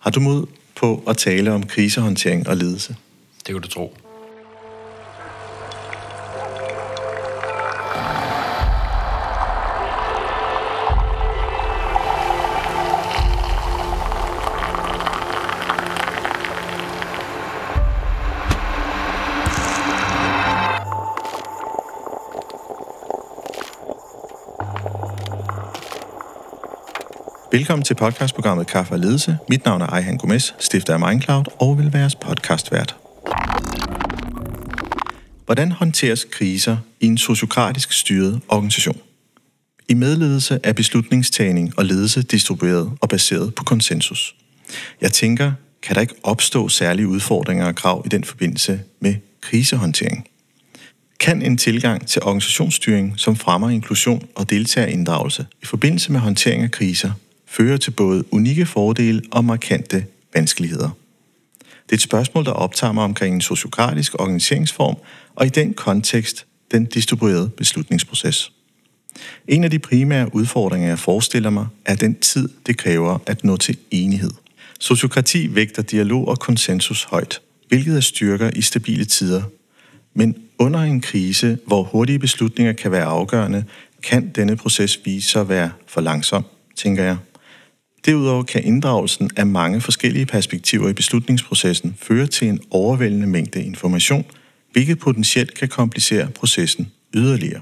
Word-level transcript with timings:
Har 0.00 0.10
du 0.10 0.20
mod 0.20 0.46
på 0.76 1.02
at 1.08 1.16
tale 1.16 1.52
om 1.52 1.66
krisehåndtering 1.66 2.48
og 2.48 2.56
ledelse? 2.56 2.96
Det 3.46 3.54
kan 3.54 3.62
du 3.62 3.68
tro. 3.68 3.96
Velkommen 27.60 27.84
til 27.84 27.94
podcastprogrammet 27.94 28.66
Kaffe 28.66 28.94
og 28.94 28.98
Ledelse. 28.98 29.38
Mit 29.48 29.64
navn 29.64 29.80
er 29.80 29.86
Ejhan 29.86 30.16
Gomes, 30.16 30.54
stifter 30.58 30.94
af 30.94 31.00
Mindcloud 31.00 31.44
og 31.58 31.78
vil 31.78 31.92
være 31.92 32.00
jeres 32.00 32.14
podcastvært. 32.14 32.96
Hvordan 35.44 35.72
håndteres 35.72 36.26
kriser 36.30 36.76
i 37.00 37.06
en 37.06 37.18
sociokratisk 37.18 37.92
styret 37.92 38.40
organisation? 38.48 38.98
I 39.88 39.94
medledelse 39.94 40.60
er 40.64 40.72
beslutningstagning 40.72 41.78
og 41.78 41.84
ledelse 41.84 42.22
distribueret 42.22 42.92
og 43.00 43.08
baseret 43.08 43.54
på 43.54 43.64
konsensus. 43.64 44.36
Jeg 45.00 45.12
tænker, 45.12 45.52
kan 45.82 45.94
der 45.94 46.00
ikke 46.00 46.14
opstå 46.22 46.68
særlige 46.68 47.08
udfordringer 47.08 47.66
og 47.66 47.74
krav 47.74 48.02
i 48.06 48.08
den 48.08 48.24
forbindelse 48.24 48.80
med 49.00 49.14
krisehåndtering? 49.40 50.28
Kan 51.18 51.42
en 51.42 51.56
tilgang 51.56 52.06
til 52.06 52.22
organisationsstyring, 52.22 53.14
som 53.16 53.36
fremmer 53.36 53.70
inklusion 53.70 54.28
og 54.34 54.50
deltagerinddragelse 54.50 55.46
i 55.62 55.66
forbindelse 55.66 56.12
med 56.12 56.20
håndtering 56.20 56.62
af 56.62 56.70
kriser, 56.70 57.12
fører 57.50 57.76
til 57.76 57.90
både 57.90 58.24
unikke 58.30 58.66
fordele 58.66 59.22
og 59.30 59.44
markante 59.44 60.04
vanskeligheder. 60.34 60.90
Det 61.60 61.92
er 61.92 61.96
et 61.96 62.00
spørgsmål, 62.00 62.44
der 62.44 62.52
optager 62.52 62.92
mig 62.92 63.04
omkring 63.04 63.34
en 63.34 63.40
sociokratisk 63.40 64.14
organiseringsform, 64.20 64.96
og 65.34 65.46
i 65.46 65.48
den 65.48 65.74
kontekst 65.74 66.46
den 66.70 66.84
distribuerede 66.84 67.48
beslutningsproces. 67.48 68.52
En 69.48 69.64
af 69.64 69.70
de 69.70 69.78
primære 69.78 70.34
udfordringer, 70.34 70.88
jeg 70.88 70.98
forestiller 70.98 71.50
mig, 71.50 71.66
er 71.84 71.94
den 71.94 72.14
tid, 72.14 72.48
det 72.66 72.76
kræver 72.76 73.18
at 73.26 73.44
nå 73.44 73.56
til 73.56 73.76
enighed. 73.90 74.30
Sociokrati 74.80 75.54
vægter 75.54 75.82
dialog 75.82 76.28
og 76.28 76.38
konsensus 76.38 77.04
højt, 77.04 77.40
hvilket 77.68 77.96
er 77.96 78.00
styrker 78.00 78.50
i 78.56 78.62
stabile 78.62 79.04
tider. 79.04 79.42
Men 80.14 80.36
under 80.58 80.80
en 80.80 81.00
krise, 81.00 81.58
hvor 81.66 81.82
hurtige 81.82 82.18
beslutninger 82.18 82.72
kan 82.72 82.92
være 82.92 83.04
afgørende, 83.04 83.64
kan 84.02 84.28
denne 84.28 84.56
proces 84.56 85.00
vise 85.04 85.28
sig 85.28 85.40
at 85.40 85.48
være 85.48 85.70
for 85.86 86.00
langsom, 86.00 86.44
tænker 86.76 87.04
jeg. 87.04 87.16
Derudover 88.06 88.42
kan 88.42 88.64
inddragelsen 88.64 89.30
af 89.36 89.46
mange 89.46 89.80
forskellige 89.80 90.26
perspektiver 90.26 90.88
i 90.88 90.92
beslutningsprocessen 90.92 91.96
føre 91.98 92.26
til 92.26 92.48
en 92.48 92.60
overvældende 92.70 93.26
mængde 93.26 93.62
information, 93.64 94.24
hvilket 94.72 94.98
potentielt 94.98 95.54
kan 95.54 95.68
komplicere 95.68 96.28
processen 96.30 96.90
yderligere. 97.14 97.60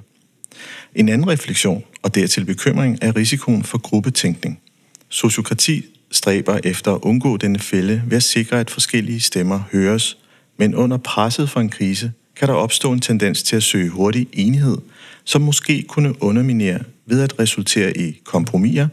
En 0.94 1.08
anden 1.08 1.28
refleksion 1.28 1.84
og 2.02 2.14
dertil 2.14 2.44
bekymring 2.44 2.98
er 3.02 3.16
risikoen 3.16 3.62
for 3.64 3.78
gruppetænkning. 3.78 4.60
Sociokrati 5.08 5.84
stræber 6.10 6.58
efter 6.64 6.94
at 6.94 7.00
undgå 7.02 7.36
denne 7.36 7.58
fælde 7.58 8.02
ved 8.06 8.16
at 8.16 8.22
sikre, 8.22 8.60
at 8.60 8.70
forskellige 8.70 9.20
stemmer 9.20 9.60
høres, 9.72 10.18
men 10.56 10.74
under 10.74 10.96
presset 10.96 11.50
for 11.50 11.60
en 11.60 11.68
krise 11.68 12.12
kan 12.36 12.48
der 12.48 12.54
opstå 12.54 12.92
en 12.92 13.00
tendens 13.00 13.42
til 13.42 13.56
at 13.56 13.62
søge 13.62 13.88
hurtig 13.88 14.28
enighed, 14.32 14.78
som 15.24 15.42
måske 15.42 15.82
kunne 15.82 16.22
underminere 16.22 16.80
ved 17.06 17.22
at 17.22 17.38
resultere 17.38 17.96
i 17.96 18.20
kompromiser, 18.24 18.88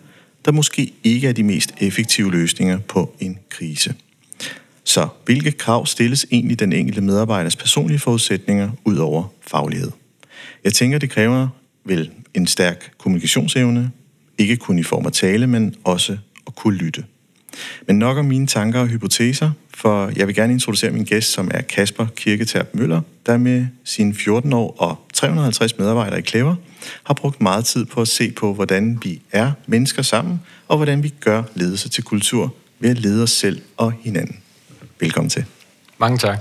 der 0.46 0.52
måske 0.52 0.94
ikke 1.04 1.28
er 1.28 1.32
de 1.32 1.44
mest 1.44 1.74
effektive 1.78 2.32
løsninger 2.32 2.80
på 2.80 3.16
en 3.20 3.38
krise. 3.50 3.96
Så 4.84 5.08
hvilke 5.26 5.52
krav 5.52 5.86
stilles 5.86 6.26
egentlig 6.32 6.60
den 6.60 6.74
enkelte 6.74 7.02
medarbejders 7.02 7.56
personlige 7.56 8.00
forudsætninger 8.00 8.72
ud 8.86 8.98
over 8.98 9.24
faglighed? 9.48 9.92
Jeg 10.64 10.74
tænker, 10.74 10.98
det 10.98 11.10
kræver 11.10 11.48
vel 11.84 12.12
en 12.34 12.48
stærk 12.48 12.92
kommunikationsevne, 12.98 13.92
ikke 14.38 14.58
kun 14.58 14.80
i 14.80 14.84
form 14.84 15.06
af 15.06 15.12
tale, 15.12 15.48
men 15.48 15.76
også 15.84 16.18
at 16.48 16.56
kunne 16.56 16.78
lytte. 16.78 17.04
Men 17.88 18.00
nok 18.00 18.18
om 18.18 18.26
mine 18.26 18.48
tanker 18.48 18.80
og 18.80 18.88
hypoteser, 18.88 19.52
for 19.74 20.12
jeg 20.16 20.28
vil 20.28 20.36
gerne 20.36 20.54
introducere 20.54 20.92
min 20.92 21.04
gæst, 21.04 21.32
som 21.32 21.52
er 21.54 21.62
Kasper 21.62 22.06
Kirketerp 22.16 22.68
Møller, 22.74 23.02
der 23.26 23.38
med 23.38 23.66
sine 23.84 24.14
14 24.14 24.54
år 24.54 24.76
og 24.78 25.05
350 25.16 25.78
medarbejdere 25.78 26.20
i 26.20 26.22
Klæver 26.22 26.56
har 27.04 27.14
brugt 27.14 27.42
meget 27.42 27.66
tid 27.66 27.86
på 27.86 28.02
at 28.02 28.08
se 28.08 28.32
på, 28.32 28.54
hvordan 28.54 29.00
vi 29.04 29.22
er 29.32 29.52
mennesker 29.68 30.02
sammen, 30.02 30.42
og 30.68 30.78
hvordan 30.78 31.04
vi 31.04 31.14
gør 31.20 31.44
ledelse 31.54 31.90
til 31.90 32.04
kultur 32.04 32.54
ved 32.80 32.90
at 32.90 33.00
lede 33.00 33.24
os 33.24 33.32
selv 33.32 33.62
og 33.78 33.94
hinanden. 34.02 34.38
Velkommen 35.00 35.30
til. 35.30 35.46
Mange 35.98 36.18
tak. 36.18 36.40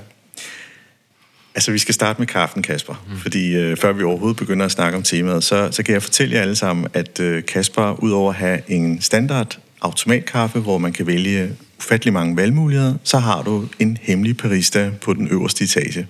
Altså, 1.55 1.73
vi 1.73 1.79
skal 1.79 1.95
starte 1.95 2.19
med 2.21 2.27
kaffen, 2.27 2.63
Kasper. 2.63 3.05
Mm. 3.09 3.17
Fordi 3.17 3.57
øh, 3.57 3.77
før 3.77 3.93
vi 3.93 4.03
overhovedet 4.03 4.37
begynder 4.37 4.67
at 4.67 4.73
snakke 4.73 4.97
om 4.97 5.03
temaet, 5.03 5.45
så, 5.45 5.69
så 5.73 5.83
kan 5.83 5.93
jeg 5.95 6.03
fortælle 6.03 6.35
jer 6.35 6.43
alle 6.43 6.57
sammen, 6.57 6.87
at 6.95 7.21
øh, 7.21 7.45
Kasper, 7.45 8.03
udover 8.03 8.31
at 8.31 8.37
have 8.37 8.71
en 8.71 9.01
standard 9.01 9.59
automatkaffe, 9.81 10.61
hvor 10.61 10.79
man 10.79 10.93
kan 10.93 11.07
vælge 11.07 11.57
ufattelig 11.79 12.13
mange 12.13 12.37
valgmuligheder, 12.37 12.95
så 13.05 13.19
har 13.19 13.43
du 13.43 13.69
en 13.79 13.99
hemmelig 14.03 14.37
barista 14.37 14.91
på 15.01 15.15
den 15.15 15.29
øverste 15.29 15.65
etage. 15.65 16.07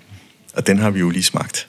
Og 0.55 0.67
den 0.67 0.79
har 0.79 0.91
vi 0.91 1.01
jo 1.01 1.11
lige 1.11 1.23
smagt. 1.23 1.69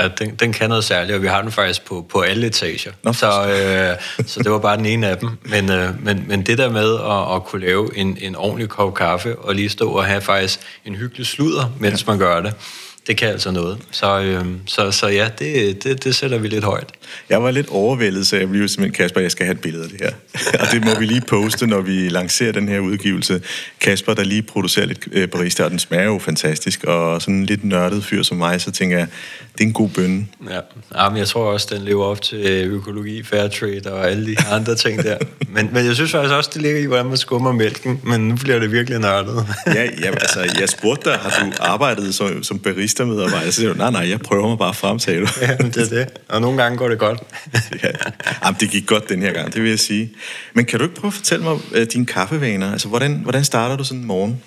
Ja, 0.00 0.08
den, 0.08 0.34
den 0.34 0.52
kan 0.52 0.68
noget 0.68 0.84
særligt, 0.84 1.16
og 1.16 1.22
vi 1.22 1.26
har 1.26 1.42
den 1.42 1.52
faktisk 1.52 1.84
på, 1.84 2.06
på 2.08 2.20
alle 2.20 2.46
etager. 2.46 2.92
Nå, 3.02 3.12
så, 3.12 3.26
øh, 3.26 4.26
så 4.26 4.42
det 4.42 4.52
var 4.52 4.58
bare 4.58 4.76
den 4.76 4.86
ene 4.86 5.08
af 5.08 5.18
dem. 5.18 5.30
Men, 5.42 5.70
øh, 5.70 6.04
men, 6.04 6.24
men 6.28 6.42
det 6.42 6.58
der 6.58 6.70
med 6.70 6.94
at, 6.94 7.36
at 7.36 7.44
kunne 7.44 7.66
lave 7.66 7.96
en, 7.96 8.18
en 8.20 8.36
ordentlig 8.36 8.68
kop 8.68 8.94
kaffe, 8.94 9.38
og 9.38 9.54
lige 9.54 9.68
stå 9.68 9.90
og 9.90 10.04
have 10.04 10.20
faktisk 10.20 10.60
en 10.84 10.94
hyggelig 10.94 11.26
sludder, 11.26 11.72
mens 11.80 12.02
ja. 12.06 12.10
man 12.10 12.18
gør 12.18 12.40
det, 12.40 12.54
det 13.08 13.16
kan 13.16 13.28
altså 13.28 13.50
noget. 13.50 13.78
Så, 13.90 14.20
øh, 14.20 14.44
så, 14.66 14.90
så 14.90 15.06
ja, 15.06 15.28
det, 15.38 15.84
det, 15.84 16.04
det 16.04 16.14
sætter 16.14 16.38
vi 16.38 16.48
lidt 16.48 16.64
højt. 16.64 16.92
Jeg 17.30 17.42
var 17.42 17.50
lidt 17.50 17.68
overvældet, 17.68 18.26
så 18.26 18.36
jeg 18.36 18.48
blev 18.48 18.68
simpelthen, 18.68 18.92
Kasper, 18.92 19.20
jeg 19.20 19.30
skal 19.30 19.46
have 19.46 19.54
et 19.54 19.60
billede 19.60 19.84
af 19.84 19.90
det 19.90 20.00
her. 20.00 20.12
og 20.60 20.66
det 20.72 20.84
må 20.84 20.98
vi 20.98 21.06
lige 21.06 21.20
poste, 21.20 21.66
når 21.66 21.80
vi 21.80 22.08
lancerer 22.08 22.52
den 22.52 22.68
her 22.68 22.78
udgivelse. 22.78 23.42
Kasper, 23.80 24.14
der 24.14 24.24
lige 24.24 24.42
producerer 24.42 24.86
lidt 24.86 25.08
øh, 25.12 25.28
barista, 25.28 25.64
og 25.64 25.70
den 25.70 25.78
smager 25.78 26.04
jo 26.04 26.18
fantastisk, 26.18 26.84
og 26.84 27.22
sådan 27.22 27.34
en 27.34 27.46
lidt 27.46 27.64
nørdet 27.64 28.04
fyr 28.04 28.22
som 28.22 28.36
mig, 28.36 28.60
så 28.60 28.70
tænker 28.70 28.98
jeg, 28.98 29.06
det 29.52 29.64
er 29.64 29.68
en 29.68 29.72
god 29.72 29.88
bønne. 29.88 30.26
Ja, 30.50 30.60
ja 31.02 31.08
men 31.08 31.18
jeg 31.18 31.28
tror 31.28 31.52
også, 31.52 31.68
den 31.74 31.84
lever 31.84 32.04
op 32.04 32.22
til 32.22 32.46
økologi, 32.66 33.22
fair 33.22 33.48
trade 33.48 33.92
og 33.92 34.10
alle 34.10 34.26
de 34.26 34.36
andre 34.50 34.74
ting 34.74 35.02
der. 35.02 35.18
Men, 35.48 35.70
men 35.72 35.86
jeg 35.86 35.94
synes 35.94 36.10
faktisk 36.10 36.34
også, 36.34 36.50
det 36.54 36.62
ligger 36.62 36.80
i, 36.80 36.84
hvordan 36.84 37.06
man 37.06 37.16
skummer 37.16 37.52
mælken, 37.52 38.00
men 38.04 38.28
nu 38.28 38.36
bliver 38.36 38.58
det 38.58 38.72
virkelig 38.72 38.98
nørdet. 38.98 39.46
ja, 39.66 39.82
ja, 39.82 40.10
altså, 40.10 40.40
jeg 40.60 40.68
spurgte 40.68 41.10
dig, 41.10 41.18
har 41.18 41.44
du 41.44 41.52
arbejdet 41.60 42.14
som, 42.14 42.42
som 42.42 42.58
barista-medarbejder? 42.98 43.50
Så 43.50 43.60
siger 43.60 43.72
du, 43.72 43.78
nej, 43.78 43.90
nej, 43.90 44.08
jeg 44.08 44.20
prøver 44.20 44.48
mig 44.48 44.58
bare 44.58 44.74
frem, 44.74 44.98
sagde 44.98 45.20
du. 45.20 45.26
ja, 45.40 45.56
det 45.56 45.76
er 45.76 45.88
det. 45.88 46.08
Og 46.28 46.40
nogle 46.40 46.62
gange 46.62 46.78
går 46.78 46.88
det 46.88 46.98
godt. 46.98 47.20
ja. 47.82 47.88
Jamen, 48.44 48.56
det 48.60 48.70
gik 48.70 48.86
godt 48.86 49.08
den 49.08 49.22
her 49.22 49.32
gang, 49.32 49.54
det 49.54 49.62
vil 49.62 49.70
jeg 49.70 49.78
sige. 49.78 50.10
Men 50.54 50.64
kan 50.64 50.78
du 50.78 50.84
ikke 50.84 50.94
prøve 50.94 51.08
at 51.08 51.14
fortælle 51.14 51.44
mig 51.44 51.54
uh, 51.54 51.82
dine 51.92 52.06
kaffevaner? 52.06 52.72
Altså, 52.72 52.88
hvordan, 52.88 53.14
hvordan 53.14 53.44
starter 53.44 53.76
du 53.76 53.84
sådan 53.84 54.00
en 54.00 54.06
morgen? 54.06 54.42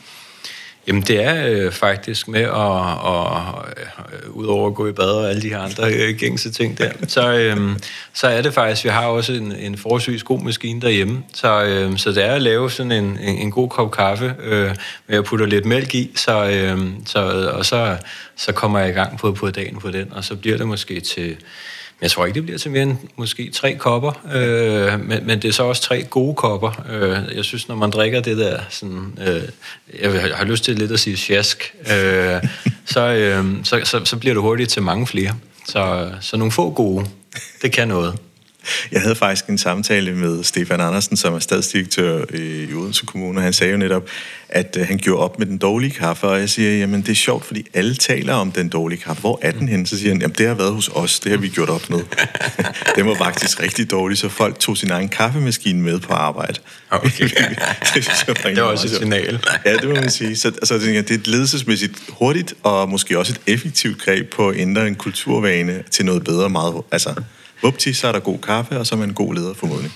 Jamen 0.87 1.01
det 1.01 1.23
er 1.23 1.47
øh, 1.47 1.71
faktisk 1.71 2.27
med 2.27 2.41
at, 2.41 2.51
og, 2.51 3.65
øh, 3.77 4.29
udover 4.29 4.67
at 4.67 4.75
gå 4.75 4.87
i 4.87 4.91
bad 4.91 5.11
og 5.11 5.29
alle 5.29 5.41
de 5.41 5.49
her 5.49 5.59
andre 5.59 5.93
øh, 5.93 6.15
gængse 6.17 6.51
ting 6.51 6.77
der, 6.77 6.91
så, 7.07 7.33
øh, 7.33 7.79
så 8.13 8.27
er 8.27 8.41
det 8.41 8.53
faktisk, 8.53 8.83
vi 8.83 8.89
har 8.89 9.05
også 9.05 9.33
en, 9.33 9.51
en 9.51 9.77
forholdsvis 9.77 10.23
god 10.23 10.39
maskine 10.39 10.81
derhjemme, 10.81 11.23
så, 11.33 11.63
øh, 11.63 11.97
så 11.97 12.11
det 12.11 12.25
er 12.25 12.31
at 12.31 12.41
lave 12.41 12.71
sådan 12.71 12.91
en, 12.91 13.17
en, 13.21 13.37
en 13.37 13.51
god 13.51 13.69
kop 13.69 13.91
kaffe 13.91 14.35
øh, 14.43 14.75
med 15.07 15.17
at 15.17 15.25
putte 15.25 15.45
lidt 15.45 15.65
mælk 15.65 15.95
i, 15.95 16.11
så, 16.15 16.49
øh, 16.49 16.87
så, 17.05 17.49
og 17.53 17.65
så, 17.65 17.97
så 18.35 18.51
kommer 18.51 18.79
jeg 18.79 18.89
i 18.89 18.93
gang 18.93 19.19
på, 19.19 19.31
på 19.31 19.49
dagen 19.49 19.79
på 19.79 19.91
den, 19.91 20.13
og 20.13 20.23
så 20.23 20.35
bliver 20.35 20.57
det 20.57 20.67
måske 20.67 20.99
til 20.99 21.37
jeg 22.01 22.11
tror 22.11 22.25
ikke, 22.25 22.35
det 22.35 22.43
bliver 22.43 22.57
til 22.57 22.71
mere 22.71 22.83
end 22.83 22.97
måske 23.15 23.51
tre 23.53 23.75
kopper, 23.75 24.11
øh, 24.33 25.07
men, 25.07 25.27
men 25.27 25.41
det 25.41 25.47
er 25.47 25.51
så 25.51 25.63
også 25.63 25.81
tre 25.81 26.03
gode 26.03 26.35
kopper. 26.35 26.85
Øh, 26.89 27.35
jeg 27.35 27.45
synes, 27.45 27.67
når 27.67 27.75
man 27.75 27.89
drikker 27.89 28.21
det 28.21 28.37
der, 28.37 28.59
sådan, 28.69 29.19
øh, 29.27 29.43
jeg 30.01 30.37
har 30.37 30.45
lyst 30.45 30.63
til 30.63 30.75
lidt 30.75 30.91
at 30.91 30.99
sige 30.99 31.17
sjask, 31.17 31.75
øh, 31.81 32.43
så, 32.85 32.99
øh, 32.99 33.45
så, 33.63 33.81
så, 33.83 34.05
så 34.05 34.17
bliver 34.17 34.33
det 34.33 34.41
hurtigt 34.41 34.69
til 34.69 34.81
mange 34.81 35.07
flere. 35.07 35.35
Så, 35.67 36.11
så 36.21 36.37
nogle 36.37 36.51
få 36.51 36.71
gode, 36.71 37.05
det 37.61 37.71
kan 37.71 37.87
noget. 37.87 38.17
Jeg 38.91 39.01
havde 39.01 39.15
faktisk 39.15 39.45
en 39.45 39.57
samtale 39.57 40.13
med 40.13 40.43
Stefan 40.43 40.81
Andersen, 40.81 41.17
som 41.17 41.33
er 41.33 41.39
stadsdirektør 41.39 42.25
i 42.33 42.73
Odense 42.73 43.05
Kommune, 43.05 43.39
og 43.39 43.43
han 43.43 43.53
sagde 43.53 43.71
jo 43.71 43.77
netop, 43.77 44.09
at 44.49 44.77
øh, 44.79 44.87
han 44.87 44.97
gjorde 44.97 45.23
op 45.23 45.39
med 45.39 45.47
den 45.47 45.57
dårlige 45.57 45.91
kaffe, 45.91 46.27
og 46.27 46.39
jeg 46.39 46.49
siger, 46.49 46.77
jamen 46.77 47.01
det 47.01 47.09
er 47.09 47.15
sjovt, 47.15 47.45
fordi 47.45 47.67
alle 47.73 47.95
taler 47.95 48.33
om 48.33 48.51
den 48.51 48.69
dårlige 48.69 48.99
kaffe. 48.99 49.21
Hvor 49.21 49.39
er 49.41 49.51
den 49.51 49.67
henne? 49.67 49.87
Så 49.87 49.97
siger 49.97 50.11
han, 50.11 50.21
jamen 50.21 50.35
det 50.37 50.47
har 50.47 50.53
været 50.53 50.73
hos 50.73 50.89
os, 50.93 51.19
det 51.19 51.31
har 51.31 51.37
vi 51.37 51.47
gjort 51.47 51.69
op 51.69 51.89
med. 51.89 51.99
den 52.95 53.07
var 53.07 53.15
faktisk 53.15 53.61
rigtig 53.61 53.91
dårlig, 53.91 54.17
så 54.17 54.29
folk 54.29 54.59
tog 54.59 54.77
sin 54.77 54.91
egen 54.91 55.09
kaffemaskine 55.09 55.81
med 55.81 55.99
på 55.99 56.13
arbejde. 56.13 56.59
Okay. 56.89 57.29
det, 57.93 58.09
det 58.43 58.57
var 58.57 58.61
også 58.61 58.87
et 58.87 58.93
signal. 58.93 59.39
ja, 59.65 59.73
det 59.73 59.89
må 59.89 59.95
man 59.95 60.09
sige. 60.09 60.35
Så 60.35 60.47
altså, 60.47 60.77
det 60.77 61.11
er 61.11 61.15
et 61.15 61.27
ledelsesmæssigt 61.27 61.93
hurtigt, 62.09 62.53
og 62.63 62.89
måske 62.89 63.19
også 63.19 63.33
et 63.33 63.53
effektivt 63.53 64.01
greb 64.01 64.33
på 64.33 64.49
at 64.49 64.57
ændre 64.57 64.87
en 64.87 64.95
kulturvane 64.95 65.83
til 65.91 66.05
noget 66.05 66.23
bedre 66.23 66.49
meget. 66.49 66.75
Altså, 66.91 67.13
Upti, 67.63 67.93
så 67.93 68.07
er 68.07 68.11
der 68.11 68.19
god 68.19 68.37
kaffe, 68.37 68.79
og 68.79 68.87
så 68.87 68.95
er 68.95 68.99
man 68.99 69.09
en 69.09 69.15
god 69.15 69.33
leder 69.35 69.53
formodentlig. 69.53 69.91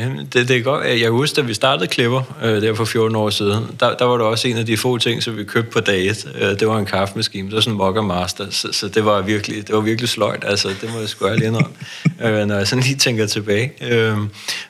Jamen, 0.00 0.26
det, 0.32 0.48
det 0.48 0.56
er 0.56 0.62
godt. 0.62 1.00
Jeg 1.00 1.10
husker, 1.10 1.42
da 1.42 1.46
vi 1.46 1.54
startede 1.54 1.86
Klipper, 1.86 2.22
øh, 2.42 2.62
der 2.62 2.74
for 2.74 2.84
14 2.84 3.16
år 3.16 3.30
siden, 3.30 3.66
der, 3.80 3.96
der 3.96 4.04
var 4.04 4.16
det 4.16 4.26
også 4.26 4.48
en 4.48 4.56
af 4.56 4.66
de 4.66 4.76
få 4.76 4.98
ting, 4.98 5.22
som 5.22 5.36
vi 5.36 5.44
købte 5.44 5.70
på 5.70 5.80
daget. 5.80 6.28
Øh, 6.40 6.60
det 6.60 6.68
var 6.68 6.78
en 6.78 6.86
kaffemaskine. 6.86 7.46
Det 7.46 7.54
var 7.54 7.60
sådan 7.60 7.72
en 7.72 7.78
Mokka 7.78 8.00
Master, 8.00 8.46
så, 8.50 8.68
så 8.72 8.88
det, 8.88 9.04
var 9.04 9.22
virkelig, 9.22 9.66
det 9.66 9.74
var 9.74 9.80
virkelig 9.80 10.08
sløjt. 10.08 10.44
Altså, 10.46 10.68
det 10.68 10.92
må 10.92 11.00
jeg 11.00 11.08
sgu 11.08 11.26
ærlig 11.26 11.46
indrømme, 11.46 11.70
øh, 12.40 12.46
når 12.46 12.56
jeg 12.56 12.68
sådan 12.68 12.84
lige 12.84 12.96
tænker 12.96 13.26
tilbage. 13.26 13.72
Øh, 13.90 14.16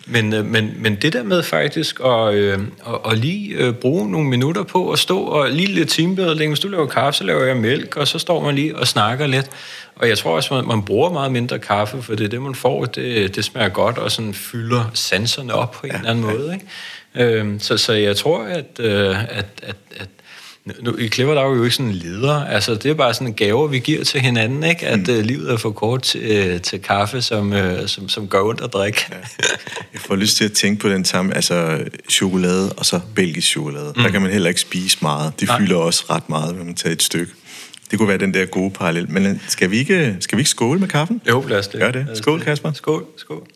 men, 0.06 0.32
øh, 0.32 0.44
men, 0.44 0.71
men 0.79 0.94
det 0.94 1.12
der 1.12 1.23
med 1.23 1.43
faktisk 1.43 2.00
at, 2.05 2.35
øh, 2.35 2.59
at, 2.87 3.12
at 3.12 3.19
lige 3.19 3.55
øh, 3.55 3.75
bruge 3.75 4.11
nogle 4.11 4.29
minutter 4.29 4.62
på 4.62 4.91
at 4.91 4.99
stå 4.99 5.21
og 5.21 5.50
lige 5.50 5.73
lidt 5.73 5.88
teambuilding. 5.88 6.50
Hvis 6.50 6.61
du 6.61 6.69
laver 6.69 6.87
kaffe, 6.87 7.19
så 7.19 7.25
laver 7.25 7.44
jeg 7.44 7.56
mælk, 7.56 7.97
og 7.97 8.09
så 8.09 8.19
står 8.19 8.44
man 8.44 8.55
lige 8.55 8.76
og 8.76 8.87
snakker 8.87 9.26
lidt. 9.26 9.50
Og 10.00 10.09
jeg 10.09 10.19
tror 10.19 10.37
også, 10.37 10.55
man, 10.55 10.67
man 10.67 10.83
bruger 10.83 11.11
meget 11.11 11.33
mindre 11.33 11.59
kaffe, 11.59 12.03
for 12.03 12.15
det 12.15 12.25
er 12.25 12.29
det, 12.29 12.43
man 12.43 12.55
får. 12.55 12.85
Det, 12.85 13.37
det 13.37 13.44
smager 13.44 13.69
godt 13.69 13.99
og 13.99 14.11
sådan 14.11 14.35
fylder 14.35 14.91
sanserne 15.21 15.55
op 15.55 15.71
på 15.71 15.87
en 15.87 15.93
ja, 15.93 15.99
eller 15.99 16.11
anden 16.11 16.25
måde. 16.25 16.55
Ikke? 16.55 17.37
Øhm, 17.39 17.61
så, 17.61 17.77
så 17.77 17.93
jeg 17.93 18.17
tror, 18.17 18.43
at, 18.43 18.81
øh, 18.81 19.23
at, 19.39 19.47
at, 19.63 19.77
at 19.97 20.09
nu, 20.81 20.97
I 20.97 21.09
Clever, 21.09 21.35
der 21.35 21.43
er 21.43 21.47
jo 21.47 21.65
ikke 21.65 21.77
sådan 21.77 21.91
en 21.91 21.97
leder. 21.97 22.45
Altså, 22.45 22.75
det 22.75 22.91
er 22.91 22.95
bare 22.95 23.15
sådan 23.15 23.27
en 23.27 23.35
gave, 23.35 23.71
vi 23.71 23.79
giver 23.79 24.05
til 24.05 24.21
hinanden, 24.21 24.65
ikke? 24.65 24.87
At 24.87 24.99
mm. 24.99 25.15
uh, 25.15 25.21
livet 25.21 25.53
er 25.53 25.57
for 25.57 25.71
kort 25.71 26.03
til, 26.03 26.55
uh, 26.55 26.61
til 26.61 26.83
kaffe, 26.83 27.23
som, 27.23 27.53
uh, 27.53 27.87
som, 27.87 28.09
som 28.09 28.29
gør 28.29 28.43
ondt 28.43 28.61
at 28.61 28.73
drikke. 28.73 29.07
Ja. 29.11 29.17
Jeg 29.93 30.01
får 30.01 30.17
lyst 30.17 30.37
til 30.37 30.45
at 30.45 30.53
tænke 30.53 30.81
på 30.81 30.89
den 30.89 31.05
samme, 31.05 31.35
altså 31.35 31.79
chokolade 32.11 32.73
og 32.73 32.87
så 32.87 33.01
belgisk 33.15 33.49
chokolade. 33.49 33.93
Mm. 33.97 34.03
Der 34.03 34.11
kan 34.11 34.23
man 34.23 34.31
heller 34.31 34.49
ikke 34.49 34.61
spise 34.61 34.99
meget. 35.03 35.41
De 35.41 35.45
Nej. 35.45 35.59
fylder 35.59 35.77
også 35.77 36.05
ret 36.11 36.29
meget, 36.29 36.57
når 36.57 36.65
man 36.65 36.75
tager 36.75 36.93
et 36.93 37.03
stykke. 37.03 37.33
Det 37.91 37.99
kunne 37.99 38.09
være 38.09 38.19
den 38.19 38.35
der 38.35 38.47
gode 38.47 38.71
parallel. 38.71 39.11
Men 39.11 39.41
skal 39.49 39.71
vi 39.71 39.79
ikke, 39.79 40.17
skal 40.21 40.39
vi 40.39 40.41
ikke 40.41 40.51
skåle 40.51 40.81
med 40.81 40.89
kaffen? 40.89 41.23
Jo, 41.29 41.45
lad 41.49 41.59
os 41.59 41.69
det. 41.69 41.81
Gør 41.81 41.91
det. 41.91 42.07
Skål, 42.15 42.41
Kasper. 42.41 42.73
Skål, 42.73 43.05
skål. 43.17 43.47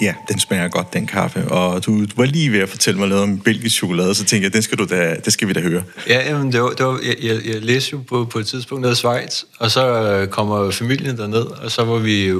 Ja, 0.00 0.14
den 0.28 0.40
smager 0.40 0.68
godt, 0.68 0.92
den 0.92 1.06
kaffe. 1.06 1.48
Og 1.48 1.86
du, 1.86 2.04
du 2.04 2.12
var 2.16 2.24
lige 2.24 2.52
ved 2.52 2.60
at 2.60 2.68
fortælle 2.68 3.00
mig 3.00 3.08
noget 3.08 3.24
om 3.24 3.38
belgisk 3.38 3.76
chokolade, 3.76 4.14
så 4.14 4.24
tænkte 4.24 4.44
jeg, 4.44 4.52
den 4.52 4.62
skal 4.62 4.78
du 4.78 4.84
da, 4.84 5.16
det 5.24 5.32
skal 5.32 5.48
vi 5.48 5.52
da 5.52 5.60
høre. 5.60 5.82
Ja, 6.08 6.28
jamen, 6.28 6.52
det 6.52 6.62
var, 6.62 6.68
det 6.68 6.86
var, 6.86 7.00
jeg, 7.04 7.14
jeg, 7.22 7.46
jeg 7.46 7.62
læste 7.62 7.92
jo 7.92 8.00
på, 8.08 8.24
på 8.24 8.38
et 8.38 8.46
tidspunkt 8.46 8.82
ned 8.82 8.92
i 8.92 8.94
Schweiz, 8.94 9.42
og 9.58 9.70
så 9.70 10.02
øh, 10.02 10.28
kommer 10.28 10.70
familien 10.70 11.16
derned, 11.16 11.44
og 11.44 11.70
så, 11.70 11.84
var 11.84 11.98
vi, 11.98 12.32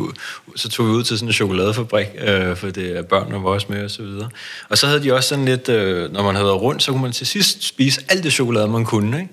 så 0.57 0.69
tog 0.69 0.87
vi 0.87 0.91
ud 0.91 1.03
til 1.03 1.19
sådan 1.19 1.29
en 1.29 1.33
chokoladefabrik, 1.33 2.07
øh, 2.19 2.57
for 2.57 2.67
det 2.67 2.99
er 2.99 3.03
børnene 3.03 3.43
var 3.43 3.51
også 3.51 3.67
med 3.71 3.85
og 3.85 3.91
så 3.91 4.03
videre. 4.03 4.29
Og 4.69 4.79
så 4.79 4.87
havde 4.87 5.03
de 5.03 5.15
også 5.15 5.29
sådan 5.29 5.45
lidt, 5.45 5.69
øh, 5.69 6.13
når 6.13 6.23
man 6.23 6.35
havde 6.35 6.47
været 6.47 6.61
rundt, 6.61 6.83
så 6.83 6.93
kunne 6.93 7.03
man 7.03 7.13
til 7.13 7.27
sidst 7.27 7.65
spise 7.65 8.01
alt 8.09 8.25
det 8.25 8.33
chokolade, 8.33 8.69
man 8.69 8.85
kunne, 8.85 9.21
ikke? 9.21 9.33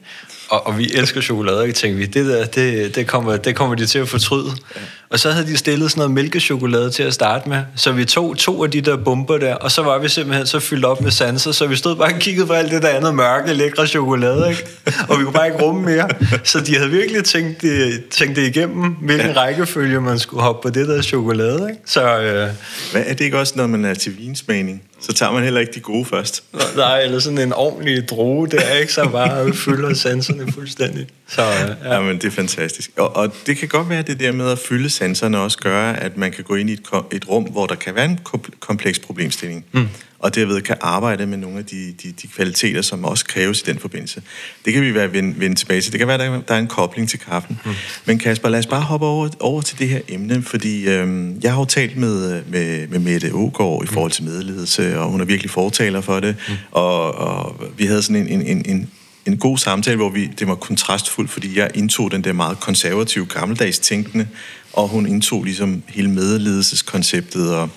og, 0.53 0.67
og 0.67 0.77
vi 0.77 0.91
elsker 0.93 1.21
chokolade, 1.21 1.59
og 1.59 1.75
tænkte 1.75 1.99
vi, 1.99 2.05
det 2.05 2.25
der, 2.25 2.45
det, 2.45 2.95
det, 2.95 3.07
kommer, 3.07 3.37
det 3.37 3.55
kommer 3.55 3.75
de 3.75 3.85
til 3.85 3.99
at 3.99 4.09
fortryde. 4.09 4.51
Ja. 4.75 4.81
Og 5.13 5.19
så 5.19 5.31
havde 5.31 5.47
de 5.47 5.57
stillet 5.57 5.91
sådan 5.91 5.99
noget 5.99 6.11
mælkechokolade 6.11 6.91
til 6.91 7.03
at 7.03 7.13
starte 7.13 7.49
med, 7.49 7.61
så 7.75 7.91
vi 7.91 8.05
tog 8.05 8.37
to 8.37 8.63
af 8.63 8.71
de 8.71 8.81
der 8.81 8.97
bomber 8.97 9.37
der, 9.37 9.55
og 9.55 9.71
så 9.71 9.81
var 9.81 9.99
vi 9.99 10.09
simpelthen 10.09 10.47
så 10.47 10.59
fyldt 10.59 10.85
op 10.85 11.01
med 11.01 11.11
sanser, 11.11 11.51
så 11.51 11.67
vi 11.67 11.75
stod 11.75 11.95
bare 11.95 12.13
og 12.13 12.19
kiggede 12.19 12.47
på 12.47 12.53
alt 12.53 12.71
det 12.71 12.81
der 12.81 12.89
andet 12.89 13.15
mørke, 13.15 13.53
lækre 13.53 13.87
chokolade, 13.87 14.49
ikke? 14.49 14.65
og 15.09 15.19
vi 15.19 15.23
kunne 15.23 15.33
bare 15.33 15.47
ikke 15.47 15.63
rumme 15.63 15.81
mere. 15.81 16.09
Så 16.43 16.59
de 16.59 16.77
havde 16.77 16.89
virkelig 16.89 17.23
tænkt 17.23 17.61
det, 17.61 18.03
tænkt 18.11 18.35
det 18.35 18.47
igennem, 18.55 18.91
hvilken 18.91 19.29
ja. 19.29 19.41
rækkefølge 19.41 20.01
man 20.01 20.19
skulle 20.19 20.43
hoppe 20.43 20.69
på 20.69 20.73
det 20.73 20.87
der 20.87 21.01
chokolade. 21.01 21.69
Ikke? 21.69 21.81
Så, 21.85 22.19
øh... 22.19 22.49
Hvad 22.91 23.03
er 23.05 23.13
det 23.13 23.21
ikke 23.21 23.39
også, 23.39 23.53
når 23.55 23.67
man 23.67 23.85
er 23.85 23.93
til 23.93 24.17
vinsmagning? 24.17 24.83
Så 25.01 25.13
tager 25.13 25.31
man 25.31 25.43
heller 25.43 25.59
ikke 25.59 25.71
de 25.73 25.79
gode 25.79 26.05
først. 26.05 26.43
Nej, 26.75 27.01
eller 27.01 27.19
sådan 27.19 27.37
en 27.37 27.53
ordentlig 27.53 28.09
droge 28.09 28.47
der, 28.47 28.73
ikke? 28.73 28.93
Så 28.93 29.09
bare 29.09 29.53
fylder 29.53 29.93
sanserne 29.93 30.51
fuldstændig. 30.51 31.07
Så, 31.27 31.41
ja. 31.41 31.93
ja, 31.93 32.01
men 32.01 32.17
det 32.17 32.25
er 32.25 32.31
fantastisk. 32.31 32.91
Og, 32.97 33.15
og 33.15 33.33
det 33.45 33.57
kan 33.57 33.67
godt 33.67 33.89
være, 33.89 34.01
det 34.01 34.19
der 34.19 34.31
med 34.31 34.51
at 34.51 34.59
fylde 34.59 34.89
sanserne 35.03 35.39
også 35.39 35.57
gør, 35.57 35.91
at 35.91 36.17
man 36.17 36.31
kan 36.31 36.43
gå 36.43 36.55
ind 36.55 36.69
i 36.69 36.73
et, 36.73 36.81
et 37.11 37.29
rum, 37.29 37.43
hvor 37.43 37.65
der 37.65 37.75
kan 37.75 37.95
være 37.95 38.05
en 38.05 38.19
kompleks 38.59 38.99
problemstilling. 38.99 39.65
Mm 39.71 39.87
og 40.23 40.35
derved 40.35 40.61
kan 40.61 40.75
arbejde 40.81 41.25
med 41.25 41.37
nogle 41.37 41.57
af 41.57 41.65
de, 41.65 41.93
de, 42.03 42.11
de 42.11 42.27
kvaliteter, 42.27 42.81
som 42.81 43.05
også 43.05 43.25
kræves 43.25 43.61
i 43.61 43.63
den 43.65 43.79
forbindelse. 43.79 44.21
Det 44.65 44.73
kan 44.73 44.81
vi 44.81 44.93
være 44.93 45.13
vende, 45.13 45.39
vende 45.39 45.55
tilbage 45.55 45.81
til. 45.81 45.91
Det 45.91 45.99
kan 45.99 46.07
være, 46.07 46.17
der, 46.17 46.41
der 46.41 46.53
er 46.53 46.59
en 46.59 46.67
kobling 46.67 47.09
til 47.09 47.19
kaffen. 47.19 47.59
Mm. 47.65 47.71
Men 48.05 48.19
Kasper, 48.19 48.49
lad 48.49 48.59
os 48.59 48.67
bare 48.67 48.81
hoppe 48.81 49.05
over, 49.05 49.29
over 49.39 49.61
til 49.61 49.79
det 49.79 49.89
her 49.89 50.01
emne, 50.07 50.41
fordi 50.41 50.89
øhm, 50.89 51.39
jeg 51.43 51.51
har 51.51 51.59
jo 51.59 51.65
talt 51.65 51.97
med, 51.97 52.43
med, 52.43 52.87
med 52.87 52.99
Mette 52.99 53.33
Ågaard 53.33 53.83
i 53.83 53.87
forhold 53.87 54.11
til 54.11 54.23
medledelse, 54.23 54.99
og 54.99 55.09
hun 55.09 55.21
er 55.21 55.25
virkelig 55.25 55.51
fortaler 55.51 56.01
for 56.01 56.19
det, 56.19 56.35
mm. 56.47 56.53
og, 56.71 57.15
og 57.15 57.61
vi 57.77 57.85
havde 57.85 58.01
sådan 58.01 58.15
en, 58.15 58.27
en, 58.27 58.41
en, 58.41 58.65
en 58.65 58.89
en 59.25 59.37
god 59.37 59.57
samtale, 59.57 59.97
hvor 59.97 60.09
vi, 60.09 60.25
det 60.39 60.47
var 60.47 60.55
kontrastfuldt, 60.55 61.31
fordi 61.31 61.59
jeg 61.59 61.71
indtog 61.73 62.11
den 62.11 62.23
der 62.23 62.33
meget 62.33 62.59
konservative, 62.59 63.25
gammeldags 63.25 63.79
tænkende, 63.79 64.27
og 64.73 64.87
hun 64.87 65.07
indtog 65.07 65.43
ligesom 65.43 65.83
hele 65.87 66.09
medledelseskonceptet, 66.09 67.55
og, 67.55 67.69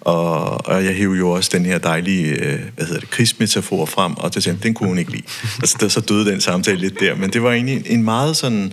og, 0.00 0.66
og 0.66 0.84
jeg 0.84 0.94
hævde 0.94 1.18
jo 1.18 1.30
også 1.30 1.50
den 1.52 1.66
her 1.66 1.78
dejlige, 1.78 2.26
øh, 2.26 2.60
hvad 2.76 2.86
hedder 2.86 3.00
det, 3.00 3.10
krigsmetafor 3.10 3.86
frem, 3.86 4.14
og 4.16 4.34
det, 4.34 4.58
den 4.62 4.74
kunne 4.74 4.88
hun 4.88 4.98
ikke 4.98 5.10
lide. 5.10 5.22
Altså, 5.58 5.76
der, 5.80 5.88
så 5.88 6.00
døde 6.00 6.30
den 6.30 6.40
samtale 6.40 6.80
lidt 6.80 7.00
der, 7.00 7.14
men 7.14 7.30
det 7.30 7.42
var 7.42 7.52
egentlig 7.52 7.82
en 7.86 8.02
meget 8.02 8.36
sådan, 8.36 8.72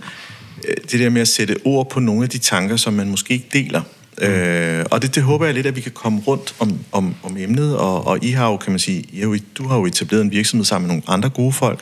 øh, 0.68 0.74
det 0.90 1.00
der 1.00 1.10
med 1.10 1.20
at 1.20 1.28
sætte 1.28 1.56
ord 1.64 1.90
på 1.90 2.00
nogle 2.00 2.22
af 2.22 2.28
de 2.28 2.38
tanker, 2.38 2.76
som 2.76 2.92
man 2.92 3.08
måske 3.08 3.34
ikke 3.34 3.48
deler. 3.52 3.82
Mm. 4.22 4.26
Øh, 4.26 4.84
og 4.90 5.02
det, 5.02 5.14
det 5.14 5.22
håber 5.22 5.44
jeg 5.44 5.54
lidt, 5.54 5.66
at 5.66 5.76
vi 5.76 5.80
kan 5.80 5.92
komme 5.92 6.20
rundt 6.26 6.54
om, 6.58 6.78
om, 6.92 7.14
om 7.22 7.36
emnet, 7.36 7.76
og, 7.76 8.06
og 8.06 8.24
I 8.24 8.30
har 8.30 8.50
jo, 8.50 8.56
kan 8.56 8.72
man 8.72 8.78
sige, 8.78 9.04
I 9.12 9.18
har 9.18 9.26
jo, 9.26 9.36
du 9.58 9.68
har 9.68 9.76
jo 9.76 9.86
etableret 9.86 10.22
en 10.22 10.30
virksomhed 10.30 10.64
sammen 10.64 10.86
med 10.86 10.94
nogle 10.94 11.02
andre 11.08 11.28
gode 11.28 11.52
folk, 11.52 11.80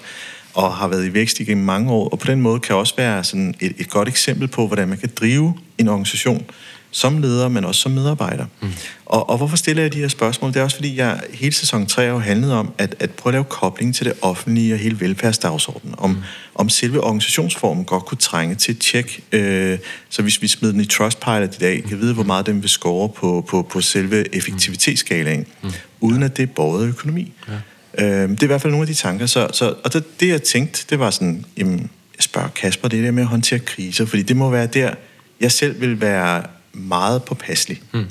og 0.54 0.74
har 0.74 0.88
været 0.88 1.06
i 1.06 1.14
vækst 1.14 1.40
igennem 1.40 1.64
mange 1.64 1.92
år, 1.92 2.08
og 2.08 2.18
på 2.18 2.26
den 2.26 2.40
måde 2.40 2.60
kan 2.60 2.76
også 2.76 2.94
være 2.96 3.24
sådan 3.24 3.54
et, 3.60 3.74
et 3.78 3.90
godt 3.90 4.08
eksempel 4.08 4.48
på, 4.48 4.66
hvordan 4.66 4.88
man 4.88 4.98
kan 4.98 5.10
drive 5.16 5.54
en 5.78 5.88
organisation 5.88 6.44
som 6.94 7.18
leder, 7.18 7.48
men 7.48 7.64
også 7.64 7.80
som 7.80 7.92
medarbejder. 7.92 8.46
Mm. 8.60 8.68
Og, 9.06 9.30
og 9.30 9.36
hvorfor 9.36 9.56
stiller 9.56 9.82
jeg 9.82 9.92
de 9.92 9.98
her 9.98 10.08
spørgsmål? 10.08 10.52
Det 10.52 10.60
er 10.60 10.64
også 10.64 10.76
fordi, 10.76 10.96
jeg 10.96 11.20
hele 11.32 11.54
sæson 11.54 11.86
3 11.86 12.06
har 12.06 12.18
handlet 12.18 12.52
om 12.52 12.72
at, 12.78 12.94
at 13.00 13.10
prøve 13.10 13.30
at 13.30 13.34
lave 13.34 13.44
kobling 13.44 13.94
til 13.94 14.06
det 14.06 14.12
offentlige 14.22 14.74
og 14.74 14.78
hele 14.78 15.00
velfærdsdagsordenen. 15.00 15.94
Om, 15.98 16.10
mm. 16.10 16.16
om 16.54 16.68
selve 16.68 17.00
organisationsformen 17.00 17.84
godt 17.84 18.04
kunne 18.04 18.18
trænge 18.18 18.54
til 18.54 18.72
et 18.72 18.78
tjek. 18.78 19.24
Øh, 19.32 19.78
så 20.08 20.22
hvis 20.22 20.42
vi 20.42 20.48
smider 20.48 20.72
den 20.72 20.80
i 20.80 20.86
Trustpilot 20.86 21.54
i 21.54 21.58
dag, 21.58 21.84
kan 21.88 22.00
vide, 22.00 22.14
hvor 22.14 22.24
meget 22.24 22.46
den 22.46 22.62
vil 22.62 22.70
score 22.70 23.08
på, 23.08 23.44
på, 23.48 23.62
på 23.62 23.80
selve 23.80 24.34
effektivitetsskalaen, 24.36 25.46
mm. 25.62 25.70
uden 26.00 26.22
at 26.22 26.36
det 26.36 26.42
er 26.42 26.46
borget 26.46 26.88
økonomi. 26.88 27.32
Ja. 27.98 28.04
Øh, 28.04 28.30
det 28.30 28.40
er 28.40 28.44
i 28.44 28.46
hvert 28.46 28.62
fald 28.62 28.72
nogle 28.72 28.82
af 28.82 28.88
de 28.88 28.94
tanker. 28.94 29.26
Så, 29.26 29.48
så, 29.52 29.74
og 29.84 29.92
det, 29.92 30.20
det, 30.20 30.28
jeg 30.28 30.42
tænkte, 30.42 30.84
det 30.90 30.98
var 30.98 31.10
sådan, 31.10 31.44
jamen, 31.56 31.78
jeg 32.16 32.22
spørger 32.22 32.48
Kasper, 32.48 32.88
det 32.88 33.04
der 33.04 33.10
med 33.10 33.22
at 33.22 33.28
håndtere 33.28 33.58
kriser, 33.58 34.06
fordi 34.06 34.22
det 34.22 34.36
må 34.36 34.50
være 34.50 34.66
der, 34.66 34.94
jeg 35.40 35.52
selv 35.52 35.80
vil 35.80 36.00
være 36.00 36.42
meget 36.74 37.24
påpasselig. 37.24 37.82
Mm. 37.92 38.06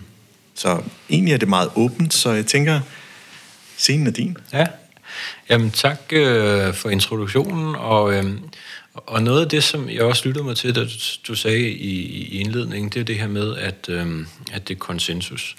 Så 0.56 0.82
egentlig 1.10 1.34
er 1.34 1.38
det 1.38 1.48
meget 1.48 1.70
åbent, 1.76 2.14
så 2.14 2.32
jeg 2.32 2.46
tænker, 2.46 2.80
scenen 3.78 4.08
er 4.08 4.12
din. 4.12 4.38
Ja, 4.54 4.68
jamen 5.50 5.72
tak 5.72 6.00
øh, 6.12 6.74
for 6.74 6.90
introduktionen, 6.90 7.76
og, 7.76 8.14
øh, 8.14 8.26
og 8.94 9.24
noget 9.24 9.42
af 9.42 9.50
det, 9.50 9.64
som 9.64 9.90
jeg 9.90 10.02
også 10.02 10.28
lyttede 10.28 10.46
mig 10.46 10.58
til, 10.58 10.76
da 10.76 10.84
du, 10.84 10.90
du 11.28 11.36
sagde 11.36 11.70
i, 11.70 12.02
i 12.02 12.40
indledningen, 12.40 12.90
det 12.90 13.00
er 13.00 13.04
det 13.04 13.16
her 13.16 13.28
med, 13.28 13.58
at, 13.58 13.90
øh, 13.90 14.26
at 14.54 14.68
det 14.68 14.76
er 14.76 14.80
konsensus. 14.80 15.56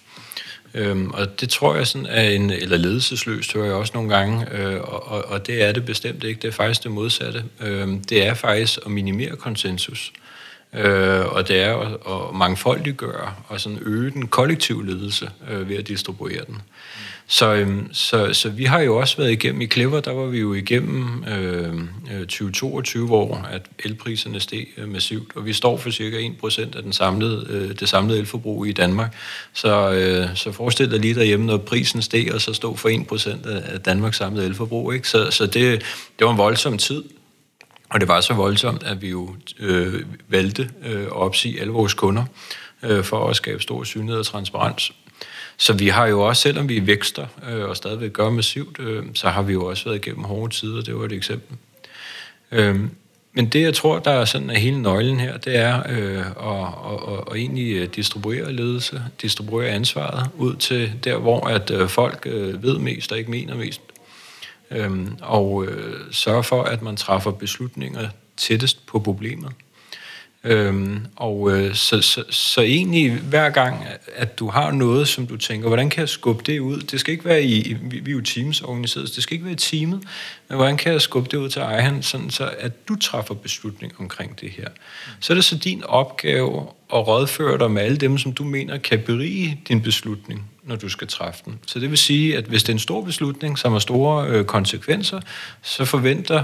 Øhm, 0.75 1.11
og 1.11 1.40
det 1.40 1.49
tror 1.49 1.76
jeg 1.76 1.87
sådan 1.87 2.06
er 2.06 2.23
en, 2.23 2.50
eller 2.50 2.76
ledelsesløst, 2.76 3.52
hører 3.52 3.66
jeg 3.66 3.75
også 3.75 3.92
nogle 3.94 4.16
gange, 4.16 4.52
øh, 4.52 4.80
og, 4.80 5.25
og 5.25 5.46
det 5.46 5.62
er 5.62 5.73
det 5.73 5.84
bestemt 5.84 6.25
ikke. 6.25 6.42
Det 6.42 6.49
er 6.49 6.52
faktisk 6.52 6.82
det 6.82 6.90
modsatte. 6.90 7.44
Øhm, 7.61 8.04
det 8.04 8.26
er 8.26 8.34
faktisk 8.34 8.78
at 8.87 8.90
minimere 8.90 9.37
konsensus. 9.37 10.12
Øh, 10.76 11.26
og 11.26 11.49
det 11.49 11.62
er 11.62 11.76
at, 11.76 11.93
at 11.93 12.35
mangfoldiggøre 12.35 13.35
og 13.49 13.61
sådan 13.61 13.78
øge 13.83 14.11
den 14.11 14.28
kollektive 14.28 14.87
ledelse 14.87 15.31
øh, 15.50 15.69
ved 15.69 15.76
at 15.76 15.88
distribuere 15.88 16.45
den. 16.47 16.62
Så, 17.26 17.54
øh, 17.54 17.83
så, 17.93 18.33
så 18.33 18.49
vi 18.49 18.64
har 18.64 18.81
jo 18.81 18.97
også 18.97 19.16
været 19.16 19.33
igennem, 19.33 19.61
i 19.61 19.66
Clever, 19.66 20.00
der 20.00 20.12
var 20.12 20.26
vi 20.26 20.38
jo 20.38 20.54
igennem 20.54 21.25
øh, 21.25 21.75
øh 22.12 22.21
2022, 22.21 23.07
hvor 23.07 23.47
at 23.50 23.62
elpriserne 23.85 24.40
steg 24.40 24.66
øh, 24.76 24.88
massivt, 24.88 25.37
og 25.37 25.47
vi 25.47 25.52
står 25.52 25.76
for 25.76 25.90
cirka 25.90 26.16
1% 26.16 26.76
af 26.76 26.83
den 26.83 26.93
samlede, 26.93 27.47
øh, 27.50 27.81
det 27.81 27.88
samlede 27.88 28.19
elforbrug 28.19 28.66
i 28.66 28.73
Danmark. 28.73 29.16
Så, 29.52 29.93
øh, 29.93 30.37
så 30.37 30.52
forestil 30.52 30.90
dig 30.90 31.00
lige 31.00 31.14
derhjemme, 31.14 31.47
når 31.47 31.57
prisen 31.57 32.02
steg, 32.02 32.35
og 32.35 32.40
så 32.40 32.52
stod 32.52 32.76
for 32.76 32.88
1% 32.88 33.49
af 33.49 33.81
Danmarks 33.81 34.16
samlede 34.16 34.47
elforbrug. 34.47 34.95
Ikke? 34.95 35.09
Så, 35.09 35.31
så 35.31 35.47
det, 35.47 35.83
det 36.19 36.25
var 36.25 36.31
en 36.31 36.38
voldsom 36.38 36.78
tid, 36.78 37.02
og 37.94 38.00
det 38.00 38.08
var 38.08 38.20
så 38.20 38.34
voldsomt, 38.34 38.82
at 38.82 39.02
vi 39.02 39.08
jo 39.08 39.34
øh, 39.58 40.02
valgte 40.28 40.70
øh, 40.84 41.02
at 41.02 41.12
opsige 41.12 41.60
alle 41.60 41.72
vores 41.72 41.94
kunder 41.94 42.24
øh, 42.82 43.04
for 43.04 43.28
at 43.28 43.36
skabe 43.36 43.62
stor 43.62 43.84
synlighed 43.84 44.18
og 44.18 44.26
transparens. 44.26 44.92
Så 45.56 45.72
vi 45.72 45.88
har 45.88 46.06
jo 46.06 46.20
også, 46.20 46.42
selvom 46.42 46.68
vi 46.68 46.86
vækster 46.86 47.26
øh, 47.50 47.68
og 47.68 47.76
stadigvæk 47.76 48.12
gør 48.12 48.30
massivt, 48.30 48.80
øh, 48.80 49.04
så 49.14 49.28
har 49.28 49.42
vi 49.42 49.52
jo 49.52 49.64
også 49.64 49.84
været 49.84 49.96
igennem 49.96 50.24
hårde 50.24 50.54
tider, 50.54 50.82
det 50.82 50.96
var 50.96 51.04
et 51.04 51.12
eksempel. 51.12 51.56
Øh, 52.52 52.80
men 53.32 53.46
det, 53.46 53.62
jeg 53.62 53.74
tror, 53.74 53.98
der 53.98 54.10
er 54.10 54.24
sådan 54.24 54.50
er 54.50 54.58
hele 54.58 54.82
nøglen 54.82 55.20
her, 55.20 55.36
det 55.36 55.56
er 55.56 55.82
øh, 55.88 56.18
at, 56.18 56.24
at, 56.92 57.14
at, 57.14 57.24
at 57.30 57.36
egentlig 57.36 57.76
øh, 57.76 57.88
distribuere 57.96 58.52
ledelse, 58.52 59.02
distribuere 59.22 59.68
ansvaret 59.68 60.30
ud 60.36 60.56
til 60.56 60.92
der, 61.04 61.16
hvor 61.16 61.46
at 61.46 61.70
øh, 61.70 61.88
folk 61.88 62.26
øh, 62.26 62.62
ved 62.62 62.78
mest 62.78 63.12
og 63.12 63.18
ikke 63.18 63.30
mener 63.30 63.54
mest 63.54 63.80
øhm, 64.71 65.16
og 65.23 65.66
øh, 65.66 66.12
sørge 66.12 66.42
for, 66.42 66.62
at 66.62 66.83
man 66.83 66.97
træffer 66.97 67.30
beslutninger 67.30 68.09
tættest 68.37 68.87
på 68.87 68.99
problemet. 68.99 69.52
Øhm, 70.44 71.06
og 71.16 71.50
øh, 71.52 71.74
så, 71.74 72.00
så, 72.00 72.24
så 72.30 72.60
egentlig 72.60 73.12
hver 73.12 73.50
gang, 73.50 73.84
at 74.16 74.38
du 74.38 74.48
har 74.48 74.70
noget, 74.70 75.08
som 75.08 75.26
du 75.26 75.36
tænker, 75.36 75.68
hvordan 75.68 75.90
kan 75.90 76.00
jeg 76.00 76.08
skubbe 76.08 76.42
det 76.46 76.58
ud? 76.58 76.80
Det 76.80 77.00
skal 77.00 77.12
ikke 77.12 77.24
være 77.24 77.42
i, 77.42 77.76
vi, 77.82 77.98
vi 77.98 78.10
er 78.10 78.14
jo 78.14 78.20
teams 78.20 78.60
organiseret, 78.60 79.08
så 79.08 79.14
det 79.14 79.22
skal 79.22 79.34
ikke 79.34 79.44
være 79.44 79.52
i 79.52 79.56
teamet, 79.56 80.00
men 80.48 80.56
hvordan 80.56 80.76
kan 80.76 80.92
jeg 80.92 81.00
skubbe 81.00 81.28
det 81.30 81.36
ud 81.36 81.48
til 81.48 81.62
ejeren, 81.62 82.02
sådan 82.02 82.30
så 82.30 82.50
at 82.58 82.88
du 82.88 82.96
træffer 82.96 83.34
beslutning 83.34 83.92
omkring 83.98 84.40
det 84.40 84.50
her? 84.50 84.68
Så 85.20 85.32
er 85.32 85.34
det 85.34 85.44
så 85.44 85.56
din 85.56 85.84
opgave 85.84 86.66
at 86.94 87.06
rådføre 87.06 87.58
dig 87.58 87.70
med 87.70 87.82
alle 87.82 87.96
dem, 87.96 88.18
som 88.18 88.32
du 88.32 88.44
mener 88.44 88.78
kan 88.78 89.02
berige 89.06 89.60
din 89.68 89.82
beslutning, 89.82 90.50
når 90.62 90.76
du 90.76 90.88
skal 90.88 91.08
træffe 91.08 91.42
den. 91.44 91.58
Så 91.66 91.78
det 91.78 91.90
vil 91.90 91.98
sige, 91.98 92.36
at 92.36 92.44
hvis 92.44 92.62
det 92.62 92.68
er 92.68 92.74
en 92.74 92.78
stor 92.78 93.00
beslutning, 93.02 93.58
som 93.58 93.72
har 93.72 93.78
store 93.78 94.28
øh, 94.28 94.44
konsekvenser, 94.44 95.20
så 95.62 95.84
forventer 95.84 96.42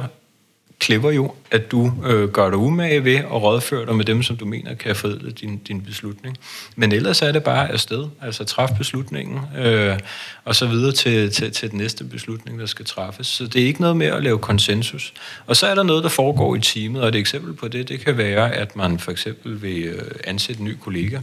klipper 0.80 1.10
jo, 1.10 1.34
at 1.50 1.70
du 1.70 1.92
øh, 2.06 2.28
gør 2.28 2.50
dig 2.50 2.58
umage 2.58 3.04
ved 3.04 3.16
at 3.16 3.42
rådføre 3.42 3.86
dig 3.86 3.96
med 3.96 4.04
dem, 4.04 4.22
som 4.22 4.36
du 4.36 4.44
mener 4.44 4.74
kan 4.74 4.96
forædle 4.96 5.30
din, 5.30 5.58
din 5.58 5.80
beslutning. 5.82 6.36
Men 6.76 6.92
ellers 6.92 7.22
er 7.22 7.32
det 7.32 7.42
bare 7.42 7.72
afsted, 7.72 8.06
altså 8.22 8.44
træf 8.44 8.70
beslutningen, 8.78 9.40
øh, 9.58 9.98
og 10.44 10.56
så 10.56 10.66
videre 10.66 10.92
til, 10.92 11.32
til, 11.32 11.52
til 11.52 11.70
den 11.70 11.78
næste 11.78 12.04
beslutning, 12.04 12.58
der 12.58 12.66
skal 12.66 12.84
træffes. 12.84 13.26
Så 13.26 13.46
det 13.46 13.62
er 13.62 13.66
ikke 13.66 13.80
noget 13.80 13.96
med 13.96 14.06
at 14.06 14.22
lave 14.22 14.38
konsensus. 14.38 15.12
Og 15.46 15.56
så 15.56 15.66
er 15.66 15.74
der 15.74 15.82
noget, 15.82 16.02
der 16.02 16.10
foregår 16.10 16.56
i 16.56 16.60
teamet, 16.60 17.02
og 17.02 17.08
et 17.08 17.14
eksempel 17.14 17.52
på 17.52 17.68
det, 17.68 17.88
det 17.88 18.00
kan 18.00 18.16
være, 18.18 18.54
at 18.54 18.76
man 18.76 18.98
for 18.98 19.10
eksempel 19.10 19.62
vil 19.62 19.82
øh, 19.82 20.10
ansætte 20.24 20.60
en 20.60 20.66
ny 20.66 20.76
kollega. 20.80 21.18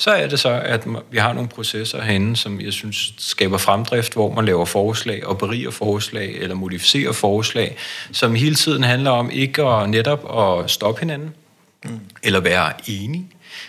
Så 0.00 0.10
er 0.10 0.26
det 0.26 0.40
så, 0.40 0.48
at 0.64 0.86
vi 1.10 1.18
har 1.18 1.32
nogle 1.32 1.48
processer 1.48 2.02
herinde, 2.02 2.36
som 2.36 2.60
jeg 2.60 2.72
synes 2.72 3.14
skaber 3.18 3.58
fremdrift, 3.58 4.12
hvor 4.12 4.34
man 4.34 4.44
laver 4.44 4.64
forslag 4.64 5.26
og 5.26 5.38
beriger 5.38 5.70
forslag 5.70 6.34
eller 6.34 6.54
modificerer 6.54 7.12
forslag, 7.12 7.76
som 8.12 8.34
hele 8.34 8.54
tiden 8.54 8.82
handler 8.82 9.10
om 9.10 9.30
ikke 9.30 9.62
at 9.62 9.90
netop 9.90 10.38
at 10.38 10.70
stoppe 10.70 11.00
hinanden 11.00 11.34
mm. 11.84 12.00
eller 12.22 12.40
være 12.40 12.72
enige, 12.86 13.26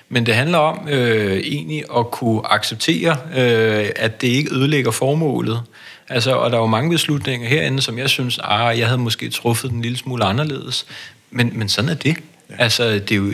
men 0.09 0.25
det 0.25 0.35
handler 0.35 0.57
om 0.57 0.87
øh, 0.89 1.37
egentlig 1.37 1.83
at 1.97 2.11
kunne 2.11 2.41
acceptere, 2.53 3.17
øh, 3.37 3.89
at 3.95 4.21
det 4.21 4.27
ikke 4.27 4.55
ødelægger 4.55 4.91
formålet. 4.91 5.61
Altså, 6.09 6.35
og 6.35 6.51
der 6.51 6.57
er 6.57 6.61
jo 6.61 6.67
mange 6.67 6.89
beslutninger 6.89 7.47
herinde, 7.47 7.81
som 7.81 7.97
jeg 7.97 8.09
synes, 8.09 8.39
ah, 8.43 8.79
jeg 8.79 8.87
havde 8.87 9.01
måske 9.01 9.29
truffet 9.29 9.71
den 9.71 9.81
lille 9.81 9.97
smule 9.97 10.23
anderledes. 10.23 10.85
Men, 11.31 11.51
men 11.53 11.69
sådan 11.69 11.89
er 11.89 11.95
det. 11.95 12.17
Altså, 12.57 12.93
det 12.93 13.11
er 13.11 13.15
jo, 13.15 13.31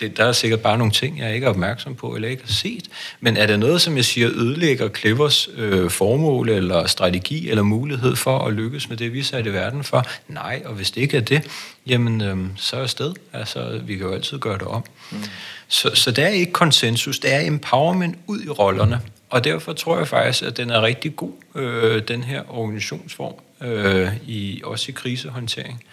det, 0.00 0.16
der 0.16 0.24
er 0.24 0.32
sikkert 0.32 0.60
bare 0.60 0.78
nogle 0.78 0.92
ting, 0.92 1.18
jeg 1.18 1.34
ikke 1.34 1.44
er 1.44 1.50
opmærksom 1.50 1.94
på, 1.94 2.14
eller 2.14 2.28
ikke 2.28 2.42
har 2.42 2.52
set. 2.52 2.88
Men 3.20 3.36
er 3.36 3.46
der 3.46 3.56
noget, 3.56 3.80
som 3.80 3.96
jeg 3.96 4.04
siger, 4.04 4.28
ødelægger 4.30 4.88
Clippers 4.88 5.48
øh, 5.56 5.90
formål, 5.90 6.48
eller 6.48 6.86
strategi, 6.86 7.50
eller 7.50 7.62
mulighed 7.62 8.16
for 8.16 8.38
at 8.38 8.52
lykkes 8.52 8.88
med 8.88 8.96
det, 8.96 9.12
vi 9.12 9.22
satte 9.22 9.50
i 9.50 9.52
verden 9.52 9.84
for? 9.84 10.06
Nej, 10.28 10.62
og 10.64 10.74
hvis 10.74 10.90
det 10.90 11.00
ikke 11.00 11.16
er 11.16 11.20
det, 11.20 11.42
jamen, 11.86 12.20
øh, 12.20 12.38
så 12.56 12.76
er 12.76 12.86
sted. 12.86 13.12
Altså, 13.32 13.80
vi 13.84 13.96
kan 13.96 14.06
jo 14.06 14.12
altid 14.12 14.38
gøre 14.38 14.58
det 14.58 14.66
om. 14.66 14.84
Mm. 15.10 15.18
Så, 15.68 15.90
så 15.94 16.10
der 16.10 16.24
er 16.24 16.28
ikke 16.28 16.52
konsensus, 16.52 17.18
det 17.18 17.34
er 17.34 17.40
empowerment 17.40 18.18
ud 18.26 18.42
i 18.42 18.48
rollerne. 18.48 19.00
Og 19.30 19.44
derfor 19.44 19.72
tror 19.72 19.98
jeg 19.98 20.08
faktisk, 20.08 20.42
at 20.42 20.56
den 20.56 20.70
er 20.70 20.82
rigtig 20.82 21.16
god, 21.16 21.32
øh, 21.54 22.02
den 22.08 22.24
her 22.24 22.42
organisationsform, 22.48 23.34
øh, 23.60 24.08
i, 24.26 24.60
også 24.64 24.86
i 24.88 24.92
krisehåndtering. 24.92 25.84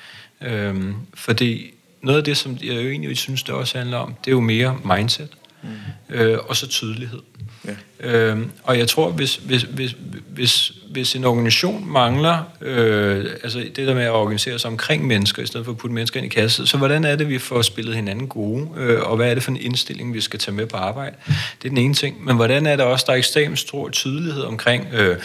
Øh, 0.41 0.75
fordi 1.13 1.73
noget 2.01 2.17
af 2.17 2.23
det, 2.23 2.37
som 2.37 2.57
jeg 2.63 2.75
jo 2.75 2.89
egentlig 2.89 3.17
synes, 3.17 3.43
det 3.43 3.55
også 3.55 3.77
handler 3.77 3.97
om, 3.97 4.15
det 4.25 4.31
er 4.31 4.35
jo 4.35 4.39
mere 4.39 4.77
mindset. 4.95 5.29
Mm. 5.63 5.69
Øh, 6.15 6.37
og 6.47 6.55
så 6.55 6.67
tydelighed. 6.67 7.19
Ja. 7.65 7.75
Øhm, 7.99 8.51
og 8.63 8.77
jeg 8.77 8.87
tror, 8.87 9.09
hvis, 9.11 9.35
hvis, 9.35 9.61
hvis, 9.61 9.95
hvis, 10.29 10.71
hvis 10.91 11.15
en 11.15 11.23
organisation 11.23 11.91
mangler 11.91 12.43
øh, 12.61 13.25
altså 13.43 13.59
det 13.75 13.87
der 13.87 13.93
med 13.93 14.03
at 14.03 14.11
organisere 14.11 14.59
sig 14.59 14.71
omkring 14.71 15.07
mennesker, 15.07 15.43
i 15.43 15.45
stedet 15.45 15.65
for 15.65 15.71
at 15.71 15.77
putte 15.77 15.93
mennesker 15.93 16.19
ind 16.19 16.25
i 16.25 16.35
kasse, 16.35 16.67
så 16.67 16.77
hvordan 16.77 17.03
er 17.03 17.15
det, 17.15 17.29
vi 17.29 17.39
får 17.39 17.61
spillet 17.61 17.95
hinanden 17.95 18.27
gode, 18.27 18.67
øh, 18.77 19.01
og 19.01 19.15
hvad 19.15 19.29
er 19.29 19.33
det 19.33 19.43
for 19.43 19.51
en 19.51 19.57
indstilling, 19.57 20.13
vi 20.13 20.21
skal 20.21 20.39
tage 20.39 20.55
med 20.55 20.65
på 20.65 20.77
arbejde? 20.77 21.15
Det 21.61 21.65
er 21.65 21.69
den 21.69 21.77
ene 21.77 21.93
ting. 21.93 22.25
Men 22.25 22.35
hvordan 22.35 22.65
er 22.65 22.75
det 22.75 22.85
også, 22.85 23.05
der 23.07 23.13
er 23.13 23.17
ekstremt 23.17 23.59
stor 23.59 23.89
tydelighed 23.89 24.43
omkring... 24.43 24.87
Øh, 24.93 25.17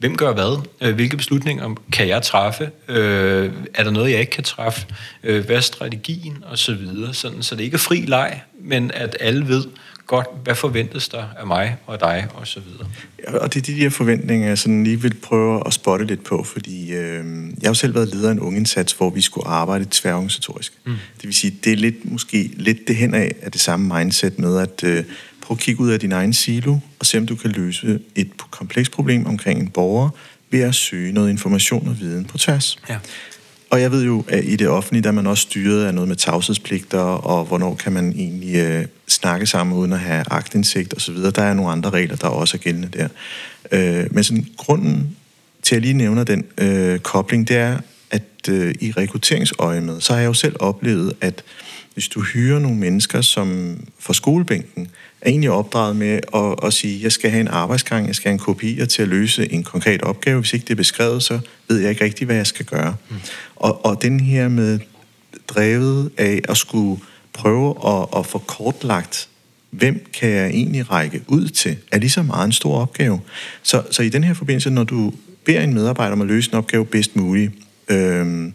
Hvem 0.00 0.16
gør 0.16 0.32
hvad? 0.32 0.62
Øh, 0.80 0.94
hvilke 0.94 1.16
beslutninger 1.16 1.74
kan 1.92 2.08
jeg 2.08 2.22
træffe? 2.22 2.70
Øh, 2.88 3.52
er 3.74 3.84
der 3.84 3.90
noget, 3.90 4.10
jeg 4.10 4.20
ikke 4.20 4.32
kan 4.32 4.44
træffe? 4.44 4.86
Øh, 5.22 5.44
hvad 5.46 5.56
er 5.56 5.60
strategien? 5.60 6.44
Og 6.46 6.58
så 6.58 6.74
videre. 6.74 7.14
Sådan, 7.14 7.42
så 7.42 7.54
det 7.54 7.64
ikke 7.64 7.74
er 7.74 7.78
fri 7.78 7.96
leg, 7.96 8.42
men 8.62 8.90
at 8.94 9.16
alle 9.20 9.48
ved 9.48 9.64
godt, 10.06 10.26
hvad 10.44 10.54
forventes 10.54 11.08
der 11.08 11.24
af 11.38 11.46
mig 11.46 11.76
og 11.86 12.00
dig, 12.00 12.26
og 12.34 12.46
så 12.46 12.60
videre. 12.60 12.86
Ja, 13.28 13.38
og 13.38 13.54
det 13.54 13.60
er 13.60 13.64
de 13.64 13.74
her 13.74 13.90
forventninger, 13.90 14.48
jeg 14.48 14.58
sådan 14.58 14.84
lige 14.84 15.00
vil 15.00 15.14
prøve 15.14 15.62
at 15.66 15.72
spotte 15.72 16.04
lidt 16.04 16.24
på, 16.24 16.42
fordi 16.42 16.92
øh, 16.92 17.24
jeg 17.24 17.62
har 17.62 17.70
jo 17.70 17.74
selv 17.74 17.94
været 17.94 18.14
leder 18.14 18.28
af 18.28 18.32
en 18.32 18.40
ungindsats, 18.40 18.92
hvor 18.92 19.10
vi 19.10 19.20
skulle 19.20 19.46
arbejde 19.46 19.86
tværorganisatorisk. 19.90 20.72
Mm. 20.84 20.92
Det 20.92 21.24
vil 21.24 21.34
sige, 21.34 21.56
det 21.64 21.72
er 21.72 21.76
lidt, 21.76 22.10
måske 22.10 22.50
lidt 22.56 22.88
det 22.88 22.96
hen 22.96 23.14
af, 23.14 23.34
af 23.42 23.52
det 23.52 23.60
samme 23.60 23.98
mindset 23.98 24.38
med, 24.38 24.58
at 24.58 24.84
øh, 24.84 25.04
Prøv 25.50 25.54
at 25.54 25.60
kigge 25.60 25.80
ud 25.80 25.90
af 25.90 26.00
din 26.00 26.12
egen 26.12 26.32
silo 26.32 26.78
og 26.98 27.06
se, 27.06 27.18
om 27.18 27.26
du 27.26 27.34
kan 27.36 27.50
løse 27.50 28.00
et 28.14 28.30
komplekst 28.50 28.92
problem 28.92 29.26
omkring 29.26 29.60
en 29.60 29.68
borger 29.68 30.08
ved 30.50 30.60
at 30.60 30.74
søge 30.74 31.12
noget 31.12 31.30
information 31.30 31.88
og 31.88 32.00
viden 32.00 32.24
på 32.24 32.38
tværs. 32.38 32.78
Ja. 32.88 32.98
Og 33.70 33.80
jeg 33.80 33.92
ved 33.92 34.04
jo, 34.04 34.24
at 34.28 34.44
i 34.44 34.56
det 34.56 34.68
offentlige, 34.68 35.02
der 35.02 35.08
er 35.08 35.12
man 35.12 35.26
også 35.26 35.42
styret 35.42 35.84
af 35.84 35.94
noget 35.94 36.08
med 36.08 36.16
tavshedspligter, 36.16 36.98
og 36.98 37.44
hvornår 37.44 37.74
kan 37.74 37.92
man 37.92 38.12
egentlig 38.12 38.56
øh, 38.56 38.86
snakke 39.08 39.46
sammen 39.46 39.76
uden 39.76 39.92
at 39.92 39.98
have 39.98 40.24
agtindsigt 40.30 40.94
osv. 40.96 41.16
Der 41.16 41.42
er 41.42 41.54
nogle 41.54 41.72
andre 41.72 41.90
regler, 41.90 42.16
der 42.16 42.28
også 42.28 42.56
er 42.56 42.58
gældende 42.58 42.88
der. 42.98 43.08
Øh, 43.72 44.06
men 44.10 44.24
sådan, 44.24 44.46
grunden 44.56 45.16
til, 45.62 45.74
at 45.74 45.76
jeg 45.76 45.82
lige 45.82 45.94
nævner 45.94 46.24
den 46.24 46.44
øh, 46.58 46.98
kobling, 46.98 47.48
det 47.48 47.56
er, 47.56 47.78
at 48.10 48.48
øh, 48.48 48.74
i 48.80 48.92
rekrutteringsøje 48.92 49.80
med, 49.80 50.00
så 50.00 50.12
har 50.12 50.20
jeg 50.20 50.28
jo 50.28 50.34
selv 50.34 50.56
oplevet, 50.60 51.12
at 51.20 51.44
hvis 51.94 52.08
du 52.08 52.22
hyrer 52.22 52.58
nogle 52.58 52.76
mennesker, 52.76 53.20
som 53.20 53.76
fra 53.98 54.14
skolebænken 54.14 54.88
er 55.20 55.30
egentlig 55.30 55.50
opdraget 55.50 55.96
med 55.96 56.20
at, 56.34 56.66
at 56.66 56.72
sige, 56.72 57.02
jeg 57.02 57.12
skal 57.12 57.30
have 57.30 57.40
en 57.40 57.48
arbejdsgang, 57.48 58.06
jeg 58.06 58.14
skal 58.14 58.28
have 58.28 58.32
en 58.32 58.38
kopi 58.38 58.86
til 58.86 59.02
at 59.02 59.08
løse 59.08 59.52
en 59.52 59.62
konkret 59.62 60.02
opgave. 60.02 60.40
Hvis 60.40 60.52
ikke 60.52 60.64
det 60.64 60.70
er 60.70 60.76
beskrevet, 60.76 61.22
så 61.22 61.38
ved 61.68 61.78
jeg 61.78 61.90
ikke 61.90 62.04
rigtig, 62.04 62.26
hvad 62.26 62.36
jeg 62.36 62.46
skal 62.46 62.66
gøre. 62.66 62.96
Mm. 63.10 63.16
Og, 63.56 63.84
og 63.84 64.02
den 64.02 64.20
her 64.20 64.48
med 64.48 64.78
drevet 65.48 66.10
af 66.16 66.40
at 66.48 66.56
skulle 66.56 67.00
prøve 67.32 67.74
at, 67.86 68.08
at 68.16 68.26
få 68.26 68.38
kortlagt, 68.38 69.28
hvem 69.70 70.06
kan 70.12 70.30
jeg 70.30 70.46
egentlig 70.50 70.90
række 70.90 71.22
ud 71.26 71.48
til, 71.48 71.76
er 71.92 71.98
lige 71.98 72.10
så 72.10 72.22
meget 72.22 72.46
en 72.46 72.52
stor 72.52 72.80
opgave. 72.80 73.20
Så, 73.62 73.82
så 73.90 74.02
i 74.02 74.08
den 74.08 74.24
her 74.24 74.34
forbindelse, 74.34 74.70
når 74.70 74.84
du 74.84 75.12
beder 75.44 75.60
en 75.60 75.74
medarbejder 75.74 76.12
om 76.12 76.20
at 76.20 76.26
løse 76.26 76.50
en 76.52 76.58
opgave 76.58 76.86
bedst 76.86 77.16
muligt, 77.16 77.52
øh, 77.88 78.52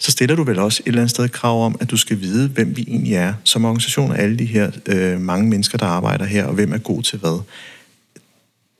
så 0.00 0.10
stiller 0.10 0.36
du 0.36 0.44
vel 0.44 0.58
også 0.58 0.82
et 0.82 0.88
eller 0.88 1.00
andet 1.00 1.10
sted 1.10 1.28
krav 1.28 1.64
om, 1.64 1.76
at 1.80 1.90
du 1.90 1.96
skal 1.96 2.20
vide, 2.20 2.48
hvem 2.48 2.76
vi 2.76 2.82
egentlig 2.88 3.14
er 3.14 3.34
som 3.44 3.64
organisation, 3.64 4.16
alle 4.16 4.38
de 4.38 4.44
her 4.44 4.70
øh, 4.86 5.20
mange 5.20 5.48
mennesker, 5.48 5.78
der 5.78 5.86
arbejder 5.86 6.24
her, 6.24 6.44
og 6.44 6.54
hvem 6.54 6.72
er 6.72 6.78
god 6.78 7.02
til 7.02 7.18
hvad. 7.18 7.42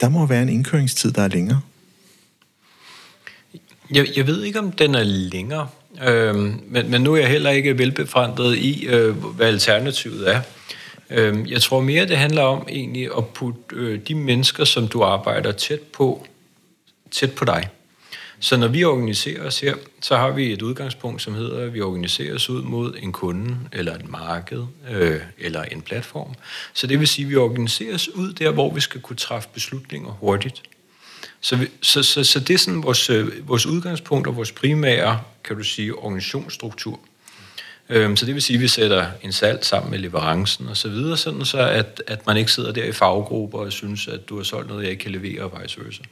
Der 0.00 0.08
må 0.08 0.26
være 0.26 0.42
en 0.42 0.48
indkøringstid, 0.48 1.12
der 1.12 1.22
er 1.22 1.28
længere. 1.28 1.60
Jeg, 3.90 4.06
jeg 4.16 4.26
ved 4.26 4.42
ikke, 4.42 4.58
om 4.58 4.72
den 4.72 4.94
er 4.94 5.02
længere, 5.02 5.68
øh, 6.08 6.34
men, 6.68 6.90
men 6.90 7.00
nu 7.00 7.14
er 7.14 7.20
jeg 7.20 7.28
heller 7.28 7.50
ikke 7.50 7.78
velbefrandet 7.78 8.56
i, 8.56 8.86
øh, 8.86 9.16
hvad 9.16 9.46
alternativet 9.46 10.30
er. 10.30 10.40
Øh, 11.10 11.50
jeg 11.50 11.62
tror 11.62 11.80
mere, 11.80 12.06
det 12.06 12.16
handler 12.16 12.42
om 12.42 12.66
egentlig 12.68 13.08
at 13.16 13.26
putte 13.26 13.60
øh, 13.72 14.00
de 14.08 14.14
mennesker, 14.14 14.64
som 14.64 14.88
du 14.88 15.02
arbejder 15.02 15.52
tæt 15.52 15.80
på, 15.80 16.26
tæt 17.10 17.32
på 17.32 17.44
dig. 17.44 17.68
Så 18.40 18.56
når 18.56 18.68
vi 18.68 18.84
organiserer 18.84 19.46
os 19.46 19.60
her, 19.60 19.74
så 20.00 20.16
har 20.16 20.30
vi 20.30 20.52
et 20.52 20.62
udgangspunkt, 20.62 21.22
som 21.22 21.34
hedder, 21.34 21.64
at 21.64 21.74
vi 21.74 21.80
organiserer 21.80 22.34
os 22.34 22.50
ud 22.50 22.62
mod 22.62 22.94
en 22.98 23.12
kunde, 23.12 23.56
eller 23.72 23.94
et 23.94 24.08
marked, 24.08 24.62
øh, 24.90 25.20
eller 25.38 25.62
en 25.62 25.82
platform. 25.82 26.34
Så 26.72 26.86
det 26.86 27.00
vil 27.00 27.08
sige, 27.08 27.24
at 27.24 27.30
vi 27.30 27.36
organiserer 27.36 27.94
os 27.94 28.08
ud 28.08 28.32
der, 28.32 28.50
hvor 28.50 28.74
vi 28.74 28.80
skal 28.80 29.00
kunne 29.00 29.16
træffe 29.16 29.48
beslutninger 29.54 30.10
hurtigt. 30.10 30.62
Så, 31.40 31.56
vi, 31.56 31.68
så, 31.82 32.02
så, 32.02 32.24
så 32.24 32.40
det 32.40 32.54
er 32.54 32.58
sådan 32.58 32.82
vores, 32.82 33.10
øh, 33.10 33.48
vores 33.48 33.66
udgangspunkt 33.66 34.26
og 34.26 34.36
vores 34.36 34.52
primære, 34.52 35.20
kan 35.44 35.56
du 35.56 35.62
sige, 35.62 35.94
organisationsstruktur. 35.94 37.00
Øhm, 37.88 38.16
så 38.16 38.26
det 38.26 38.34
vil 38.34 38.42
sige, 38.42 38.56
at 38.56 38.62
vi 38.62 38.68
sætter 38.68 39.06
en 39.22 39.32
salg 39.32 39.64
sammen 39.64 39.90
med 39.90 39.98
leverancen 39.98 40.68
og 40.68 40.76
så 40.76 40.88
videre, 40.88 41.16
sådan 41.16 41.44
så 41.44 41.58
at, 41.58 42.02
at 42.06 42.26
man 42.26 42.36
ikke 42.36 42.52
sidder 42.52 42.72
der 42.72 42.84
i 42.84 42.92
faggrupper 42.92 43.58
og 43.58 43.72
synes, 43.72 44.08
at 44.08 44.28
du 44.28 44.36
har 44.36 44.44
solgt 44.44 44.68
noget, 44.68 44.82
jeg 44.82 44.90
ikke 44.90 45.02
kan 45.02 45.12
levere, 45.12 45.42
og 45.42 45.62
vice 45.62 45.80
versa. 45.84 46.02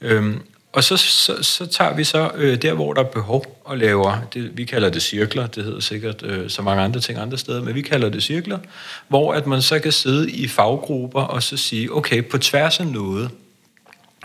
Øhm, 0.00 0.42
og 0.72 0.84
så, 0.84 0.96
så, 0.96 1.42
så 1.42 1.66
tager 1.66 1.94
vi 1.94 2.04
så 2.04 2.30
øh, 2.34 2.62
der, 2.62 2.74
hvor 2.74 2.92
der 2.92 3.00
er 3.00 3.08
behov 3.08 3.60
og 3.64 3.78
laver, 3.78 4.18
det, 4.34 4.56
vi 4.56 4.64
kalder 4.64 4.90
det 4.90 5.02
cirkler, 5.02 5.46
det 5.46 5.64
hedder 5.64 5.80
sikkert 5.80 6.22
øh, 6.22 6.50
så 6.50 6.62
mange 6.62 6.82
andre 6.82 7.00
ting 7.00 7.18
andre 7.18 7.38
steder, 7.38 7.62
men 7.62 7.74
vi 7.74 7.82
kalder 7.82 8.08
det 8.08 8.22
cirkler, 8.22 8.58
hvor 9.08 9.34
at 9.34 9.46
man 9.46 9.62
så 9.62 9.78
kan 9.78 9.92
sidde 9.92 10.30
i 10.30 10.48
faggrupper 10.48 11.20
og 11.20 11.42
så 11.42 11.56
sige, 11.56 11.96
okay, 11.96 12.24
på 12.24 12.38
tværs 12.38 12.80
af 12.80 12.86
noget, 12.86 13.30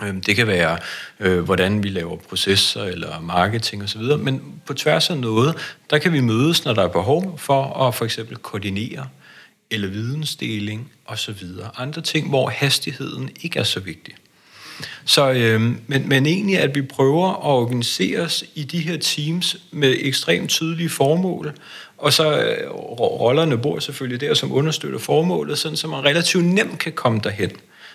øh, 0.04 0.16
det 0.25 0.36
kan 0.36 0.48
være, 0.48 0.77
øh, 1.20 1.39
hvordan 1.39 1.84
vi 1.84 1.89
laver 1.89 2.18
processer 2.18 2.84
eller 2.84 3.22
marketing 3.22 3.84
osv., 3.84 4.01
men 4.01 4.42
på 4.66 4.74
tværs 4.74 5.10
af 5.10 5.18
noget, 5.18 5.56
der 5.89 5.98
kan 5.98 6.13
vi 6.13 6.20
mødes, 6.20 6.66
når 6.66 6.74
der 6.74 6.84
er 6.84 6.88
behov 6.88 7.39
for 7.39 7.88
at 7.88 7.96
for 7.96 8.06
eksempel 8.06 8.38
koordinere 8.38 9.08
eller 9.72 9.88
vidensdeling 9.88 10.92
osv. 11.06 11.44
Andre 11.77 12.01
ting, 12.01 12.30
hvor 12.30 12.50
hastigheden 12.50 13.30
ikke 13.42 13.60
er 13.60 13.63
så 13.63 13.80
vigtig. 13.80 14.16
Så, 15.05 15.31
øh, 15.31 15.62
men, 15.62 16.10
men 16.10 16.25
egentlig, 16.25 16.60
at 16.60 16.75
vi 16.75 16.81
prøver 16.81 17.29
at 17.29 17.51
organisere 17.57 18.19
os 18.19 18.43
i 18.55 18.63
de 18.63 18.79
her 18.79 18.98
teams 18.98 19.57
med 19.72 19.96
ekstremt 20.00 20.50
tydelige 20.50 20.89
formål, 20.89 21.53
og 21.98 22.13
så 22.13 22.41
øh, 22.41 22.72
rollerne 23.00 23.57
bor 23.57 23.79
selvfølgelig 23.79 24.22
der, 24.22 24.34
som 24.34 24.51
understøtter 24.51 25.00
formålet, 25.00 25.57
sådan 25.57 25.77
så 25.77 25.88
man 25.88 26.05
relativt 26.05 26.46
nemt 26.46 26.79
kan 26.79 26.91
komme 26.91 27.19
derhen. 27.24 27.51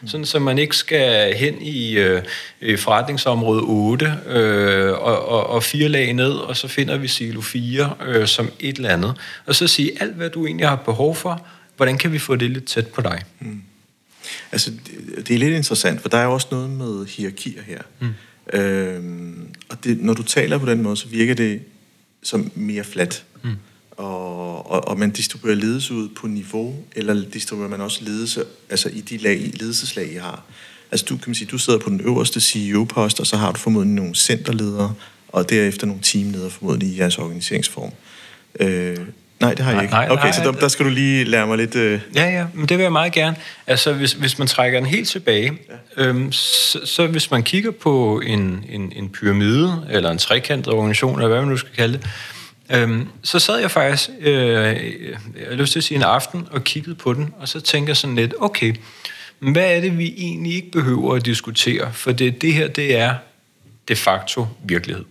Sådan 0.06 0.26
så 0.26 0.38
man 0.38 0.58
ikke 0.58 0.76
skal 0.76 1.34
hen 1.34 1.62
i, 1.62 1.92
øh, 1.92 2.78
forretningsområde 2.78 3.62
8 3.62 4.14
øh, 4.26 4.92
og, 4.92 5.28
og, 5.28 5.46
og 5.46 5.62
fire 5.62 5.88
lag 5.88 6.12
ned, 6.12 6.32
og 6.32 6.56
så 6.56 6.68
finder 6.68 6.96
vi 6.96 7.08
silo 7.08 7.40
4 7.40 7.94
øh, 8.06 8.26
som 8.26 8.50
et 8.60 8.76
eller 8.76 8.90
andet. 8.90 9.14
Og 9.46 9.54
så 9.54 9.66
sige 9.66 10.02
alt, 10.02 10.14
hvad 10.14 10.30
du 10.30 10.46
egentlig 10.46 10.68
har 10.68 10.76
behov 10.76 11.14
for, 11.14 11.46
hvordan 11.76 11.98
kan 11.98 12.12
vi 12.12 12.18
få 12.18 12.36
det 12.36 12.50
lidt 12.50 12.64
tæt 12.64 12.86
på 12.86 13.00
dig? 13.00 13.22
Mm. 13.40 13.62
Altså, 14.52 14.70
det, 14.70 15.28
det 15.28 15.34
er 15.34 15.38
lidt 15.38 15.52
interessant, 15.52 16.00
for 16.00 16.08
der 16.08 16.18
er 16.18 16.24
jo 16.24 16.32
også 16.32 16.46
noget 16.50 16.70
med 16.70 17.06
hierarkier 17.06 17.62
her. 17.62 17.82
Mm. 18.00 18.08
Øhm, 18.52 19.46
og 19.68 19.84
det, 19.84 20.00
når 20.00 20.14
du 20.14 20.22
taler 20.22 20.58
på 20.58 20.66
den 20.66 20.82
måde, 20.82 20.96
så 20.96 21.08
virker 21.08 21.34
det 21.34 21.60
som 22.22 22.50
mere 22.54 22.84
fladt. 22.84 23.24
Mm. 23.44 23.50
Og, 23.90 24.70
og, 24.70 24.88
og 24.88 24.98
man 24.98 25.10
distribuerer 25.10 25.56
ledelse 25.56 25.94
ud 25.94 26.08
på 26.08 26.26
niveau, 26.26 26.84
eller 26.96 27.24
distribuerer 27.32 27.70
man 27.70 27.80
også 27.80 28.04
ledelse 28.04 28.44
altså 28.70 28.88
i 28.88 29.00
de 29.00 29.16
lag, 29.16 29.50
ledelseslag, 29.54 30.12
I 30.12 30.16
har? 30.16 30.44
Altså 30.90 31.06
du 31.08 31.16
kan 31.16 31.24
man 31.26 31.34
sige, 31.34 31.48
du 31.48 31.58
sidder 31.58 31.78
på 31.78 31.90
den 31.90 32.00
øverste 32.00 32.40
CEO-post, 32.40 33.20
og 33.20 33.26
så 33.26 33.36
har 33.36 33.52
du 33.52 33.58
formodentlig 33.58 33.96
nogle 33.96 34.14
centerledere, 34.14 34.94
og 35.28 35.50
derefter 35.50 35.86
nogle 35.86 36.02
teamledere 36.02 36.50
formodentlig 36.50 36.88
i 36.88 36.98
jeres 36.98 37.18
organiseringsform. 37.18 37.92
Øh, 38.60 38.96
Nej, 39.42 39.54
det 39.54 39.64
har 39.64 39.72
jeg 39.72 39.82
ikke. 39.82 39.94
Nej, 39.94 40.08
okay, 40.10 40.22
nej, 40.22 40.32
så 40.32 40.42
der, 40.42 40.52
der 40.52 40.68
skal 40.68 40.86
du 40.86 40.90
lige 40.90 41.24
lære 41.24 41.46
mig 41.46 41.58
lidt... 41.58 41.74
Øh... 41.74 42.00
Ja, 42.14 42.30
ja, 42.30 42.46
men 42.54 42.66
det 42.66 42.78
vil 42.78 42.82
jeg 42.82 42.92
meget 42.92 43.12
gerne. 43.12 43.36
Altså, 43.66 43.92
hvis, 43.92 44.12
hvis 44.12 44.38
man 44.38 44.48
trækker 44.48 44.78
den 44.78 44.86
helt 44.86 45.08
tilbage, 45.08 45.52
ja. 45.96 46.04
øhm, 46.04 46.32
så, 46.32 46.80
så 46.84 47.06
hvis 47.06 47.30
man 47.30 47.42
kigger 47.42 47.70
på 47.70 48.22
en, 48.26 48.64
en, 48.68 48.92
en 48.96 49.08
pyramide, 49.08 49.86
eller 49.90 50.10
en 50.10 50.18
trekantet 50.18 50.72
organisation, 50.72 51.14
eller 51.14 51.28
hvad 51.28 51.40
man 51.40 51.48
nu 51.48 51.56
skal 51.56 51.72
kalde 51.76 51.98
det, 51.98 52.06
øhm, 52.70 53.08
så 53.22 53.38
sad 53.38 53.58
jeg 53.58 53.70
faktisk, 53.70 54.10
øh, 54.20 54.34
jeg 54.34 54.74
har 55.48 55.54
lyst 55.54 55.72
til 55.72 55.80
at 55.80 55.84
sige 55.84 55.96
en 55.96 56.02
aften, 56.02 56.48
og 56.50 56.64
kiggede 56.64 56.94
på 56.94 57.14
den, 57.14 57.34
og 57.38 57.48
så 57.48 57.60
tænker 57.60 57.90
jeg 57.90 57.96
sådan 57.96 58.16
lidt, 58.16 58.34
okay, 58.40 58.74
hvad 59.38 59.76
er 59.76 59.80
det, 59.80 59.98
vi 59.98 60.14
egentlig 60.16 60.54
ikke 60.54 60.70
behøver 60.70 61.14
at 61.14 61.26
diskutere? 61.26 61.92
For 61.92 62.12
det, 62.12 62.42
det 62.42 62.54
her, 62.54 62.68
det 62.68 62.96
er 62.96 63.14
de 63.88 63.96
facto 63.96 64.46
virkelighed. 64.64 65.04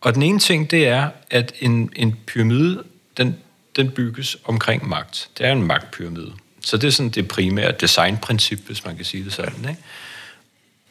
Og 0.00 0.14
den 0.14 0.22
ene 0.22 0.38
ting, 0.38 0.70
det 0.70 0.88
er, 0.88 1.08
at 1.30 1.52
en, 1.60 1.90
en 1.96 2.16
pyramide, 2.26 2.82
den 3.16 3.36
den 3.76 3.90
bygges 3.90 4.36
omkring 4.44 4.88
magt. 4.88 5.28
Det 5.38 5.46
er 5.46 5.52
en 5.52 5.62
magtpyramide. 5.62 6.32
Så 6.60 6.76
det 6.76 6.86
er 6.86 6.90
sådan 6.90 7.10
det 7.10 7.28
primære 7.28 7.72
designprincip, 7.72 8.58
hvis 8.66 8.84
man 8.84 8.96
kan 8.96 9.04
sige 9.04 9.24
det 9.24 9.32
sådan. 9.32 9.68
Ikke? 9.68 9.82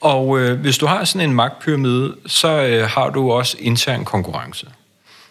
Og 0.01 0.39
øh, 0.39 0.59
hvis 0.59 0.77
du 0.77 0.85
har 0.85 1.03
sådan 1.03 1.29
en 1.29 1.35
magtpyramide, 1.35 2.15
så 2.25 2.61
øh, 2.61 2.89
har 2.89 3.09
du 3.09 3.31
også 3.31 3.57
intern 3.59 4.05
konkurrence. 4.05 4.67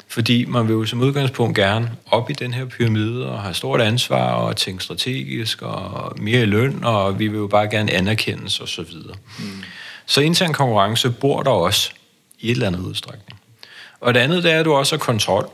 Fordi 0.09 0.45
man 0.45 0.69
vil 0.69 0.73
jo 0.73 0.85
som 0.85 1.01
udgangspunkt 1.01 1.57
gerne 1.57 1.91
op 2.07 2.31
i 2.31 2.33
den 2.33 2.55
her 2.55 2.65
pyramide 2.65 3.31
og 3.31 3.43
have 3.43 3.55
stort 3.55 3.81
ansvar 3.81 4.33
og 4.33 4.57
tænke 4.57 4.85
strategisk 4.85 5.63
og 5.63 6.13
mere 6.19 6.43
i 6.43 6.47
løn, 6.47 6.85
og 6.85 7.19
vi 7.19 7.29
vil 7.29 7.39
jo 7.39 7.47
bare 7.47 7.69
gerne 7.69 7.93
anerkendes 7.93 8.61
og 8.61 8.69
så 8.69 8.83
videre. 8.83 9.17
Mm. 9.39 9.45
Så 10.07 10.21
intern 10.21 10.53
konkurrence 10.53 11.11
bor 11.11 11.43
der 11.43 11.51
også 11.51 11.91
i 12.41 12.47
et 12.47 12.51
eller 12.51 12.67
andet 12.67 12.81
udstrækning. 12.81 13.41
Og 14.01 14.15
det 14.15 14.21
andet, 14.21 14.43
det 14.43 14.53
er, 14.53 14.59
at 14.59 14.65
du 14.65 14.73
også 14.73 14.97
har 14.97 14.99
kontrol. 14.99 15.49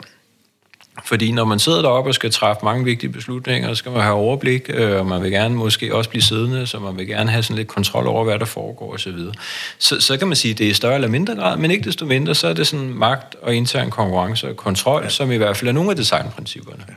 Fordi 1.05 1.33
når 1.33 1.45
man 1.45 1.59
sidder 1.59 1.83
deroppe 1.83 2.11
og 2.11 2.15
skal 2.15 2.31
træffe 2.31 2.65
mange 2.65 2.85
vigtige 2.85 3.11
beslutninger, 3.11 3.69
så 3.69 3.75
skal 3.75 3.93
man 3.93 4.03
have 4.03 4.15
overblik, 4.15 4.71
øh, 4.75 4.99
og 4.99 5.07
man 5.07 5.23
vil 5.23 5.31
gerne 5.31 5.55
måske 5.55 5.95
også 5.95 6.11
blive 6.11 6.23
siddende, 6.23 6.67
så 6.67 6.79
man 6.79 6.97
vil 6.97 7.07
gerne 7.07 7.31
have 7.31 7.43
sådan 7.43 7.57
lidt 7.57 7.69
kontrol 7.69 8.07
over, 8.07 8.25
hvad 8.25 8.39
der 8.39 8.45
foregår 8.45 8.95
osv. 8.95 9.19
Så, 9.19 9.33
så, 9.79 10.01
så 10.01 10.17
kan 10.17 10.29
man 10.29 10.37
sige, 10.37 10.53
at 10.53 10.59
det 10.59 10.67
er 10.67 10.71
i 10.71 10.75
større 10.75 10.95
eller 10.95 11.09
mindre 11.09 11.35
grad, 11.35 11.57
men 11.57 11.71
ikke 11.71 11.85
desto 11.85 12.07
mindre, 12.07 12.35
så 12.35 12.49
er 12.49 12.53
det 12.53 12.67
sådan 12.67 12.95
magt 12.95 13.37
og 13.43 13.55
intern 13.55 13.91
konkurrence 13.91 14.49
og 14.49 14.57
kontrol, 14.57 15.03
ja. 15.03 15.09
som 15.09 15.33
i 15.33 15.37
hvert 15.37 15.57
fald 15.57 15.69
er 15.69 15.73
nogle 15.73 15.91
af 15.91 15.97
designprincipperne. 15.97 16.85
Ja. 16.89 16.95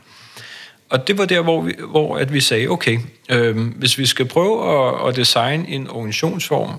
Og 0.90 1.08
det 1.08 1.18
var 1.18 1.26
der, 1.26 1.42
hvor 1.42 1.62
vi, 1.62 1.74
hvor 1.90 2.18
at 2.18 2.34
vi 2.34 2.40
sagde, 2.40 2.68
okay, 2.68 3.00
øh, 3.30 3.58
hvis 3.58 3.98
vi 3.98 4.06
skal 4.06 4.26
prøve 4.26 4.88
at, 4.88 5.10
at 5.10 5.16
designe 5.16 5.68
en 5.68 5.89
organisationsform 5.89 6.72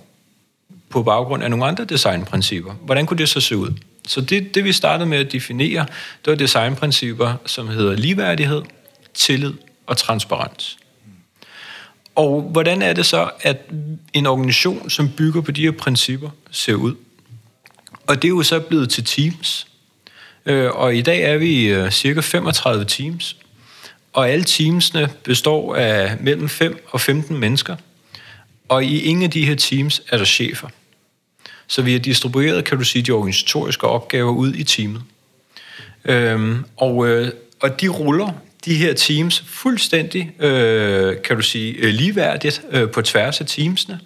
på 0.90 1.02
baggrund 1.02 1.42
af 1.42 1.50
nogle 1.50 1.66
andre 1.66 1.84
designprincipper, 1.84 2.72
hvordan 2.72 3.06
kunne 3.06 3.18
det 3.18 3.28
så 3.28 3.40
se 3.40 3.56
ud? 3.56 3.72
Så 4.06 4.20
det, 4.20 4.54
det 4.54 4.64
vi 4.64 4.72
startede 4.72 5.08
med 5.08 5.18
at 5.18 5.32
definere, 5.32 5.86
det 6.24 6.30
var 6.30 6.34
designprincipper, 6.34 7.34
som 7.46 7.68
hedder 7.68 7.96
ligeværdighed, 7.96 8.62
tillid 9.14 9.52
og 9.86 9.96
transparens. 9.96 10.78
Og 12.14 12.42
hvordan 12.42 12.82
er 12.82 12.92
det 12.92 13.06
så, 13.06 13.30
at 13.40 13.70
en 14.12 14.26
organisation, 14.26 14.90
som 14.90 15.10
bygger 15.16 15.40
på 15.40 15.50
de 15.50 15.62
her 15.62 15.70
principper, 15.70 16.30
ser 16.50 16.74
ud? 16.74 16.94
Og 18.06 18.22
det 18.22 18.28
er 18.28 18.32
jo 18.32 18.42
så 18.42 18.60
blevet 18.60 18.90
til 18.90 19.04
teams. 19.04 19.66
Øh, 20.46 20.70
og 20.70 20.96
i 20.96 21.02
dag 21.02 21.22
er 21.22 21.36
vi 21.36 21.66
øh, 21.66 21.90
cirka 21.90 22.20
35 22.20 22.84
teams. 22.84 23.36
Og 24.12 24.30
alle 24.30 24.44
teamsene 24.44 25.10
består 25.24 25.76
af 25.76 26.16
mellem 26.20 26.48
5 26.48 26.86
og 26.90 27.00
15 27.00 27.38
mennesker. 27.38 27.76
Og 28.68 28.84
i 28.84 29.00
ingen 29.00 29.24
af 29.24 29.30
de 29.30 29.46
her 29.46 29.54
teams 29.54 30.02
er 30.08 30.18
der 30.18 30.24
chefer. 30.24 30.68
Så 31.66 31.82
vi 31.82 31.92
har 31.92 31.98
distribueret, 31.98 32.64
kan 32.64 32.78
du 32.78 32.84
sige, 32.84 33.02
de 33.02 33.12
organisatoriske 33.12 33.86
opgaver 33.86 34.32
ud 34.32 34.54
i 34.54 34.64
teamet. 34.64 35.02
Øhm, 36.04 36.64
og, 36.76 37.08
øh, 37.08 37.30
og 37.60 37.80
de 37.80 37.88
ruller 37.88 38.30
de 38.64 38.74
her 38.74 38.92
teams 38.92 39.44
fuldstændig, 39.46 40.42
øh, 40.42 41.22
kan 41.22 41.36
du 41.36 41.42
sige, 41.42 41.72
øh, 41.72 41.94
ligeværdigt 41.94 42.62
øh, 42.70 42.90
på 42.90 43.02
tværs 43.02 43.40
af 43.40 43.46
teamsene, 43.46 44.00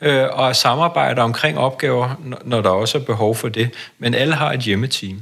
øh, 0.00 0.26
og 0.32 0.56
samarbejder 0.56 1.22
omkring 1.22 1.58
opgaver, 1.58 2.20
når 2.44 2.60
der 2.60 2.70
også 2.70 2.98
er 2.98 3.02
behov 3.02 3.34
for 3.34 3.48
det. 3.48 3.70
Men 3.98 4.14
alle 4.14 4.34
har 4.34 4.52
et 4.52 4.60
hjemmeteam. 4.60 5.20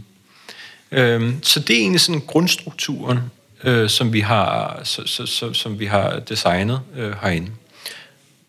Øh, 0.92 1.32
så 1.42 1.60
det 1.60 1.76
er 1.76 1.80
egentlig 1.80 2.00
sådan 2.00 2.22
grundstrukturen, 2.26 3.18
øh, 3.64 3.88
som, 3.88 4.12
vi 4.12 4.20
har, 4.20 4.80
så, 4.84 5.02
så, 5.06 5.26
så, 5.26 5.52
som 5.52 5.78
vi 5.78 5.86
har 5.86 6.18
designet 6.18 6.80
øh, 6.96 7.14
herinde. 7.22 7.50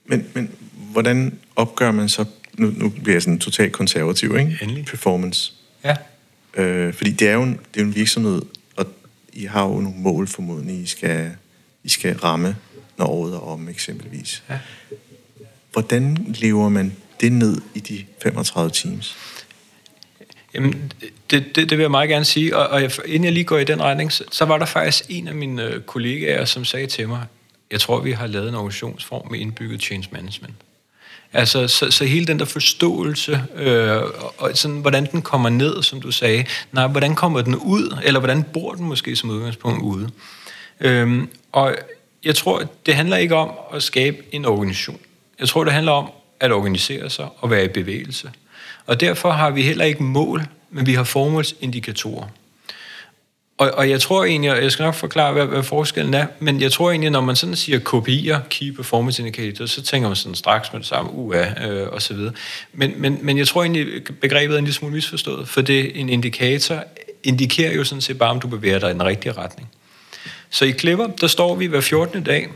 Men, 0.05 0.27
men 0.33 0.51
hvordan 0.73 1.39
opgør 1.55 1.91
man 1.91 2.09
så 2.09 2.25
nu, 2.59 2.73
nu 2.77 2.89
bliver 2.89 3.15
jeg 3.15 3.21
sådan 3.21 3.39
totalt 3.39 3.73
konservativ, 3.73 4.37
ikke? 4.37 4.57
Endelig. 4.61 4.85
Performance. 4.85 5.53
Ja. 5.83 5.95
Øh, 6.53 6.93
fordi 6.93 7.11
det 7.11 7.29
er, 7.29 7.33
jo 7.33 7.43
en, 7.43 7.51
det 7.51 7.79
er 7.79 7.83
jo 7.83 7.87
en 7.87 7.95
virksomhed, 7.95 8.41
og 8.75 8.85
I 9.33 9.45
har 9.45 9.63
jo 9.63 9.79
nogle 9.79 9.97
mål 9.97 10.27
formodentlig, 10.27 10.81
I 10.81 10.85
skal, 10.85 11.31
I 11.83 11.89
skal 11.89 12.15
ramme, 12.15 12.55
når 12.97 13.05
året 13.05 13.33
er 13.33 13.39
om, 13.39 13.69
eksempelvis. 13.69 14.43
Ja. 14.49 14.59
Hvordan 15.71 16.17
lever 16.27 16.69
man 16.69 16.95
det 17.21 17.31
ned 17.31 17.61
i 17.75 17.79
de 17.79 18.05
35 18.23 18.71
teams? 18.71 19.17
Jamen, 20.53 20.93
det, 21.31 21.55
det, 21.55 21.69
det 21.69 21.77
vil 21.77 21.83
jeg 21.83 21.91
meget 21.91 22.09
gerne 22.09 22.25
sige, 22.25 22.57
og, 22.57 22.67
og 22.67 22.81
inden 23.05 23.23
jeg 23.23 23.33
lige 23.33 23.43
går 23.43 23.57
i 23.57 23.63
den 23.63 23.81
retning, 23.81 24.11
så, 24.11 24.23
så 24.31 24.45
var 24.45 24.57
der 24.57 24.65
faktisk 24.65 25.05
en 25.09 25.27
af 25.27 25.35
mine 25.35 25.63
øh, 25.63 25.81
kollegaer, 25.81 26.45
som 26.45 26.65
sagde 26.65 26.87
til 26.87 27.07
mig, 27.07 27.25
jeg 27.71 27.79
tror, 27.79 28.01
vi 28.01 28.11
har 28.11 28.27
lavet 28.27 28.49
en 28.49 28.55
organisationsform 28.55 29.31
med 29.31 29.39
indbygget 29.39 29.81
change 29.81 30.09
management. 30.11 30.53
Altså, 31.33 31.67
så, 31.67 31.91
så 31.91 32.05
hele 32.05 32.27
den 32.27 32.39
der 32.39 32.45
forståelse, 32.45 33.43
øh, 33.55 34.01
og 34.37 34.51
sådan, 34.53 34.77
hvordan 34.77 35.05
den 35.11 35.21
kommer 35.21 35.49
ned, 35.49 35.83
som 35.83 36.01
du 36.01 36.11
sagde, 36.11 36.45
nej, 36.71 36.87
hvordan 36.87 37.15
kommer 37.15 37.41
den 37.41 37.55
ud, 37.55 37.97
eller 38.03 38.19
hvordan 38.19 38.43
bor 38.43 38.73
den 38.73 38.85
måske 38.85 39.15
som 39.15 39.29
udgangspunkt 39.29 39.81
ude. 39.81 40.09
Øhm, 40.79 41.29
og 41.51 41.75
jeg 42.23 42.35
tror, 42.35 42.63
det 42.85 42.95
handler 42.95 43.17
ikke 43.17 43.35
om 43.35 43.51
at 43.73 43.83
skabe 43.83 44.17
en 44.31 44.45
organisation. 44.45 44.99
Jeg 45.39 45.47
tror, 45.47 45.63
det 45.63 45.73
handler 45.73 45.91
om 45.91 46.11
at 46.39 46.51
organisere 46.51 47.09
sig 47.09 47.27
og 47.37 47.49
være 47.49 47.65
i 47.65 47.67
bevægelse. 47.67 48.31
Og 48.85 48.99
derfor 48.99 49.31
har 49.31 49.49
vi 49.49 49.61
heller 49.61 49.85
ikke 49.85 50.03
mål, 50.03 50.43
men 50.69 50.85
vi 50.85 50.93
har 50.93 51.03
formålsindikatorer. 51.03 52.27
Og, 53.59 53.71
og 53.73 53.89
jeg 53.89 54.01
tror 54.01 54.23
egentlig, 54.23 54.51
og 54.51 54.63
jeg 54.63 54.71
skal 54.71 54.83
nok 54.83 54.95
forklare, 54.95 55.33
hvad, 55.33 55.45
hvad 55.45 55.63
forskellen 55.63 56.13
er, 56.13 56.25
men 56.39 56.61
jeg 56.61 56.71
tror 56.71 56.91
egentlig, 56.91 57.09
når 57.09 57.21
man 57.21 57.35
sådan 57.35 57.55
siger 57.55 57.79
KPI'er, 57.79 58.47
Key 58.49 58.71
Performance 58.71 59.21
Indicator, 59.21 59.65
så 59.65 59.81
tænker 59.81 60.09
man 60.09 60.15
sådan 60.15 60.35
straks 60.35 60.73
med 60.73 60.79
det 60.79 60.87
samme, 60.87 61.11
UA 61.11 61.67
øh, 61.67 61.89
og 61.89 62.01
så 62.01 62.13
videre. 62.13 62.33
Men, 62.73 62.93
men, 62.97 63.19
men 63.21 63.37
jeg 63.37 63.47
tror 63.47 63.63
egentlig, 63.63 64.03
begrebet 64.21 64.53
er 64.53 64.57
en 64.57 64.63
lille 64.63 64.75
smule 64.75 64.93
misforstået, 64.93 65.47
for 65.47 65.61
det 65.61 65.99
en 65.99 66.09
indikator 66.09 66.83
indikerer 67.23 67.73
jo 67.73 67.83
sådan 67.83 68.01
set 68.01 68.17
bare, 68.17 68.29
om 68.29 68.39
du 68.39 68.47
bevæger 68.47 68.79
dig 68.79 68.89
i 68.89 68.93
den 68.93 69.03
rigtige 69.03 69.31
retning. 69.31 69.69
Så 70.49 70.65
i 70.65 70.73
Clever, 70.73 71.07
der 71.07 71.27
står 71.27 71.55
vi 71.55 71.65
hver 71.65 71.81
14. 71.81 72.23
dag, 72.23 72.47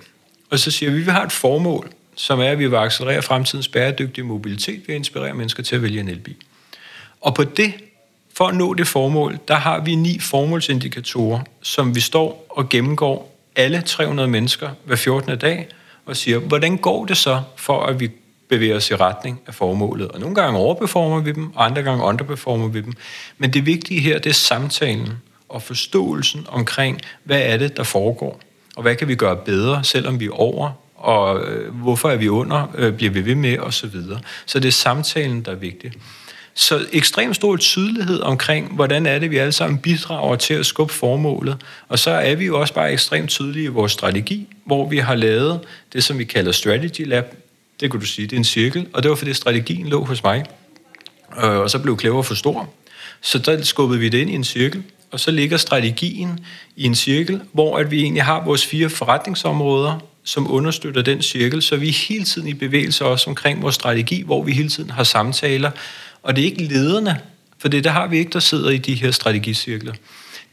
og 0.49 0.59
så 0.59 0.71
siger 0.71 0.91
vi, 0.91 0.99
at 0.99 1.05
vi 1.05 1.11
har 1.11 1.25
et 1.25 1.31
formål, 1.31 1.89
som 2.15 2.39
er, 2.39 2.49
at 2.49 2.59
vi 2.59 2.67
vil 2.67 2.75
accelerere 2.75 3.21
fremtidens 3.21 3.67
bæredygtige 3.67 4.25
mobilitet 4.25 4.81
ved 4.87 4.95
at 4.95 4.99
inspirere 4.99 5.33
mennesker 5.33 5.63
til 5.63 5.75
at 5.75 5.81
vælge 5.81 5.99
en 5.99 6.09
elbil. 6.09 6.35
Og 7.21 7.35
på 7.35 7.43
det 7.43 7.73
for 8.33 8.47
at 8.47 8.55
nå 8.55 8.73
det 8.73 8.87
formål, 8.87 9.39
der 9.47 9.55
har 9.55 9.79
vi 9.79 9.95
ni 9.95 10.19
formålsindikatorer, 10.19 11.39
som 11.61 11.95
vi 11.95 11.99
står 11.99 12.45
og 12.49 12.69
gennemgår 12.69 13.39
alle 13.55 13.81
300 13.81 14.29
mennesker 14.29 14.69
hver 14.85 14.95
14. 14.95 15.37
dag, 15.37 15.67
og 16.05 16.17
siger, 16.17 16.39
hvordan 16.39 16.77
går 16.77 17.05
det 17.05 17.17
så, 17.17 17.41
for 17.55 17.83
at 17.83 17.99
vi 17.99 18.11
bevæger 18.49 18.75
os 18.75 18.91
i 18.91 18.95
retning 18.95 19.41
af 19.47 19.53
formålet? 19.53 20.07
Og 20.07 20.19
nogle 20.19 20.35
gange 20.35 20.59
overperformer 20.59 21.19
vi 21.19 21.31
dem, 21.31 21.55
og 21.55 21.65
andre 21.65 21.83
gange 21.83 22.03
underperformer 22.03 22.67
vi 22.67 22.81
dem. 22.81 22.93
Men 23.37 23.53
det 23.53 23.65
vigtige 23.65 23.99
her, 23.99 24.19
det 24.19 24.29
er 24.29 24.33
samtalen 24.33 25.09
og 25.49 25.61
forståelsen 25.61 26.45
omkring, 26.49 27.01
hvad 27.23 27.41
er 27.41 27.57
det, 27.57 27.77
der 27.77 27.83
foregår, 27.83 28.39
og 28.75 28.81
hvad 28.81 28.95
kan 28.95 29.07
vi 29.07 29.15
gøre 29.15 29.35
bedre, 29.35 29.83
selvom 29.83 30.19
vi 30.19 30.25
er 30.25 30.39
over 30.39 30.71
og 31.03 31.45
øh, 31.45 31.75
hvorfor 31.75 32.09
er 32.09 32.15
vi 32.15 32.29
under, 32.29 32.67
øh, 32.75 32.93
bliver 32.93 33.11
vi 33.11 33.25
ved 33.25 33.35
med, 33.35 33.57
og 33.57 33.73
så 33.73 33.87
videre. 33.87 34.19
Så 34.45 34.59
det 34.59 34.67
er 34.67 34.71
samtalen, 34.71 35.41
der 35.41 35.51
er 35.51 35.55
vigtig. 35.55 35.91
Så 36.55 36.85
ekstremt 36.91 37.35
stor 37.35 37.57
tydelighed 37.57 38.19
omkring, 38.19 38.75
hvordan 38.75 39.05
er 39.05 39.19
det, 39.19 39.31
vi 39.31 39.37
alle 39.37 39.51
sammen 39.51 39.79
bidrager 39.79 40.35
til 40.35 40.53
at 40.53 40.65
skubbe 40.65 40.93
formålet. 40.93 41.57
Og 41.87 41.99
så 41.99 42.11
er 42.11 42.35
vi 42.35 42.45
jo 42.45 42.59
også 42.59 42.73
bare 42.73 42.91
ekstremt 42.91 43.29
tydelige 43.29 43.65
i 43.65 43.67
vores 43.67 43.91
strategi, 43.91 44.47
hvor 44.65 44.89
vi 44.89 44.97
har 44.97 45.15
lavet 45.15 45.59
det, 45.93 46.03
som 46.03 46.19
vi 46.19 46.23
kalder 46.23 46.51
Strategy 46.51 47.07
Lab. 47.07 47.35
Det 47.79 47.91
kunne 47.91 48.01
du 48.01 48.05
sige, 48.05 48.27
det 48.27 48.33
er 48.33 48.37
en 48.37 48.43
cirkel, 48.43 48.87
og 48.93 49.03
det 49.03 49.09
var 49.09 49.15
fordi 49.15 49.33
strategien 49.33 49.87
lå 49.87 50.05
hos 50.05 50.23
mig. 50.23 50.45
Øh, 51.43 51.57
og 51.57 51.69
så 51.69 51.79
blev 51.79 51.99
Clever 51.99 52.23
for 52.23 52.35
stor. 52.35 52.69
Så 53.21 53.39
der 53.39 53.61
skubbede 53.61 53.99
vi 53.99 54.09
det 54.09 54.17
ind 54.17 54.29
i 54.29 54.33
en 54.33 54.43
cirkel, 54.43 54.83
og 55.11 55.19
så 55.19 55.31
ligger 55.31 55.57
strategien 55.57 56.39
i 56.75 56.83
en 56.83 56.95
cirkel, 56.95 57.41
hvor 57.51 57.77
at 57.77 57.91
vi 57.91 58.01
egentlig 58.01 58.23
har 58.23 58.43
vores 58.45 58.65
fire 58.65 58.89
forretningsområder, 58.89 59.99
som 60.23 60.51
understøtter 60.51 61.01
den 61.01 61.21
cirkel, 61.21 61.61
så 61.61 61.75
vi 61.75 61.89
er 61.89 62.07
hele 62.07 62.23
tiden 62.25 62.47
i 62.47 62.53
bevægelse 62.53 63.05
også 63.05 63.29
omkring 63.29 63.61
vores 63.61 63.75
strategi, 63.75 64.21
hvor 64.21 64.43
vi 64.43 64.51
hele 64.51 64.69
tiden 64.69 64.89
har 64.89 65.03
samtaler, 65.03 65.71
og 66.23 66.35
det 66.35 66.41
er 66.41 66.45
ikke 66.45 66.63
lederne, 66.63 67.19
for 67.59 67.67
det 67.67 67.83
der 67.83 67.89
har 67.89 68.07
vi 68.07 68.17
ikke, 68.17 68.31
der 68.31 68.39
sidder 68.39 68.69
i 68.69 68.77
de 68.77 68.93
her 68.93 69.11
strategicirkler. 69.11 69.93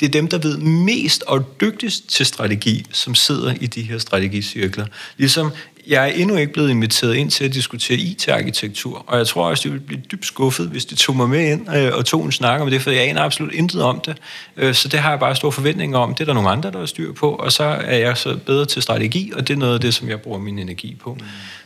Det 0.01 0.07
er 0.07 0.11
dem, 0.11 0.29
der 0.29 0.39
ved 0.39 0.59
mest 0.59 1.23
og 1.27 1.61
dygtigst 1.61 2.09
til 2.09 2.27
strategi, 2.27 2.87
som 2.93 3.15
sidder 3.15 3.55
i 3.61 3.67
de 3.67 3.83
her 3.83 3.99
strategicirkler. 3.99 4.87
Ligesom 5.17 5.53
jeg 5.87 6.09
er 6.09 6.13
endnu 6.13 6.37
ikke 6.37 6.53
blevet 6.53 6.71
inviteret 6.71 7.15
ind 7.15 7.31
til 7.31 7.45
at 7.45 7.55
diskutere 7.55 7.99
IT-arkitektur, 7.99 9.05
og 9.07 9.19
jeg 9.19 9.27
tror 9.27 9.49
også, 9.49 9.63
det 9.63 9.73
ville 9.73 9.87
blive 9.87 10.01
dybt 10.01 10.27
skuffet, 10.27 10.69
hvis 10.69 10.85
de 10.85 10.95
tog 10.95 11.17
mig 11.17 11.29
med 11.29 11.53
ind 11.53 11.77
øh, 11.77 11.93
og 11.95 12.05
tog 12.05 12.25
en 12.25 12.33
snak 12.33 12.61
om 12.61 12.71
det, 12.71 12.83
for 12.83 12.91
jeg 12.91 13.09
aner 13.09 13.23
absolut 13.23 13.53
intet 13.53 13.83
om 13.83 14.01
det. 14.01 14.17
Øh, 14.57 14.75
så 14.75 14.89
det 14.89 15.01
har 15.01 15.11
jeg 15.11 15.21
bare 15.21 15.37
store 15.37 15.53
forventninger 15.53 15.99
om. 15.99 16.15
Det 16.15 16.21
er 16.21 16.25
der 16.25 16.33
nogle 16.33 16.51
andre, 16.51 16.71
der 16.71 16.83
er 16.83 16.87
styr 16.87 17.13
på, 17.13 17.31
og 17.31 17.53
så 17.53 17.65
er 17.65 17.97
jeg 17.97 18.17
så 18.17 18.39
bedre 18.47 18.65
til 18.65 18.83
strategi, 18.83 19.33
og 19.35 19.49
det 19.49 19.55
er 19.55 19.59
noget 19.59 19.75
af 19.75 19.81
det, 19.81 19.95
som 19.95 20.09
jeg 20.09 20.21
bruger 20.21 20.39
min 20.39 20.59
energi 20.59 20.97
på. 21.01 21.19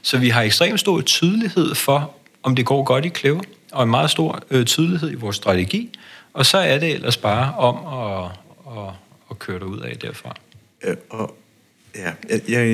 Så 0.02 0.18
vi 0.18 0.28
har 0.28 0.42
ekstremt 0.42 0.80
stor 0.80 1.00
tydelighed 1.00 1.74
for, 1.74 2.14
om 2.42 2.56
det 2.56 2.66
går 2.66 2.84
godt 2.84 3.04
i 3.04 3.10
Clever, 3.10 3.40
og 3.74 3.82
en 3.82 3.90
meget 3.90 4.10
stor 4.10 4.42
øh, 4.50 4.64
tydelighed 4.64 5.10
i 5.10 5.14
vores 5.14 5.36
strategi, 5.36 5.98
og 6.32 6.46
så 6.46 6.58
er 6.58 6.78
det 6.78 6.94
ellers 6.94 7.16
bare 7.16 7.54
om 7.54 7.76
at, 7.76 8.30
at, 8.78 8.92
at 9.30 9.38
køre 9.38 9.58
dig 9.58 9.66
ud 9.66 9.80
af 9.80 9.96
derfra. 9.96 10.36
Øh, 10.84 10.96
og 11.10 11.36
Ja, 11.96 12.12
jeg, 12.30 12.40
jeg, 12.48 12.66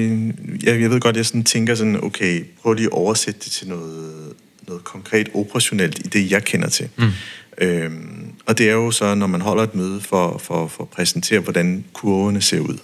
jeg, 0.62 0.80
jeg 0.80 0.90
ved 0.90 1.00
godt, 1.00 1.16
jeg 1.16 1.26
sådan 1.26 1.44
tænker 1.44 1.74
sådan, 1.74 2.04
okay, 2.04 2.44
prøv 2.62 2.72
lige 2.72 2.86
at 2.86 2.92
oversætte 2.92 3.40
det 3.44 3.52
til 3.52 3.68
noget, 3.68 4.32
noget 4.68 4.84
konkret 4.84 5.28
operationelt 5.34 5.98
i 5.98 6.02
det, 6.02 6.30
jeg 6.30 6.44
kender 6.44 6.68
til. 6.68 6.88
Mm. 6.96 7.10
Øhm, 7.58 8.32
og 8.46 8.58
det 8.58 8.68
er 8.68 8.72
jo 8.72 8.90
så, 8.90 9.14
når 9.14 9.26
man 9.26 9.40
holder 9.40 9.62
et 9.62 9.74
møde 9.74 10.00
for, 10.00 10.38
for, 10.38 10.66
for 10.66 10.82
at 10.82 10.88
præsentere, 10.88 11.40
hvordan 11.40 11.84
kurvene 11.92 12.42
ser 12.42 12.60
ud, 12.60 12.78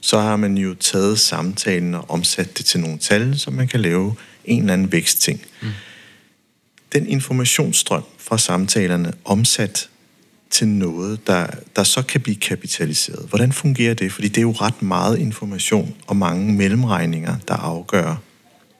så 0.00 0.18
har 0.18 0.36
man 0.36 0.58
jo 0.58 0.74
taget 0.74 1.18
samtalen 1.18 1.94
og 1.94 2.10
omsat 2.10 2.58
det 2.58 2.66
til 2.66 2.80
nogle 2.80 2.98
tal, 2.98 3.38
så 3.38 3.50
man 3.50 3.68
kan 3.68 3.80
lave 3.80 4.14
en 4.44 4.60
eller 4.60 4.72
anden 4.72 4.92
vækstting. 4.92 5.40
Mm. 5.62 5.68
Den 6.92 7.06
informationsstrøm 7.06 8.04
fra 8.18 8.38
samtalerne 8.38 9.12
omsat 9.24 9.88
til 10.50 10.68
noget, 10.68 11.26
der, 11.26 11.46
der 11.76 11.82
så 11.82 12.02
kan 12.02 12.20
blive 12.20 12.36
kapitaliseret. 12.36 13.28
Hvordan 13.28 13.52
fungerer 13.52 13.94
det? 13.94 14.12
Fordi 14.12 14.28
det 14.28 14.38
er 14.38 14.42
jo 14.42 14.52
ret 14.52 14.82
meget 14.82 15.18
information 15.18 15.94
og 16.06 16.16
mange 16.16 16.52
mellemregninger, 16.52 17.36
der 17.48 17.54
afgør, 17.54 18.16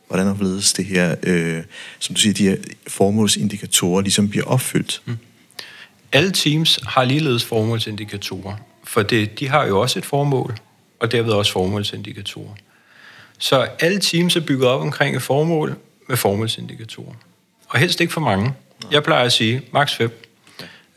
hvordan 0.06 0.34
hvorledes 0.34 0.72
det 0.72 0.84
her, 0.84 1.14
øh, 1.22 1.62
som 1.98 2.14
du 2.14 2.20
siger, 2.20 2.34
de 2.34 2.48
her 2.48 2.56
formålsindikatorer 2.86 4.00
ligesom 4.00 4.28
bliver 4.28 4.44
opfyldt. 4.44 5.02
Mm. 5.04 5.18
Alle 6.12 6.30
teams 6.30 6.80
har 6.86 7.04
ligeledes 7.04 7.44
formålsindikatorer, 7.44 8.56
for 8.84 9.02
det, 9.02 9.40
de 9.40 9.48
har 9.48 9.66
jo 9.66 9.80
også 9.80 9.98
et 9.98 10.06
formål, 10.06 10.58
og 11.00 11.12
derved 11.12 11.32
også 11.32 11.52
formålsindikatorer. 11.52 12.54
Så 13.38 13.68
alle 13.80 14.00
teams 14.00 14.36
er 14.36 14.40
bygget 14.40 14.68
op 14.68 14.80
omkring 14.80 15.16
et 15.16 15.22
formål 15.22 15.76
med 16.08 16.16
formålsindikatorer. 16.16 17.14
Og 17.68 17.78
helst 17.78 18.00
ikke 18.00 18.12
for 18.12 18.20
mange. 18.20 18.54
Jeg 18.90 19.02
plejer 19.02 19.24
at 19.24 19.32
sige, 19.32 19.62
maks 19.72 19.94
5 19.94 20.24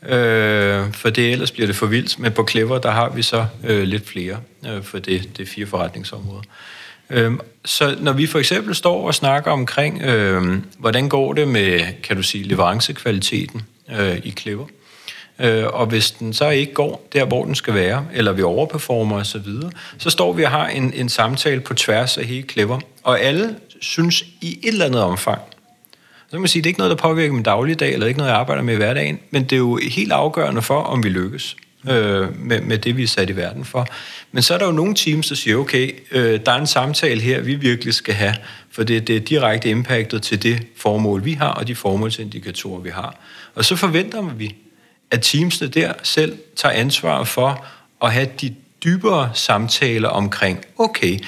øh, 0.02 0.92
for 0.92 1.10
det 1.10 1.32
ellers 1.32 1.50
bliver 1.50 1.66
det 1.66 1.76
for 1.76 1.86
vildt. 1.86 2.18
Men 2.18 2.32
på 2.32 2.46
Clever, 2.50 2.78
der 2.78 2.90
har 2.90 3.10
vi 3.10 3.22
så 3.22 3.46
øh, 3.64 3.82
lidt 3.82 4.08
flere, 4.08 4.36
øh, 4.66 4.82
for 4.82 4.98
det, 4.98 5.36
det 5.36 5.42
er 5.42 5.50
fire 5.50 5.66
forretningsområder. 5.66 6.42
Øh, 7.10 7.32
så 7.64 7.96
når 8.00 8.12
vi 8.12 8.26
for 8.26 8.38
eksempel 8.38 8.74
står 8.74 9.06
og 9.06 9.14
snakker 9.14 9.50
omkring, 9.50 10.02
øh, 10.02 10.58
hvordan 10.78 11.08
går 11.08 11.32
det 11.32 11.48
med, 11.48 11.80
kan 12.02 12.16
du 12.16 12.22
sige, 12.22 12.44
leverancekvaliteten 12.44 13.62
øh, 13.98 14.16
i 14.24 14.30
Clever, 14.30 14.66
øh, 15.38 15.66
og 15.66 15.86
hvis 15.86 16.10
den 16.10 16.32
så 16.32 16.48
ikke 16.48 16.74
går 16.74 17.08
der, 17.12 17.24
hvor 17.24 17.44
den 17.44 17.54
skal 17.54 17.74
være, 17.74 18.06
eller 18.14 18.32
vi 18.32 18.42
overperformer 18.42 19.16
osv., 19.16 19.24
så, 19.24 19.38
videre, 19.38 19.70
så 19.98 20.10
står 20.10 20.32
vi 20.32 20.42
og 20.42 20.50
har 20.50 20.66
en, 20.68 20.92
en 20.94 21.08
samtale 21.08 21.60
på 21.60 21.74
tværs 21.74 22.18
af 22.18 22.24
hele 22.24 22.48
Clever, 22.48 22.80
og 23.02 23.20
alle 23.20 23.56
synes 23.80 24.22
i 24.40 24.58
et 24.62 24.68
eller 24.72 24.86
andet 24.86 25.02
omfang, 25.02 25.40
så 26.32 26.36
kan 26.36 26.40
man 26.40 26.48
sige, 26.48 26.62
det 26.62 26.66
er 26.66 26.70
ikke 26.70 26.80
noget, 26.80 26.90
der 26.90 26.96
påvirker 26.96 27.34
min 27.34 27.42
dagligdag, 27.42 27.92
eller 27.92 28.06
ikke 28.06 28.18
noget, 28.18 28.30
jeg 28.30 28.38
arbejder 28.38 28.62
med 28.62 28.74
i 28.74 28.76
hverdagen, 28.76 29.18
men 29.30 29.44
det 29.44 29.52
er 29.52 29.56
jo 29.56 29.80
helt 29.90 30.12
afgørende 30.12 30.62
for, 30.62 30.80
om 30.80 31.04
vi 31.04 31.08
lykkes 31.08 31.56
øh, 31.88 32.40
med, 32.40 32.60
med 32.60 32.78
det, 32.78 32.96
vi 32.96 33.02
er 33.02 33.06
sat 33.06 33.30
i 33.30 33.36
verden 33.36 33.64
for. 33.64 33.86
Men 34.32 34.42
så 34.42 34.54
er 34.54 34.58
der 34.58 34.66
jo 34.66 34.72
nogle 34.72 34.94
teams, 34.94 35.28
der 35.28 35.34
siger, 35.34 35.56
okay, 35.56 35.90
øh, 36.10 36.40
der 36.46 36.52
er 36.52 36.58
en 36.58 36.66
samtale 36.66 37.20
her, 37.20 37.40
vi 37.40 37.54
virkelig 37.54 37.94
skal 37.94 38.14
have, 38.14 38.34
for 38.70 38.82
det, 38.82 39.08
det 39.08 39.16
er 39.16 39.20
direkte 39.20 39.70
impactet 39.70 40.22
til 40.22 40.42
det 40.42 40.66
formål, 40.76 41.24
vi 41.24 41.32
har, 41.32 41.50
og 41.50 41.68
de 41.68 41.74
formålsindikatorer, 41.74 42.80
vi 42.80 42.90
har. 42.90 43.16
Og 43.54 43.64
så 43.64 43.76
forventer 43.76 44.22
vi, 44.22 44.56
at 45.10 45.22
teamsene 45.22 45.68
der 45.68 45.92
selv 46.02 46.38
tager 46.56 46.74
ansvar 46.74 47.24
for 47.24 47.66
at 48.02 48.12
have 48.12 48.28
de 48.40 48.54
dybere 48.84 49.30
samtaler 49.34 50.08
omkring, 50.08 50.64
okay, 50.78 51.18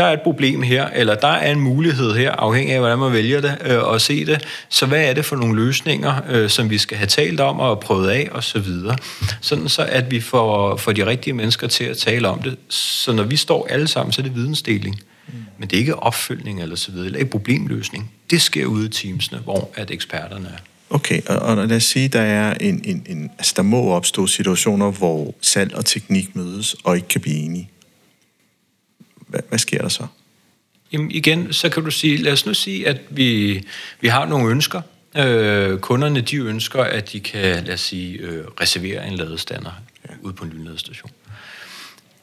der 0.00 0.06
er 0.06 0.12
et 0.12 0.20
problem 0.20 0.62
her, 0.62 0.86
eller 0.86 1.14
der 1.14 1.28
er 1.28 1.52
en 1.52 1.60
mulighed 1.60 2.14
her, 2.14 2.32
afhængig 2.32 2.74
af, 2.74 2.80
hvordan 2.80 2.98
man 2.98 3.12
vælger 3.12 3.40
det 3.40 3.58
øh, 3.64 3.82
og 3.82 4.00
se 4.00 4.24
det. 4.26 4.44
Så 4.68 4.86
hvad 4.86 5.04
er 5.04 5.14
det 5.14 5.24
for 5.24 5.36
nogle 5.36 5.64
løsninger, 5.64 6.14
øh, 6.30 6.50
som 6.50 6.70
vi 6.70 6.78
skal 6.78 6.96
have 6.96 7.06
talt 7.06 7.40
om 7.40 7.60
og 7.60 7.80
prøvet 7.80 8.10
af, 8.10 8.28
og 8.32 8.44
så 8.44 8.58
videre. 8.58 8.96
Sådan 9.40 9.68
så, 9.68 9.82
at 9.82 10.10
vi 10.10 10.20
får, 10.20 10.76
får 10.76 10.92
de 10.92 11.06
rigtige 11.06 11.34
mennesker 11.34 11.66
til 11.66 11.84
at 11.84 11.96
tale 11.96 12.28
om 12.28 12.42
det. 12.42 12.56
Så 12.68 13.12
når 13.12 13.22
vi 13.22 13.36
står 13.36 13.66
alle 13.70 13.88
sammen, 13.88 14.12
så 14.12 14.20
er 14.20 14.22
det 14.22 14.34
vidensdeling. 14.34 15.00
Mm. 15.26 15.32
Men 15.58 15.68
det 15.68 15.76
er 15.76 15.80
ikke 15.80 15.96
opfølgning 15.96 16.62
eller 16.62 16.76
så 16.76 16.92
videre, 16.92 17.06
eller 17.06 17.18
ikke 17.18 17.30
problemløsning. 17.30 18.10
Det 18.30 18.42
sker 18.42 18.66
ude 18.66 18.86
i 18.86 18.88
teamsene, 18.88 19.38
hvor 19.38 19.70
at 19.74 19.90
eksperterne 19.90 20.46
er. 20.46 20.58
Okay, 20.90 21.20
og, 21.28 21.38
og 21.38 21.68
lad 21.68 21.76
os 21.76 21.84
sige, 21.84 22.08
der 22.08 22.20
er 22.20 22.54
en, 22.60 22.80
en, 22.84 23.06
en, 23.06 23.30
altså 23.38 23.52
der 23.56 23.62
må 23.62 23.90
opstå 23.90 24.26
situationer, 24.26 24.90
hvor 24.90 25.34
salg 25.40 25.74
og 25.74 25.84
teknik 25.84 26.36
mødes 26.36 26.76
og 26.84 26.96
ikke 26.96 27.08
kan 27.08 27.20
blive 27.20 27.36
enige 27.36 27.70
hvad, 29.30 29.40
hvad 29.48 29.58
sker 29.58 29.78
der 29.78 29.88
så? 29.88 30.06
Jamen 30.92 31.10
igen, 31.10 31.52
så 31.52 31.68
kan 31.68 31.84
du 31.84 31.90
sige, 31.90 32.16
lad 32.16 32.32
os 32.32 32.46
nu 32.46 32.54
sige, 32.54 32.88
at 32.88 33.00
vi, 33.10 33.62
vi 34.00 34.08
har 34.08 34.26
nogle 34.26 34.50
ønsker. 34.50 34.80
Øh, 35.16 35.78
kunderne, 35.78 36.20
de 36.20 36.36
ønsker, 36.36 36.82
at 36.82 37.12
de 37.12 37.20
kan, 37.20 37.64
lad 37.64 37.74
os 37.74 37.80
sige, 37.80 38.18
øh, 38.18 38.44
reservere 38.60 39.08
en 39.08 39.16
ladestander 39.16 39.70
ja. 40.08 40.14
ude 40.22 40.32
på 40.32 40.44
en 40.44 40.50
lynladestation. 40.50 41.10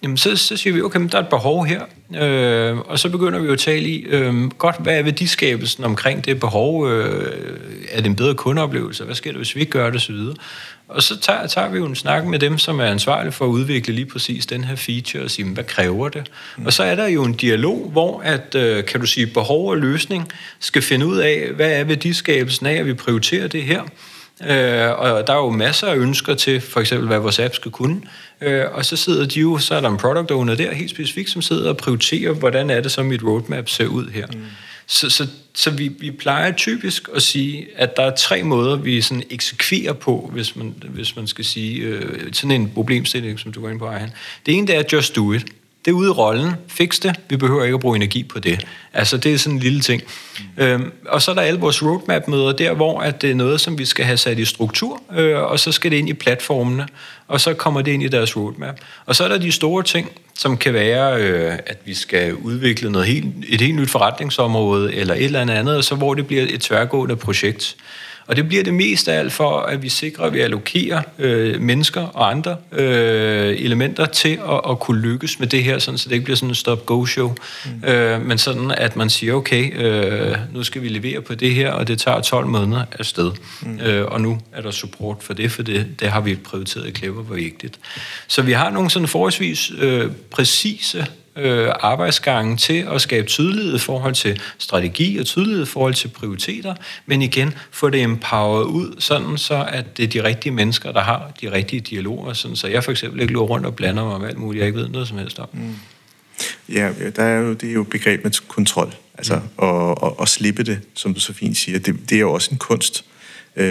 Jamen, 0.03 0.17
så, 0.17 0.35
så 0.35 0.57
siger 0.57 0.73
vi, 0.73 0.81
okay, 0.81 0.99
men 0.99 1.07
der 1.07 1.17
er 1.17 1.21
et 1.21 1.29
behov 1.29 1.65
her, 1.65 1.81
øh, 2.15 2.77
og 2.77 2.99
så 2.99 3.09
begynder 3.09 3.39
vi 3.39 3.45
jo 3.45 3.53
at 3.53 3.59
tale 3.59 3.89
i, 3.89 4.01
øh, 4.01 4.47
godt, 4.49 4.75
hvad 4.79 4.97
er 4.97 5.03
værdiskabelsen 5.03 5.83
omkring 5.83 6.25
det 6.25 6.39
behov? 6.39 6.89
Øh, 6.89 7.59
er 7.91 7.97
det 7.97 8.05
en 8.05 8.15
bedre 8.15 8.35
kundeoplevelse? 8.35 9.03
Hvad 9.03 9.15
sker 9.15 9.31
der, 9.31 9.37
hvis 9.37 9.55
vi 9.55 9.59
ikke 9.59 9.71
gør 9.71 9.89
det, 9.89 9.95
osv.? 9.95 10.19
Og 10.87 11.03
så 11.03 11.19
tager, 11.19 11.47
tager 11.47 11.69
vi 11.69 11.77
jo 11.77 11.85
en 11.85 11.95
snak 11.95 12.25
med 12.25 12.39
dem, 12.39 12.57
som 12.57 12.79
er 12.79 12.85
ansvarlige 12.85 13.31
for 13.31 13.45
at 13.45 13.49
udvikle 13.49 13.93
lige 13.93 14.05
præcis 14.05 14.45
den 14.45 14.63
her 14.63 14.75
feature, 14.75 15.23
og 15.23 15.31
sige, 15.31 15.53
hvad 15.53 15.63
kræver 15.63 16.09
det? 16.09 16.31
Mm. 16.57 16.65
Og 16.65 16.73
så 16.73 16.83
er 16.83 16.95
der 16.95 17.07
jo 17.07 17.23
en 17.23 17.33
dialog, 17.33 17.89
hvor 17.91 18.21
at, 18.21 18.55
øh, 18.55 18.85
kan 18.85 18.99
du 18.99 19.05
sige, 19.05 19.27
behov 19.27 19.69
og 19.69 19.77
løsning 19.77 20.31
skal 20.59 20.81
finde 20.81 21.05
ud 21.05 21.17
af, 21.17 21.49
hvad 21.55 21.71
er 21.71 21.83
værdiskabelsen 21.83 22.65
af, 22.65 22.73
at 22.73 22.85
vi 22.85 22.93
prioriterer 22.93 23.47
det 23.47 23.63
her? 23.63 23.81
Øh, 24.41 24.99
og 24.99 25.27
der 25.27 25.33
er 25.33 25.37
jo 25.37 25.49
masser 25.49 25.87
af 25.87 25.95
ønsker 25.95 26.35
til, 26.35 26.61
for 26.61 26.79
eksempel, 26.79 27.07
hvad 27.07 27.19
vores 27.19 27.39
app 27.39 27.55
skal 27.55 27.71
kunne. 27.71 28.01
Øh, 28.41 28.65
og 28.71 28.85
så 28.85 28.95
sidder 28.95 29.25
de 29.25 29.39
jo, 29.39 29.57
så 29.57 29.75
er 29.75 29.81
der 29.81 29.89
en 29.89 29.97
product 29.97 30.31
owner 30.31 30.55
der, 30.55 30.73
helt 30.73 30.89
specifikt, 30.89 31.29
som 31.29 31.41
sidder 31.41 31.69
og 31.69 31.77
prioriterer, 31.77 32.31
hvordan 32.31 32.69
er 32.69 32.81
det 32.81 32.91
så, 32.91 33.03
mit 33.03 33.23
roadmap 33.23 33.69
ser 33.69 33.87
ud 33.87 34.07
her. 34.13 34.27
Mm. 34.33 34.39
Så, 34.87 35.09
så, 35.09 35.27
så 35.53 35.71
vi, 35.71 35.87
vi 35.87 36.11
plejer 36.11 36.51
typisk 36.51 37.09
at 37.15 37.21
sige, 37.21 37.67
at 37.75 37.97
der 37.97 38.03
er 38.03 38.15
tre 38.15 38.43
måder, 38.43 38.75
vi 38.75 39.01
sådan 39.01 39.23
eksekverer 39.29 39.93
på, 39.93 40.29
hvis 40.33 40.55
man, 40.55 40.83
hvis 40.89 41.15
man 41.15 41.27
skal 41.27 41.45
sige 41.45 41.81
øh, 41.81 42.33
sådan 42.33 42.61
en 42.61 42.71
problemstilling, 42.73 43.39
som 43.39 43.51
du 43.51 43.61
går 43.61 43.69
ind 43.69 43.79
på, 43.79 43.85
Ejhan. 43.85 44.09
Det 44.45 44.53
ene, 44.53 44.67
det 44.67 44.75
er 44.75 44.83
just 44.93 45.15
do 45.15 45.33
it. 45.33 45.45
Det 45.87 45.93
er 45.93 45.97
ude 45.97 46.07
i 46.07 46.11
rollen. 46.11 46.51
Fix 46.67 46.99
det. 46.99 47.15
Vi 47.29 47.37
behøver 47.37 47.63
ikke 47.63 47.73
at 47.73 47.79
bruge 47.79 47.95
energi 47.95 48.23
på 48.23 48.39
det. 48.39 48.67
Altså, 48.93 49.17
det 49.17 49.33
er 49.33 49.37
sådan 49.37 49.55
en 49.55 49.59
lille 49.59 49.81
ting. 49.81 50.01
Mm. 50.57 50.63
Øhm, 50.63 50.91
og 51.09 51.21
så 51.21 51.31
er 51.31 51.35
der 51.35 51.41
alle 51.41 51.59
vores 51.59 51.83
roadmap-møder 51.83 52.51
der, 52.51 52.73
hvor 52.73 52.99
at 52.99 53.21
det 53.21 53.31
er 53.31 53.35
noget, 53.35 53.61
som 53.61 53.77
vi 53.77 53.85
skal 53.85 54.05
have 54.05 54.17
sat 54.17 54.39
i 54.39 54.45
struktur, 54.45 55.01
øh, 55.17 55.41
og 55.41 55.59
så 55.59 55.71
skal 55.71 55.91
det 55.91 55.97
ind 55.97 56.09
i 56.09 56.13
platformene, 56.13 56.87
og 57.27 57.41
så 57.41 57.53
kommer 57.53 57.81
det 57.81 57.91
ind 57.91 58.03
i 58.03 58.07
deres 58.07 58.37
roadmap. 58.37 58.79
Og 59.05 59.15
så 59.15 59.23
er 59.23 59.27
der 59.27 59.37
de 59.37 59.51
store 59.51 59.83
ting, 59.83 60.11
som 60.35 60.57
kan 60.57 60.73
være, 60.73 61.21
øh, 61.21 61.53
at 61.65 61.77
vi 61.85 61.93
skal 61.93 62.35
udvikle 62.35 62.91
noget 62.91 63.07
helt, 63.07 63.25
et 63.47 63.61
helt 63.61 63.75
nyt 63.75 63.89
forretningsområde, 63.89 64.93
eller 64.93 65.13
et 65.13 65.23
eller 65.23 65.41
andet 65.41 65.53
andet, 65.53 65.77
og 65.77 65.83
så 65.83 65.95
hvor 65.95 66.13
det 66.13 66.27
bliver 66.27 66.45
et 66.49 66.61
tværgående 66.61 67.15
projekt. 67.15 67.75
Og 68.27 68.35
det 68.35 68.47
bliver 68.47 68.63
det 68.63 68.73
mest 68.73 69.07
af 69.07 69.19
alt 69.19 69.33
for, 69.33 69.59
at 69.59 69.83
vi 69.83 69.89
sikrer, 69.89 70.25
at 70.25 70.33
vi 70.33 70.39
allokerer 70.39 71.01
øh, 71.19 71.61
mennesker 71.61 72.01
og 72.01 72.31
andre 72.31 72.55
øh, 72.71 73.55
elementer 73.57 74.05
til 74.05 74.39
at, 74.49 74.61
at 74.69 74.79
kunne 74.79 75.01
lykkes 75.01 75.39
med 75.39 75.47
det 75.47 75.63
her, 75.63 75.79
sådan, 75.79 75.97
så 75.97 76.09
det 76.09 76.15
ikke 76.15 76.23
bliver 76.23 76.37
sådan 76.37 76.49
en 76.49 76.55
stop-go-show. 76.55 77.35
Mm. 77.65 77.89
Øh, 77.89 78.25
men 78.25 78.37
sådan, 78.37 78.71
at 78.71 78.95
man 78.95 79.09
siger, 79.09 79.33
okay, 79.33 79.83
øh, 79.83 80.37
nu 80.53 80.63
skal 80.63 80.81
vi 80.81 80.87
levere 80.87 81.21
på 81.21 81.35
det 81.35 81.53
her, 81.53 81.71
og 81.71 81.87
det 81.87 81.99
tager 81.99 82.21
12 82.21 82.47
måneder 82.47 82.85
afsted. 82.99 83.31
Mm. 83.61 83.79
Øh, 83.79 84.05
og 84.05 84.21
nu 84.21 84.39
er 84.53 84.61
der 84.61 84.71
support 84.71 85.17
for 85.21 85.33
det, 85.33 85.51
for 85.51 85.63
det, 85.63 85.87
det 85.99 86.07
har 86.07 86.21
vi 86.21 86.35
prioriteret 86.35 86.87
i 86.87 86.91
Clever, 86.91 87.23
hvor 87.23 87.35
vigtigt. 87.35 87.79
Så 88.27 88.41
vi 88.41 88.51
har 88.51 88.69
nogle 88.69 88.89
sådan 88.89 89.07
forholdsvis 89.07 89.71
øh, 89.79 90.11
præcise 90.31 91.07
øh, 91.37 91.71
arbejdsgangen 91.79 92.57
til 92.57 92.87
at 92.93 93.01
skabe 93.01 93.27
tydelighed 93.27 93.75
i 93.75 93.79
forhold 93.79 94.13
til 94.13 94.41
strategi 94.57 95.17
og 95.17 95.25
tydelighed 95.25 95.63
i 95.63 95.65
forhold 95.65 95.93
til 95.93 96.07
prioriteter, 96.07 96.75
men 97.05 97.21
igen 97.21 97.53
få 97.71 97.89
det 97.89 98.01
empowered 98.01 98.65
ud, 98.65 98.95
sådan 98.99 99.37
så 99.37 99.65
at 99.69 99.97
det 99.97 100.03
er 100.03 100.07
de 100.07 100.23
rigtige 100.23 100.53
mennesker, 100.53 100.91
der 100.91 101.01
har 101.01 101.31
de 101.41 101.51
rigtige 101.51 101.79
dialoger, 101.79 102.33
sådan 102.33 102.55
så 102.55 102.67
jeg 102.67 102.83
for 102.83 102.91
eksempel 102.91 103.21
ikke 103.21 103.33
løber 103.33 103.45
rundt 103.45 103.65
og 103.65 103.75
blander 103.75 104.05
mig 104.05 104.19
med 104.19 104.27
alt 104.27 104.37
muligt, 104.37 104.59
jeg 104.59 104.67
ikke 104.67 104.79
ved 104.79 104.89
noget 104.89 105.07
som 105.07 105.17
helst 105.17 105.39
om. 105.39 105.49
Mm. 105.53 105.75
Ja, 106.69 106.91
der 107.15 107.23
er 107.23 107.39
jo, 107.39 107.53
det 107.53 107.69
er 107.69 107.73
jo 107.73 107.83
begreb 107.83 108.23
med 108.23 108.47
kontrol, 108.47 108.95
altså 109.17 109.35
mm. 109.35 109.41
og, 109.57 110.03
og, 110.03 110.19
og 110.19 110.27
slippe 110.27 110.63
det, 110.63 110.79
som 110.93 111.13
du 111.13 111.19
så 111.19 111.33
fint 111.33 111.57
siger, 111.57 111.79
det, 111.79 112.09
det 112.09 112.15
er 112.15 112.19
jo 112.19 112.33
også 112.33 112.49
en 112.51 112.57
kunst. 112.57 113.05
Øh, 113.55 113.65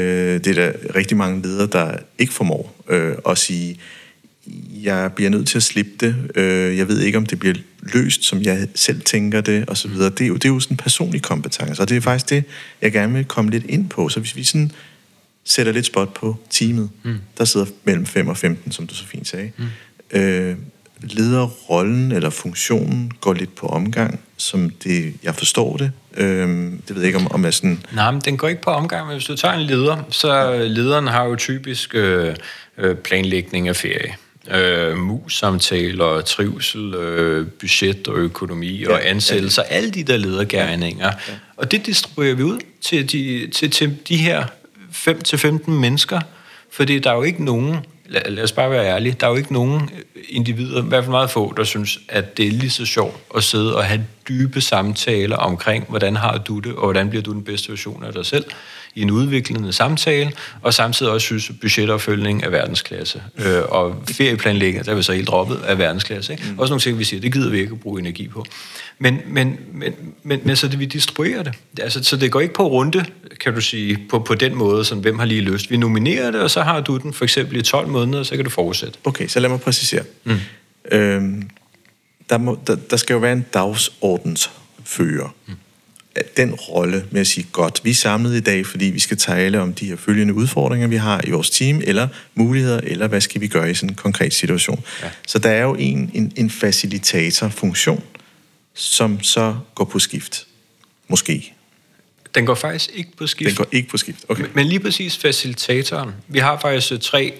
det 0.44 0.46
er 0.46 0.54
der 0.54 0.72
rigtig 0.94 1.16
mange 1.16 1.42
ledere, 1.42 1.66
der 1.66 1.96
ikke 2.18 2.32
formår 2.32 2.74
øh, 2.88 3.14
at 3.28 3.38
sige, 3.38 3.80
jeg 4.82 5.12
bliver 5.12 5.30
nødt 5.30 5.48
til 5.48 5.58
at 5.58 5.62
slippe 5.62 5.90
det. 6.00 6.30
Øh, 6.34 6.78
jeg 6.78 6.88
ved 6.88 7.00
ikke, 7.00 7.18
om 7.18 7.26
det 7.26 7.38
bliver 7.38 7.54
løst, 7.82 8.24
som 8.24 8.42
jeg 8.42 8.68
selv 8.74 9.00
tænker 9.00 9.40
det, 9.40 9.68
og 9.68 9.76
så 9.76 9.88
videre. 9.88 10.10
Det 10.10 10.20
er 10.20 10.26
jo, 10.28 10.34
det 10.34 10.44
er 10.44 10.48
jo 10.48 10.60
sådan 10.60 10.74
en 10.74 10.76
personlig 10.76 11.22
kompetence, 11.22 11.82
og 11.82 11.88
det 11.88 11.96
er 11.96 12.00
faktisk 12.00 12.30
det, 12.30 12.44
jeg 12.82 12.92
gerne 12.92 13.12
vil 13.12 13.24
komme 13.24 13.50
lidt 13.50 13.64
ind 13.68 13.88
på. 13.88 14.08
Så 14.08 14.20
hvis 14.20 14.36
vi 14.36 14.44
sådan 14.44 14.72
sætter 15.44 15.72
lidt 15.72 15.86
spot 15.86 16.14
på 16.14 16.36
teamet, 16.50 16.90
mm. 17.02 17.18
der 17.38 17.44
sidder 17.44 17.66
mellem 17.84 18.06
5 18.06 18.28
og 18.28 18.36
15, 18.36 18.72
som 18.72 18.86
du 18.86 18.94
så 18.94 19.06
fint 19.06 19.28
sagde, 19.28 19.52
mm. 19.56 20.18
øh, 20.18 20.56
lederrollen 21.00 22.12
eller 22.12 22.30
funktionen 22.30 23.12
går 23.20 23.32
lidt 23.32 23.54
på 23.54 23.66
omgang, 23.66 24.20
som 24.36 24.70
det, 24.70 25.14
jeg 25.22 25.34
forstår 25.34 25.76
det. 25.76 25.92
Øh, 26.16 26.48
det 26.88 26.94
ved 26.94 26.96
jeg 26.96 27.06
ikke, 27.06 27.18
om, 27.18 27.32
om 27.32 27.44
jeg 27.44 27.54
sådan... 27.54 27.84
Nej, 27.92 28.10
men 28.10 28.20
den 28.20 28.36
går 28.36 28.48
ikke 28.48 28.62
på 28.62 28.70
omgang, 28.70 29.06
men 29.06 29.16
hvis 29.16 29.24
du 29.24 29.36
tager 29.36 29.54
en 29.54 29.66
leder, 29.66 30.02
så 30.10 30.56
lederen 30.68 31.06
har 31.06 31.24
jo 31.24 31.36
typisk 31.36 31.94
øh, 31.94 32.34
øh 32.78 32.96
planlægning 32.96 33.68
af 33.68 33.76
ferie 33.76 34.14
øh, 34.50 34.96
mus-samtaler, 34.96 36.20
trivsel, 36.20 36.94
øh, 36.94 37.46
budget 37.60 38.08
og 38.08 38.16
økonomi 38.16 38.82
ja, 38.82 38.92
og 38.92 39.08
ansættelser, 39.08 39.62
ja. 39.70 39.74
alle 39.76 39.90
de 39.90 40.02
der 40.02 40.16
ledergærninger. 40.16 41.06
Ja. 41.06 41.34
Og 41.56 41.70
det 41.70 41.86
distribuerer 41.86 42.34
vi 42.34 42.42
ud 42.42 42.58
til 42.80 43.12
de, 43.12 43.50
til, 43.54 43.70
til 43.70 43.96
de 44.08 44.16
her 44.16 44.44
5-15 44.92 45.70
mennesker, 45.70 46.20
fordi 46.70 46.98
der 46.98 47.10
er 47.10 47.14
jo 47.14 47.22
ikke 47.22 47.44
nogen, 47.44 47.76
lad, 48.06 48.22
lad 48.30 48.44
os 48.44 48.52
bare 48.52 48.70
være 48.70 48.86
ærlige, 48.86 49.16
der 49.20 49.26
er 49.26 49.30
jo 49.30 49.36
ikke 49.36 49.52
nogen 49.52 49.90
individer, 50.28 50.84
i 50.84 50.86
hvert 50.86 51.04
fald 51.04 51.10
meget 51.10 51.30
få, 51.30 51.54
der 51.56 51.64
synes, 51.64 51.98
at 52.08 52.36
det 52.36 52.46
er 52.46 52.50
lige 52.50 52.70
så 52.70 52.86
sjovt 52.86 53.16
at 53.36 53.44
sidde 53.44 53.76
og 53.76 53.84
have 53.84 54.06
dybe 54.28 54.60
samtaler 54.60 55.36
omkring, 55.36 55.84
hvordan 55.88 56.16
har 56.16 56.38
du 56.38 56.58
det, 56.58 56.72
og 56.74 56.84
hvordan 56.84 57.10
bliver 57.10 57.22
du 57.22 57.32
den 57.32 57.44
bedste 57.44 57.68
version 57.68 58.04
af 58.04 58.12
dig 58.12 58.26
selv 58.26 58.44
i 58.96 59.02
en 59.02 59.10
udviklende 59.10 59.72
samtale, 59.72 60.32
og 60.62 60.74
samtidig 60.74 61.12
også 61.12 61.24
synes, 61.24 61.50
at 61.50 61.60
budgetopfølgning 61.60 62.44
er 62.44 62.50
verdensklasse. 62.50 63.22
Øh, 63.38 63.62
og 63.68 64.02
ferieplanlægning, 64.10 64.84
der 64.84 64.92
er 64.92 64.96
vi 64.96 65.02
så 65.02 65.12
helt 65.12 65.28
droppet, 65.28 65.60
af 65.66 65.78
verdensklasse. 65.78 66.32
Ikke? 66.32 66.44
Mm. 66.50 66.58
Også 66.58 66.70
nogle 66.70 66.80
ting, 66.80 66.98
vi 66.98 67.04
siger, 67.04 67.20
det 67.20 67.32
gider 67.32 67.50
vi 67.50 67.58
ikke 67.58 67.72
at 67.72 67.80
bruge 67.80 68.00
energi 68.00 68.28
på. 68.28 68.44
Men, 68.98 69.20
men, 69.26 69.58
men, 69.72 69.94
men, 70.22 70.40
men 70.44 70.56
så 70.56 70.68
det, 70.68 70.78
vi 70.78 70.84
distribuerer 70.84 71.42
det. 71.42 71.54
Altså, 71.80 72.04
så 72.04 72.16
det 72.16 72.32
går 72.32 72.40
ikke 72.40 72.54
på 72.54 72.68
runde, 72.68 73.04
kan 73.40 73.54
du 73.54 73.60
sige, 73.60 73.98
på, 74.10 74.18
på 74.18 74.34
den 74.34 74.54
måde, 74.54 74.84
som 74.84 74.98
hvem 74.98 75.18
har 75.18 75.26
lige 75.26 75.40
lyst. 75.40 75.70
Vi 75.70 75.76
nominerer 75.76 76.30
det, 76.30 76.40
og 76.40 76.50
så 76.50 76.62
har 76.62 76.80
du 76.80 76.96
den 76.96 77.12
for 77.12 77.24
eksempel 77.24 77.56
i 77.56 77.62
12 77.62 77.88
måneder, 77.88 78.18
og 78.18 78.26
så 78.26 78.36
kan 78.36 78.44
du 78.44 78.50
fortsætte. 78.50 78.98
Okay, 79.04 79.28
så 79.28 79.40
lad 79.40 79.50
mig 79.50 79.60
præcisere. 79.60 80.02
Mm. 80.24 80.38
Øhm, 80.92 81.50
der, 82.30 82.38
må, 82.38 82.58
der, 82.66 82.76
der 82.90 82.96
skal 82.96 83.14
jo 83.14 83.20
være 83.20 83.32
en 83.32 83.46
dagsordensfører. 83.54 85.34
Mm 85.46 85.54
den 86.36 86.54
rolle 86.54 87.04
med 87.10 87.20
at 87.20 87.26
sige, 87.26 87.46
godt, 87.52 87.80
vi 87.84 87.90
er 87.90 87.94
samlet 87.94 88.36
i 88.36 88.40
dag, 88.40 88.66
fordi 88.66 88.84
vi 88.84 88.98
skal 88.98 89.16
tale 89.16 89.60
om 89.60 89.74
de 89.74 89.86
her 89.86 89.96
følgende 89.96 90.34
udfordringer, 90.34 90.88
vi 90.88 90.96
har 90.96 91.20
i 91.24 91.30
vores 91.30 91.50
team, 91.50 91.80
eller 91.84 92.08
muligheder, 92.34 92.80
eller 92.82 93.06
hvad 93.06 93.20
skal 93.20 93.40
vi 93.40 93.48
gøre 93.48 93.70
i 93.70 93.74
sådan 93.74 93.90
en 93.90 93.94
konkret 93.94 94.34
situation. 94.34 94.84
Ja. 95.02 95.10
Så 95.26 95.38
der 95.38 95.50
er 95.50 95.62
jo 95.62 95.74
en, 95.74 96.10
en, 96.14 96.32
en 96.36 96.50
facilitatorfunktion, 96.50 98.02
som 98.74 99.22
så 99.22 99.56
går 99.74 99.84
på 99.84 99.98
skift. 99.98 100.46
Måske. 101.08 101.52
Den 102.34 102.46
går 102.46 102.54
faktisk 102.54 102.90
ikke 102.94 103.10
på 103.16 103.26
skift. 103.26 103.48
Den 103.48 103.56
går 103.56 103.66
ikke 103.72 103.88
på 103.88 103.96
skift, 103.96 104.24
okay. 104.28 104.44
Men 104.54 104.66
lige 104.66 104.80
præcis 104.80 105.16
facilitatoren. 105.16 106.10
Vi 106.28 106.38
har 106.38 106.58
faktisk 106.60 106.92
øh, 106.92 106.98
tre, 107.00 107.34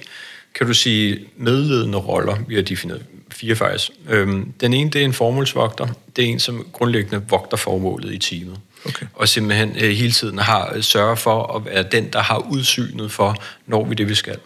kan 0.55 0.67
du 0.67 0.75
sige, 0.75 1.19
medledende 1.37 1.99
roller, 1.99 2.37
vi 2.49 2.55
har 2.55 2.63
defineret. 2.63 3.05
Fire 3.31 3.57
faktisk. 3.57 3.91
Øhm, 4.09 4.53
den 4.61 4.75
ene, 4.75 4.91
det 4.91 5.01
er 5.01 5.05
en 5.05 5.13
formålsvogter. 5.13 5.87
Det 6.17 6.25
er 6.25 6.29
en, 6.29 6.41
som 6.41 6.67
grundlæggende 6.73 7.23
vogter 7.29 7.57
formålet 7.57 8.15
i 8.15 8.19
teamet 8.19 8.59
okay. 8.89 9.07
og 9.15 9.29
simpelthen 9.29 9.77
øh, 9.81 9.91
hele 9.91 10.13
tiden 10.13 10.39
har 10.39 10.73
øh, 10.75 10.83
for 11.17 11.57
at 11.57 11.65
være 11.65 11.83
den, 11.83 12.13
der 12.13 12.21
har 12.21 12.39
udsynet 12.39 13.13
for, 13.13 13.37
når 13.67 13.85
vi 13.85 13.95
det, 13.95 14.09
vi 14.09 14.15
skal. 14.15 14.39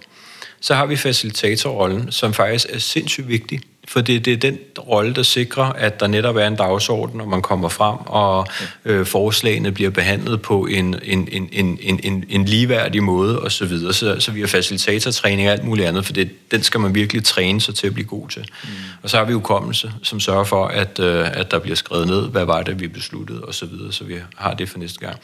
Så 0.61 0.75
har 0.75 0.87
vi 0.87 0.97
facilitatorrollen, 0.97 2.13
som 2.13 2.35
faktisk 2.35 2.67
er 2.71 2.79
sindssygt 2.79 3.29
vigtig, 3.29 3.61
for 3.91 4.01
det, 4.01 4.25
det 4.25 4.33
er 4.33 4.37
den 4.37 4.59
rolle, 4.79 5.15
der 5.15 5.23
sikrer, 5.23 5.65
at 5.65 6.01
der 6.01 6.07
netop 6.07 6.37
er 6.37 6.47
en 6.47 6.57
dagsorden, 6.57 7.19
når 7.19 7.25
man 7.25 7.43
kommer 7.43 7.69
frem, 7.69 7.97
og 8.07 8.47
øh, 8.85 9.07
forslagene 9.07 9.73
bliver 9.73 9.91
behandlet 9.91 10.43
på 10.43 10.67
en, 10.67 10.97
en, 11.03 11.29
en, 11.33 11.49
en, 11.53 12.01
en, 12.03 12.25
en 12.29 12.45
ligeværdig 12.45 13.03
måde 13.03 13.41
osv. 13.41 13.51
Så, 13.51 13.65
videre. 13.65 13.93
så, 13.93 14.17
så 14.19 14.33
vi 14.33 14.41
har 14.41 14.47
facilitatortræning 14.47 15.49
og 15.49 15.53
alt 15.53 15.65
muligt 15.65 15.89
andet, 15.89 16.07
for 16.07 16.13
det, 16.13 16.51
den 16.51 16.63
skal 16.63 16.81
man 16.81 16.95
virkelig 16.95 17.25
træne 17.25 17.61
sig 17.61 17.75
til 17.75 17.87
at 17.87 17.95
blive 17.95 18.07
god 18.07 18.29
til. 18.29 18.47
Mm. 18.63 18.69
Og 19.03 19.11
så 19.11 19.17
har 19.17 19.25
vi 19.25 19.33
hukommelse, 19.33 19.93
som 20.03 20.21
sørger 20.21 20.45
for, 20.45 20.67
at, 20.67 20.99
øh, 20.99 21.29
at 21.33 21.51
der 21.51 21.59
bliver 21.59 21.77
skrevet 21.77 22.07
ned, 22.07 22.29
hvad 22.29 22.45
var 22.45 22.63
det, 22.63 22.81
vi 22.81 22.89
besluttede 22.89 23.45
osv., 23.45 23.53
så, 23.53 23.67
videre, 23.67 23.93
så 23.93 24.05
vi 24.05 24.15
har 24.37 24.55
det 24.55 24.69
for 24.69 24.79
næste 24.79 25.01
gang. 25.01 25.17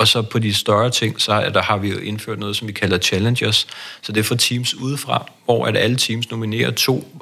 Og 0.00 0.08
så 0.08 0.22
på 0.22 0.38
de 0.38 0.54
større 0.54 0.90
ting, 0.90 1.20
så 1.20 1.32
er, 1.32 1.50
der 1.50 1.62
har 1.62 1.76
vi 1.76 1.88
jo 1.88 1.98
indført 1.98 2.38
noget, 2.38 2.56
som 2.56 2.68
vi 2.68 2.72
kalder 2.72 2.98
challengers. 2.98 3.66
Så 4.02 4.12
det 4.12 4.20
er 4.20 4.24
for 4.24 4.34
teams 4.34 4.74
udefra, 4.74 5.30
hvor 5.44 5.66
at 5.66 5.76
alle 5.76 5.96
teams 5.96 6.30
nominerer 6.30 6.70
to, 6.70 7.20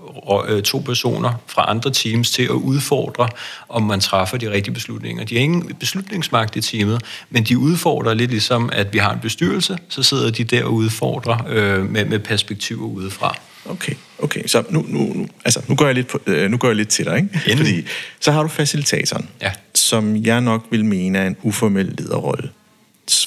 øh, 0.48 0.62
to 0.62 0.78
personer 0.78 1.32
fra 1.46 1.64
andre 1.70 1.90
teams 1.90 2.30
til 2.30 2.42
at 2.42 2.48
udfordre, 2.50 3.28
om 3.68 3.82
man 3.82 4.00
træffer 4.00 4.36
de 4.36 4.50
rigtige 4.50 4.74
beslutninger. 4.74 5.24
De 5.24 5.34
har 5.34 5.42
ingen 5.42 5.74
beslutningsmagt 5.80 6.56
i 6.56 6.60
teamet, 6.60 7.02
men 7.30 7.44
de 7.44 7.58
udfordrer 7.58 8.14
lidt 8.14 8.30
ligesom, 8.30 8.70
at 8.72 8.92
vi 8.92 8.98
har 8.98 9.12
en 9.12 9.20
bestyrelse, 9.20 9.78
så 9.88 10.02
sidder 10.02 10.30
de 10.30 10.44
der 10.44 10.64
og 10.64 10.74
udfordrer 10.74 11.38
øh, 11.48 11.90
med, 11.90 12.04
med 12.04 12.18
perspektiver 12.18 12.86
udefra. 12.86 13.38
Okay, 13.64 13.94
okay. 14.18 14.46
Så 14.46 14.64
nu, 14.70 14.84
nu, 14.88 14.98
nu, 14.98 15.26
altså, 15.44 15.60
nu, 15.68 15.74
går 15.74 15.86
jeg 15.86 15.94
lidt 15.94 16.06
på, 16.06 16.20
øh, 16.26 16.50
nu 16.50 16.56
går 16.56 16.68
jeg 16.68 16.76
lidt 16.76 16.88
til 16.88 17.04
dig, 17.04 17.16
ikke? 17.16 17.56
Fordi 17.56 17.86
så 18.20 18.32
har 18.32 18.42
du 18.42 18.48
facilitatoren, 18.48 19.28
ja. 19.42 19.52
som 19.74 20.16
jeg 20.16 20.40
nok 20.40 20.66
vil 20.70 20.84
mene 20.84 21.18
er 21.18 21.26
en 21.26 21.36
uformel 21.42 21.94
lederrolle 21.98 22.50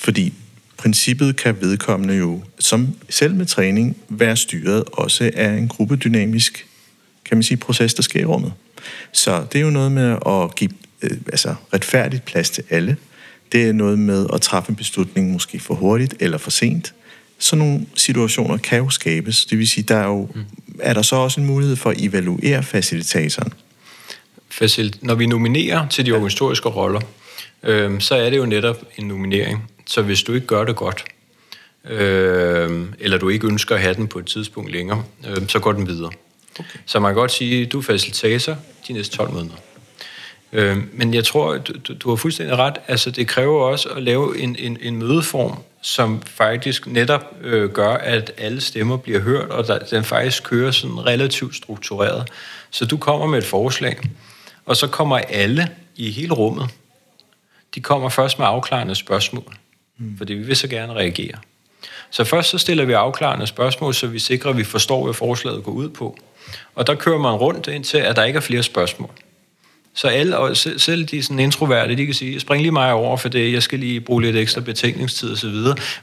fordi 0.01 0.33
princippet 0.77 1.35
kan 1.35 1.57
vedkommende 1.61 2.15
jo, 2.15 2.41
som 2.59 2.95
selv 3.09 3.35
med 3.35 3.45
træning, 3.45 3.97
være 4.09 4.37
styret 4.37 4.83
også 4.93 5.31
af 5.33 5.49
en 5.49 5.67
gruppedynamisk, 5.67 6.67
kan 7.25 7.37
man 7.37 7.43
sige, 7.43 7.57
proces, 7.57 7.93
der 7.93 8.03
sker 8.03 8.19
i 8.21 8.25
rummet. 8.25 8.53
Så 9.11 9.45
det 9.53 9.59
er 9.59 9.63
jo 9.63 9.69
noget 9.69 9.91
med 9.91 10.17
at 10.27 10.55
give 10.55 10.69
øh, 11.01 11.17
altså 11.27 11.55
retfærdigt 11.73 12.25
plads 12.25 12.49
til 12.49 12.63
alle. 12.69 12.97
Det 13.51 13.69
er 13.69 13.73
noget 13.73 13.99
med 13.99 14.27
at 14.33 14.41
træffe 14.41 14.69
en 14.69 14.75
beslutning 14.75 15.31
måske 15.31 15.59
for 15.59 15.73
hurtigt 15.73 16.15
eller 16.19 16.37
for 16.37 16.51
sent. 16.51 16.93
Sådan 17.39 17.65
nogle 17.65 17.85
situationer 17.95 18.57
kan 18.57 18.77
jo 18.77 18.89
skabes. 18.89 19.45
Det 19.45 19.57
vil 19.57 19.67
sige, 19.67 19.83
der 19.83 19.95
er 19.95 20.07
jo 20.07 20.29
mm. 20.35 20.43
er 20.79 20.93
der 20.93 21.01
så 21.01 21.15
også 21.15 21.41
en 21.41 21.47
mulighed 21.47 21.75
for 21.75 21.89
at 21.89 22.01
evaluere 22.01 22.63
facilitatoren. 22.63 23.53
Facil- 24.61 24.97
Når 25.01 25.15
vi 25.15 25.25
nominerer 25.25 25.87
til 25.87 26.05
de 26.05 26.11
organisatoriske 26.11 26.69
roller, 26.69 27.01
øh, 27.63 28.01
så 28.01 28.15
er 28.15 28.29
det 28.29 28.37
jo 28.37 28.45
netop 28.45 28.77
en 28.97 29.07
nominering. 29.07 29.71
Så 29.85 30.01
hvis 30.01 30.23
du 30.23 30.33
ikke 30.33 30.47
gør 30.47 30.63
det 30.63 30.75
godt, 30.75 31.05
øh, 31.89 32.85
eller 32.99 33.17
du 33.17 33.29
ikke 33.29 33.47
ønsker 33.47 33.75
at 33.75 33.81
have 33.81 33.93
den 33.93 34.07
på 34.07 34.19
et 34.19 34.25
tidspunkt 34.25 34.71
længere, 34.71 35.03
øh, 35.29 35.47
så 35.47 35.59
går 35.59 35.71
den 35.71 35.87
videre. 35.87 36.11
Okay. 36.59 36.79
Så 36.85 36.99
man 36.99 37.09
kan 37.09 37.15
godt 37.15 37.31
sige, 37.31 37.65
at 37.65 37.71
du 37.71 37.77
er 37.77 37.83
facilitator 37.83 38.57
de 38.87 38.93
næste 38.93 39.17
12 39.17 39.31
måneder. 39.31 39.55
Øh, 40.53 40.77
men 40.93 41.13
jeg 41.13 41.25
tror, 41.25 41.57
du, 41.57 41.93
du 41.93 42.09
har 42.09 42.15
fuldstændig 42.15 42.57
ret. 42.57 42.77
Altså, 42.87 43.11
det 43.11 43.27
kræver 43.27 43.63
også 43.63 43.89
at 43.89 44.03
lave 44.03 44.39
en, 44.39 44.55
en, 44.59 44.77
en 44.81 44.95
mødeform, 44.95 45.57
som 45.81 46.21
faktisk 46.25 46.87
netop 46.87 47.35
øh, 47.41 47.69
gør, 47.69 47.93
at 47.93 48.31
alle 48.37 48.61
stemmer 48.61 48.97
bliver 48.97 49.19
hørt, 49.19 49.49
og 49.49 49.67
der, 49.67 49.79
den 49.79 50.03
faktisk 50.03 50.43
kører 50.43 50.71
sådan 50.71 51.05
relativt 51.05 51.55
struktureret. 51.55 52.29
Så 52.71 52.85
du 52.85 52.97
kommer 52.97 53.27
med 53.27 53.37
et 53.37 53.45
forslag, 53.45 53.99
og 54.65 54.77
så 54.77 54.87
kommer 54.87 55.17
alle 55.17 55.69
i 55.95 56.11
hele 56.11 56.33
rummet 56.33 56.69
de 57.75 57.81
kommer 57.81 58.09
først 58.09 58.39
med 58.39 58.47
afklarende 58.47 58.95
spørgsmål, 58.95 59.55
mm. 59.97 60.17
fordi 60.17 60.33
vi 60.33 60.43
vil 60.43 60.55
så 60.55 60.67
gerne 60.67 60.93
reagere. 60.93 61.37
Så 62.09 62.23
først 62.23 62.49
så 62.49 62.57
stiller 62.57 62.85
vi 62.85 62.93
afklarende 62.93 63.47
spørgsmål, 63.47 63.93
så 63.93 64.07
vi 64.07 64.19
sikrer, 64.19 64.51
at 64.51 64.57
vi 64.57 64.63
forstår, 64.63 65.03
hvad 65.03 65.13
forslaget 65.13 65.63
går 65.63 65.71
ud 65.71 65.89
på. 65.89 66.17
Og 66.75 66.87
der 66.87 66.95
kører 66.95 67.19
man 67.19 67.33
rundt 67.33 67.67
indtil, 67.67 67.97
at 67.97 68.15
der 68.15 68.23
ikke 68.23 68.37
er 68.37 68.41
flere 68.41 68.63
spørgsmål. 68.63 69.09
Så 69.93 70.07
alle, 70.07 70.37
og 70.37 70.57
selv 70.57 71.05
de 71.05 71.23
sådan 71.23 71.39
introverte, 71.39 71.95
de 71.95 72.05
kan 72.05 72.15
sige, 72.15 72.39
spring 72.39 72.61
lige 72.61 72.71
mig 72.71 72.93
over, 72.93 73.17
for 73.17 73.29
det, 73.29 73.53
jeg 73.53 73.63
skal 73.63 73.79
lige 73.79 74.01
bruge 74.01 74.21
lidt 74.21 74.35
ekstra 74.35 74.61
betænkningstid 74.61 75.31
osv. 75.31 75.55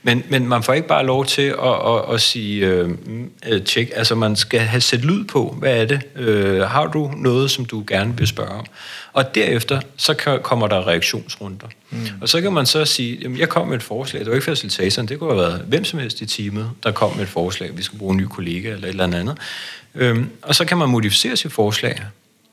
Men, 0.02 0.22
men 0.28 0.48
man 0.48 0.62
får 0.62 0.72
ikke 0.72 0.88
bare 0.88 1.06
lov 1.06 1.26
til 1.26 1.42
at, 1.42 1.86
at, 1.86 2.14
at 2.14 2.20
sige, 2.20 2.66
øh, 2.66 2.90
øh, 3.48 3.62
tjek, 3.62 3.90
altså 3.94 4.14
man 4.14 4.36
skal 4.36 4.60
have 4.60 4.80
sæt 4.80 5.00
lyd 5.00 5.24
på, 5.24 5.56
hvad 5.58 5.80
er 5.80 5.84
det? 5.84 6.00
Øh, 6.16 6.60
har 6.60 6.86
du 6.86 7.12
noget, 7.16 7.50
som 7.50 7.64
du 7.64 7.84
gerne 7.86 8.18
vil 8.18 8.26
spørge 8.26 8.50
om? 8.50 8.64
Og 9.12 9.34
derefter, 9.34 9.80
så 9.96 10.38
kommer 10.42 10.66
der 10.66 10.86
reaktionsrunder. 10.86 11.66
Mm. 11.90 11.98
Og 12.20 12.28
så 12.28 12.40
kan 12.40 12.52
man 12.52 12.66
så 12.66 12.84
sige, 12.84 13.18
jamen 13.22 13.38
jeg 13.38 13.48
kom 13.48 13.68
med 13.68 13.76
et 13.76 13.82
forslag, 13.82 14.20
det 14.20 14.28
var 14.28 14.34
ikke 14.34 14.44
facilitatoren, 14.44 15.08
det 15.08 15.18
kunne 15.18 15.30
have 15.30 15.42
været 15.42 15.64
hvem 15.68 15.84
som 15.84 15.98
helst 15.98 16.20
i 16.20 16.26
teamet, 16.26 16.70
der 16.82 16.92
kom 16.92 17.16
med 17.16 17.22
et 17.22 17.28
forslag, 17.28 17.76
vi 17.76 17.82
skal 17.82 17.98
bruge 17.98 18.12
en 18.12 18.16
ny 18.16 18.24
kollega 18.24 18.70
eller 18.70 18.84
et 18.84 18.88
eller 18.88 19.04
andet. 19.04 19.38
Øhm, 19.94 20.30
og 20.42 20.54
så 20.54 20.64
kan 20.64 20.78
man 20.78 20.88
modificere 20.88 21.36
sit 21.36 21.52
forslag 21.52 22.00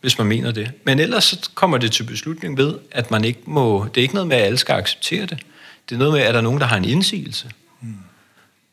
hvis 0.06 0.18
man 0.18 0.28
mener 0.28 0.52
det. 0.52 0.72
Men 0.84 1.00
ellers 1.00 1.24
så 1.24 1.50
kommer 1.54 1.78
det 1.78 1.91
til 1.91 2.04
beslutning 2.04 2.58
ved, 2.58 2.74
at 2.91 3.12
man 3.12 3.24
ikke 3.24 3.39
må... 3.46 3.86
Det 3.96 3.98
er 3.98 4.02
ikke 4.02 4.13
noget 4.13 4.28
med, 4.28 4.38
at 4.38 4.44
alle 4.44 4.58
skal 4.58 4.74
acceptere 4.74 5.22
det. 5.22 5.38
Det 5.89 5.96
er 5.96 6.00
noget 6.00 6.13
med, 6.13 6.22
at 6.22 6.34
der 6.34 6.39
er 6.39 6.44
nogen, 6.44 6.60
der 6.60 6.65
har 6.65 6.78
en 6.78 6.86
indsigelse. 6.86 7.50
Mm. 7.82 7.94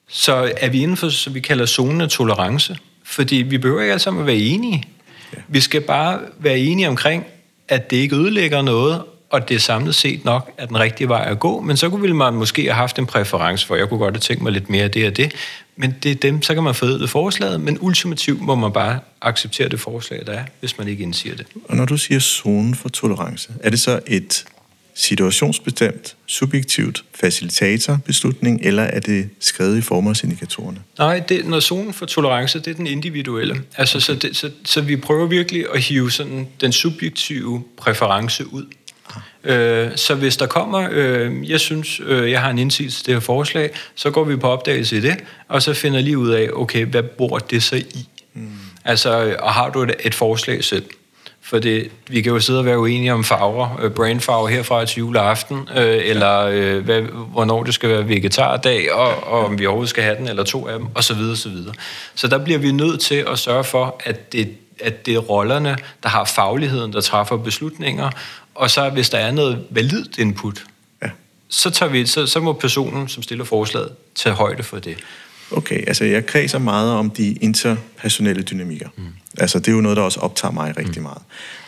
Så 0.08 0.52
er 0.56 0.68
vi 0.68 0.82
inden 0.82 0.96
for, 0.96 1.08
så 1.08 1.30
vi 1.30 1.40
kalder 1.40 1.66
zonen 1.66 2.00
af 2.00 2.08
tolerance. 2.08 2.78
Fordi 3.04 3.36
vi 3.36 3.58
behøver 3.58 3.80
ikke 3.80 3.92
alle 3.92 4.00
sammen 4.00 4.20
at 4.20 4.26
være 4.26 4.36
enige. 4.36 4.84
Ja. 5.36 5.38
Vi 5.48 5.60
skal 5.60 5.80
bare 5.80 6.20
være 6.38 6.58
enige 6.58 6.88
omkring, 6.88 7.26
at 7.68 7.90
det 7.90 7.96
ikke 7.96 8.16
ødelægger 8.16 8.62
noget, 8.62 9.02
og 9.30 9.48
det 9.48 9.54
er 9.54 9.58
samlet 9.58 9.94
set 9.94 10.24
nok 10.24 10.54
er 10.58 10.66
den 10.66 10.78
rigtige 10.78 11.08
vej 11.08 11.24
at 11.30 11.38
gå, 11.38 11.60
men 11.60 11.76
så 11.76 11.90
kunne 11.90 12.14
man 12.14 12.34
måske 12.34 12.62
have 12.62 12.74
haft 12.74 12.98
en 12.98 13.06
præference 13.06 13.66
for, 13.66 13.76
jeg 13.76 13.88
kunne 13.88 13.98
godt 13.98 14.14
have 14.14 14.20
tænkt 14.20 14.42
mig 14.42 14.52
lidt 14.52 14.70
mere 14.70 14.84
af 14.84 14.90
det 14.90 15.06
og 15.06 15.16
det, 15.16 15.32
men 15.76 15.94
det 16.02 16.10
er 16.10 16.14
dem, 16.14 16.42
så 16.42 16.54
kan 16.54 16.62
man 16.62 16.74
det 16.74 17.10
forslaget, 17.10 17.60
men 17.60 17.78
ultimativt 17.80 18.40
må 18.40 18.54
man 18.54 18.72
bare 18.72 19.00
acceptere 19.22 19.68
det 19.68 19.80
forslag, 19.80 20.26
der 20.26 20.32
er, 20.32 20.44
hvis 20.60 20.78
man 20.78 20.88
ikke 20.88 21.02
indsiger 21.02 21.34
det. 21.34 21.46
Og 21.64 21.76
når 21.76 21.84
du 21.84 21.96
siger 21.96 22.20
zone 22.20 22.74
for 22.74 22.88
tolerance, 22.88 23.52
er 23.60 23.70
det 23.70 23.80
så 23.80 24.00
et 24.06 24.44
situationsbestemt, 24.94 26.16
subjektivt 26.26 27.04
facilitatorbeslutning, 27.14 28.60
eller 28.62 28.82
er 28.82 29.00
det 29.00 29.28
skrevet 29.40 29.78
i 29.78 29.80
formålsindikatorerne? 29.80 30.78
Nej, 30.98 31.18
det, 31.18 31.46
når 31.46 31.60
zonen 31.60 31.92
for 31.92 32.06
tolerance, 32.06 32.58
det 32.58 32.66
er 32.66 32.74
den 32.74 32.86
individuelle. 32.86 33.62
Altså, 33.76 33.98
okay. 33.98 34.04
så, 34.04 34.14
det, 34.14 34.36
så, 34.36 34.50
så 34.64 34.80
vi 34.80 34.96
prøver 34.96 35.26
virkelig 35.26 35.66
at 35.74 35.82
hive 35.82 36.10
sådan 36.10 36.48
den 36.60 36.72
subjektive 36.72 37.62
præference 37.76 38.52
ud. 38.52 38.66
Øh, 39.44 39.90
så 39.96 40.14
hvis 40.14 40.36
der 40.36 40.46
kommer, 40.46 40.88
øh, 40.90 41.50
jeg 41.50 41.60
synes, 41.60 42.00
øh, 42.04 42.30
jeg 42.30 42.40
har 42.40 42.50
en 42.50 42.58
indsigelse 42.58 42.98
til 42.98 43.06
det 43.06 43.14
her 43.14 43.20
forslag, 43.20 43.70
så 43.94 44.10
går 44.10 44.24
vi 44.24 44.36
på 44.36 44.48
opdagelse 44.48 44.96
i 44.96 45.00
det, 45.00 45.16
og 45.48 45.62
så 45.62 45.74
finder 45.74 46.00
lige 46.00 46.18
ud 46.18 46.30
af, 46.30 46.48
okay, 46.52 46.86
hvad 46.86 47.02
bor 47.02 47.38
det 47.38 47.62
så 47.62 47.76
i? 47.76 48.08
Mm. 48.34 48.48
Altså, 48.84 49.36
og 49.38 49.52
har 49.52 49.70
du 49.70 49.82
et, 49.82 49.94
et 50.04 50.14
forslag 50.14 50.64
selv? 50.64 50.84
For 51.44 51.58
det, 51.58 51.90
vi 52.08 52.20
kan 52.20 52.32
jo 52.32 52.40
sidde 52.40 52.58
og 52.58 52.64
være 52.64 52.78
uenige 52.78 53.12
om 53.12 53.24
farver, 53.24 53.80
øh, 53.82 53.90
brainfarver 53.90 54.48
herfra 54.48 54.84
til 54.84 54.98
juleaften, 54.98 55.68
øh, 55.76 56.00
eller 56.04 56.38
øh, 56.38 56.84
hvad, 56.84 57.02
hvornår 57.32 57.62
det 57.62 57.74
skal 57.74 57.88
være 57.88 58.08
vegetardag, 58.08 58.92
og, 58.92 59.24
og 59.24 59.44
om 59.44 59.58
vi 59.58 59.66
overhovedet 59.66 59.90
skal 59.90 60.04
have 60.04 60.16
den, 60.16 60.28
eller 60.28 60.44
to 60.44 60.68
af 60.68 60.78
dem, 60.78 60.88
osv. 60.94 61.16
osv. 61.32 61.56
Så 62.14 62.28
der 62.28 62.38
bliver 62.38 62.58
vi 62.58 62.72
nødt 62.72 63.00
til 63.00 63.24
at 63.32 63.38
sørge 63.38 63.64
for, 63.64 64.00
at 64.04 64.32
det, 64.32 64.48
at 64.80 65.06
det 65.06 65.14
er 65.14 65.18
rollerne, 65.18 65.76
der 66.02 66.08
har 66.08 66.24
fagligheden, 66.24 66.92
der 66.92 67.00
træffer 67.00 67.36
beslutninger, 67.36 68.10
og 68.62 68.70
så 68.70 68.90
hvis 68.90 69.10
der 69.10 69.18
er 69.18 69.30
noget 69.30 69.64
validt 69.70 70.18
input, 70.18 70.64
ja. 71.02 71.08
så, 71.48 71.70
tager 71.70 71.92
vi, 71.92 72.06
så, 72.06 72.26
så 72.26 72.40
må 72.40 72.52
personen, 72.52 73.08
som 73.08 73.22
stiller 73.22 73.44
forslaget, 73.44 73.90
tage 74.14 74.34
højde 74.34 74.62
for 74.62 74.78
det. 74.78 74.96
Okay, 75.50 75.84
altså 75.86 76.04
jeg 76.04 76.26
kredser 76.26 76.58
meget 76.58 76.92
om 76.92 77.10
de 77.10 77.32
interpersonelle 77.32 78.42
dynamikker. 78.42 78.88
Mm. 78.96 79.04
Altså 79.38 79.58
det 79.58 79.68
er 79.68 79.72
jo 79.72 79.80
noget, 79.80 79.96
der 79.96 80.02
også 80.02 80.20
optager 80.20 80.52
mig 80.52 80.76
rigtig 80.76 80.98
mm. 80.98 81.02
meget. 81.02 81.22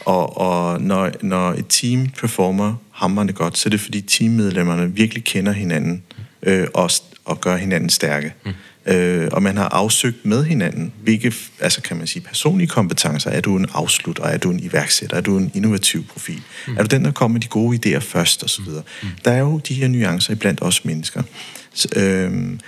Og, 0.04 0.38
og 0.38 0.80
når, 0.80 1.10
når 1.20 1.52
et 1.52 1.66
team 1.68 2.08
performer 2.20 2.74
hammerende 2.90 3.32
godt, 3.32 3.58
så 3.58 3.68
er 3.68 3.70
det 3.70 3.80
fordi 3.80 4.00
teammedlemmerne 4.00 4.92
virkelig 4.92 5.24
kender 5.24 5.52
hinanden 5.52 6.02
mm. 6.16 6.48
øh, 6.48 6.68
og, 6.74 6.90
og 7.24 7.40
gør 7.40 7.56
hinanden 7.56 7.90
stærke. 7.90 8.34
Mm 8.44 8.52
øh, 8.86 9.28
og 9.32 9.42
man 9.42 9.56
har 9.56 9.68
afsøgt 9.68 10.26
med 10.26 10.44
hinanden, 10.44 10.92
hvilke, 11.02 11.34
altså 11.60 11.80
kan 11.80 11.96
man 11.96 12.06
sige, 12.06 12.22
personlige 12.22 12.68
kompetencer. 12.68 13.30
Er 13.30 13.40
du 13.40 13.56
en 13.56 13.66
afslutter? 13.74 14.24
Er 14.24 14.36
du 14.36 14.50
en 14.50 14.60
iværksætter? 14.60 15.16
Er 15.16 15.20
du 15.20 15.38
en 15.38 15.50
innovativ 15.54 16.06
profil? 16.06 16.42
Mm. 16.68 16.76
Er 16.76 16.82
du 16.82 16.96
den, 16.96 17.04
der 17.04 17.10
kommer 17.10 17.32
med 17.32 17.40
de 17.40 17.48
gode 17.48 17.78
idéer 17.96 17.98
først, 17.98 18.42
og 18.42 18.50
så 18.50 18.62
videre? 18.62 18.82
Mm. 19.02 19.08
Der 19.24 19.30
er 19.30 19.38
jo 19.38 19.58
de 19.68 19.74
her 19.74 19.88
nuancer 19.88 20.32
iblandt 20.32 20.62
os 20.62 20.84
mennesker. 20.84 21.22
Så, 21.74 21.88
øh, 21.96 22.58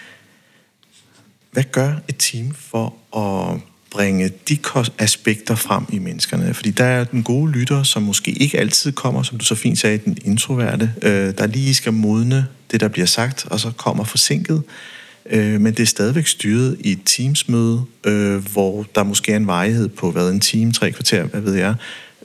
hvad 1.52 1.64
gør 1.72 1.92
et 2.08 2.16
team 2.18 2.54
for 2.54 2.94
at 3.16 3.60
bringe 3.90 4.30
de 4.48 4.58
aspekter 4.98 5.54
frem 5.54 5.84
i 5.92 5.98
menneskerne. 5.98 6.54
Fordi 6.54 6.70
der 6.70 6.84
er 6.84 7.04
den 7.04 7.22
gode 7.22 7.52
lytter, 7.52 7.82
som 7.82 8.02
måske 8.02 8.30
ikke 8.30 8.58
altid 8.58 8.92
kommer, 8.92 9.22
som 9.22 9.38
du 9.38 9.44
så 9.44 9.54
fint 9.54 9.78
sagde, 9.78 9.98
den 9.98 10.18
introverte, 10.24 10.92
øh, 11.02 11.34
der 11.38 11.46
lige 11.46 11.74
skal 11.74 11.92
modne 11.92 12.46
det, 12.70 12.80
der 12.80 12.88
bliver 12.88 13.06
sagt, 13.06 13.46
og 13.46 13.60
så 13.60 13.70
kommer 13.70 14.04
forsinket 14.04 14.56
øh, 14.56 14.95
men 15.32 15.66
det 15.66 15.80
er 15.80 15.86
stadigvæk 15.86 16.26
styret 16.26 16.76
i 16.80 16.92
et 16.92 17.00
teamsmøde, 17.04 17.82
øh, 18.04 18.52
hvor 18.52 18.86
der 18.94 19.02
måske 19.02 19.32
er 19.32 19.36
en 19.36 19.46
varighed 19.46 19.88
på, 19.88 20.10
hvad, 20.10 20.30
en 20.30 20.40
time, 20.40 20.72
tre 20.72 20.92
kvarter, 20.92 21.24
hvad 21.24 21.40
ved 21.40 21.54
jeg, 21.54 21.74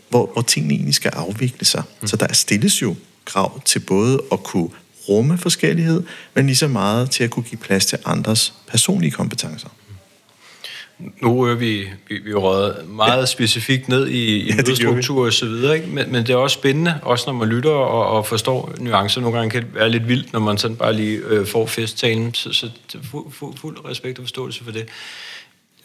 hvor, 0.10 0.30
hvor 0.34 0.42
tingene 0.42 0.74
egentlig 0.74 0.96
skal 0.96 1.12
afvikle 1.16 1.66
sig. 1.66 1.84
Mm. 2.02 2.08
Så 2.08 2.16
der 2.16 2.34
stilles 2.34 2.82
jo 2.82 2.96
krav 3.26 3.62
til 3.66 3.80
både 3.80 4.22
at 4.32 4.44
kunne 4.44 4.70
rumme 5.10 5.38
forskellighed, 5.38 6.04
men 6.34 6.46
lige 6.46 6.56
så 6.56 6.68
meget 6.68 7.12
til 7.12 7.24
at 7.24 7.30
kunne 7.30 7.44
give 7.44 7.60
plads 7.60 7.86
til 7.86 7.98
andres 8.06 8.54
personlige 8.68 9.12
kompetencer. 9.12 9.68
Nu 11.22 11.42
er 11.42 11.56
vi, 11.56 11.88
vi, 12.08 12.18
vi 12.26 12.34
røget 12.34 12.90
meget 12.90 13.20
ja. 13.20 13.26
specifikt 13.26 13.88
ned 13.88 14.08
i, 14.08 14.36
i 14.36 14.46
ja, 14.50 14.56
mødestruktur 14.56 15.26
og 15.26 15.34
så 15.34 15.46
videre, 15.46 15.76
ikke? 15.76 15.88
Men, 15.88 16.12
men 16.12 16.28
det 16.28 16.30
er 16.30 16.36
også 16.38 16.54
spændende, 16.54 17.00
også 17.04 17.24
når 17.28 17.34
man 17.34 17.48
lytter 17.48 17.72
og, 17.72 18.08
og 18.08 18.28
forstår 18.28 18.74
nuancer. 18.80 19.22
Nogle 19.22 19.38
gange 19.38 19.52
kan 19.52 19.62
det 19.62 19.76
være 19.76 19.90
lidt 19.90 20.08
vildt, 20.08 20.34
når 20.34 20.40
man 20.40 20.58
sådan 20.58 20.78
bare 20.78 20.94
lige 20.94 21.18
øh, 21.18 21.46
får 21.46 21.66
festtalen, 21.66 22.34
så, 22.34 22.54
så 22.54 22.70
fu, 23.04 23.30
fu, 23.32 23.56
fuld 23.56 23.86
respekt 23.86 24.20
og 24.20 24.24
forståelse 24.24 24.64
for 24.64 24.72
det. 24.72 24.88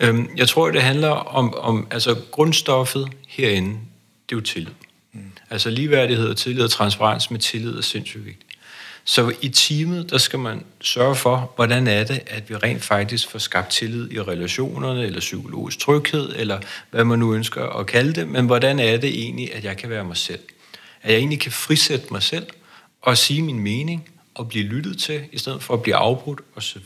Øhm, 0.01 0.31
jeg 0.37 0.49
tror, 0.49 0.71
det 0.71 0.83
handler 0.83 1.09
om, 1.09 1.55
om 1.55 1.87
altså 1.91 2.17
grundstoffet 2.31 3.09
herinde, 3.29 3.71
det 4.29 4.35
er 4.35 4.37
jo 4.37 4.41
tillid. 4.41 4.73
Mm. 5.13 5.21
Altså 5.51 5.71
ligeværdighed 5.71 6.29
og 6.29 6.37
tillid 6.37 6.65
og 6.65 6.71
transparens 6.71 7.31
med 7.31 7.41
tillid 7.41 7.77
er 7.77 7.81
sindssygt 7.81 8.27
vigtigt. 8.27 8.46
Så 9.09 9.33
i 9.43 9.49
teamet, 9.49 10.11
der 10.11 10.19
skal 10.19 10.39
man 10.39 10.65
sørge 10.81 11.15
for, 11.15 11.53
hvordan 11.57 11.87
er 11.87 12.05
det, 12.05 12.21
at 12.27 12.51
vi 12.51 12.57
rent 12.57 12.83
faktisk 12.83 13.31
får 13.31 13.39
skabt 13.39 13.71
tillid 13.71 14.13
i 14.13 14.21
relationerne, 14.21 15.05
eller 15.05 15.21
psykologisk 15.21 15.79
tryghed, 15.79 16.33
eller 16.37 16.61
hvad 16.91 17.05
man 17.05 17.19
nu 17.19 17.35
ønsker 17.35 17.65
at 17.65 17.87
kalde 17.87 18.13
det, 18.13 18.29
men 18.29 18.47
hvordan 18.47 18.79
er 18.79 18.97
det 18.97 19.23
egentlig, 19.23 19.55
at 19.55 19.65
jeg 19.65 19.77
kan 19.77 19.91
være 19.91 20.05
mig 20.05 20.17
selv? 20.17 20.41
At 21.03 21.13
jeg 21.13 21.19
egentlig 21.19 21.41
kan 21.41 21.53
frisætte 21.53 22.07
mig 22.11 22.23
selv, 22.23 22.47
og 23.03 23.19
sige 23.19 23.43
min 23.43 23.59
mening, 23.59 24.09
og 24.35 24.49
blive 24.49 24.65
lyttet 24.65 24.99
til, 24.99 25.23
i 25.33 25.39
stedet 25.39 25.63
for 25.63 25.75
at 25.75 25.83
blive 25.83 25.97
afbrudt 25.97 26.41
osv. 26.57 26.83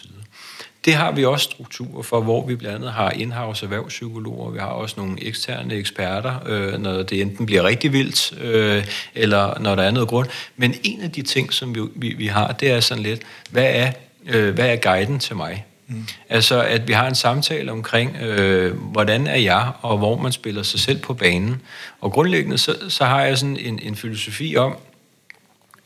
Det 0.84 0.94
har 0.94 1.12
vi 1.12 1.24
også 1.24 1.44
strukturer 1.44 2.02
for, 2.02 2.20
hvor 2.20 2.46
vi 2.46 2.56
blandt 2.56 2.76
andet 2.76 2.92
har 2.92 3.10
indhavs 3.10 3.62
erhvervspsykologer, 3.62 4.50
vi 4.50 4.58
har 4.58 4.66
også 4.66 4.94
nogle 4.98 5.24
eksterne 5.24 5.74
eksperter, 5.74 6.34
øh, 6.46 6.78
når 6.78 7.02
det 7.02 7.20
enten 7.20 7.46
bliver 7.46 7.62
rigtig 7.62 7.92
vildt, 7.92 8.32
øh, 8.40 8.86
eller 9.14 9.58
når 9.58 9.74
der 9.74 9.82
er 9.82 9.90
noget 9.90 10.08
grund. 10.08 10.28
Men 10.56 10.74
en 10.82 11.00
af 11.00 11.10
de 11.10 11.22
ting, 11.22 11.52
som 11.52 11.74
vi, 11.74 11.80
vi, 11.94 12.08
vi 12.08 12.26
har, 12.26 12.52
det 12.52 12.70
er 12.70 12.80
sådan 12.80 13.02
lidt, 13.02 13.22
hvad 13.50 13.66
er, 13.74 13.92
øh, 14.26 14.54
hvad 14.54 14.68
er 14.68 14.76
guiden 14.76 15.18
til 15.18 15.36
mig? 15.36 15.64
Mm. 15.86 16.06
Altså, 16.28 16.62
at 16.62 16.88
vi 16.88 16.92
har 16.92 17.08
en 17.08 17.14
samtale 17.14 17.72
omkring, 17.72 18.16
øh, 18.16 18.76
hvordan 18.76 19.26
er 19.26 19.38
jeg, 19.38 19.72
og 19.82 19.98
hvor 19.98 20.18
man 20.18 20.32
spiller 20.32 20.62
sig 20.62 20.80
selv 20.80 20.98
på 20.98 21.14
banen. 21.14 21.62
Og 22.00 22.12
grundlæggende, 22.12 22.58
så, 22.58 22.76
så 22.88 23.04
har 23.04 23.24
jeg 23.24 23.38
sådan 23.38 23.56
en, 23.56 23.78
en 23.82 23.96
filosofi 23.96 24.56
om, 24.56 24.76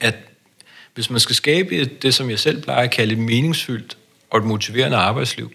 at 0.00 0.14
hvis 0.94 1.10
man 1.10 1.20
skal 1.20 1.36
skabe 1.36 1.84
det, 1.84 2.14
som 2.14 2.30
jeg 2.30 2.38
selv 2.38 2.62
plejer 2.62 2.82
at 2.82 2.90
kalde 2.90 3.12
et 3.12 3.18
meningsfyldt 3.18 3.96
og 4.30 4.38
et 4.38 4.44
motiverende 4.44 4.96
arbejdsliv, 4.96 5.52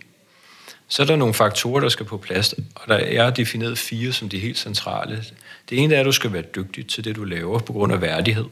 så 0.87 1.01
er 1.01 1.05
der 1.05 1.15
nogle 1.15 1.33
faktorer, 1.33 1.79
der 1.79 1.89
skal 1.89 2.05
på 2.05 2.17
plads, 2.17 2.53
og 2.75 2.87
der 2.87 2.95
er 2.95 3.29
defineret 3.29 3.77
fire 3.77 4.11
som 4.11 4.29
de 4.29 4.39
helt 4.39 4.57
centrale. 4.57 5.23
Det 5.69 5.79
ene 5.79 5.95
er, 5.95 5.99
at 5.99 6.05
du 6.05 6.11
skal 6.11 6.33
være 6.33 6.41
dygtig 6.41 6.87
til 6.87 7.03
det, 7.03 7.15
du 7.15 7.23
laver 7.23 7.59
på 7.59 7.73
grund 7.73 7.93
af 7.93 8.01
værdighed. 8.01 8.45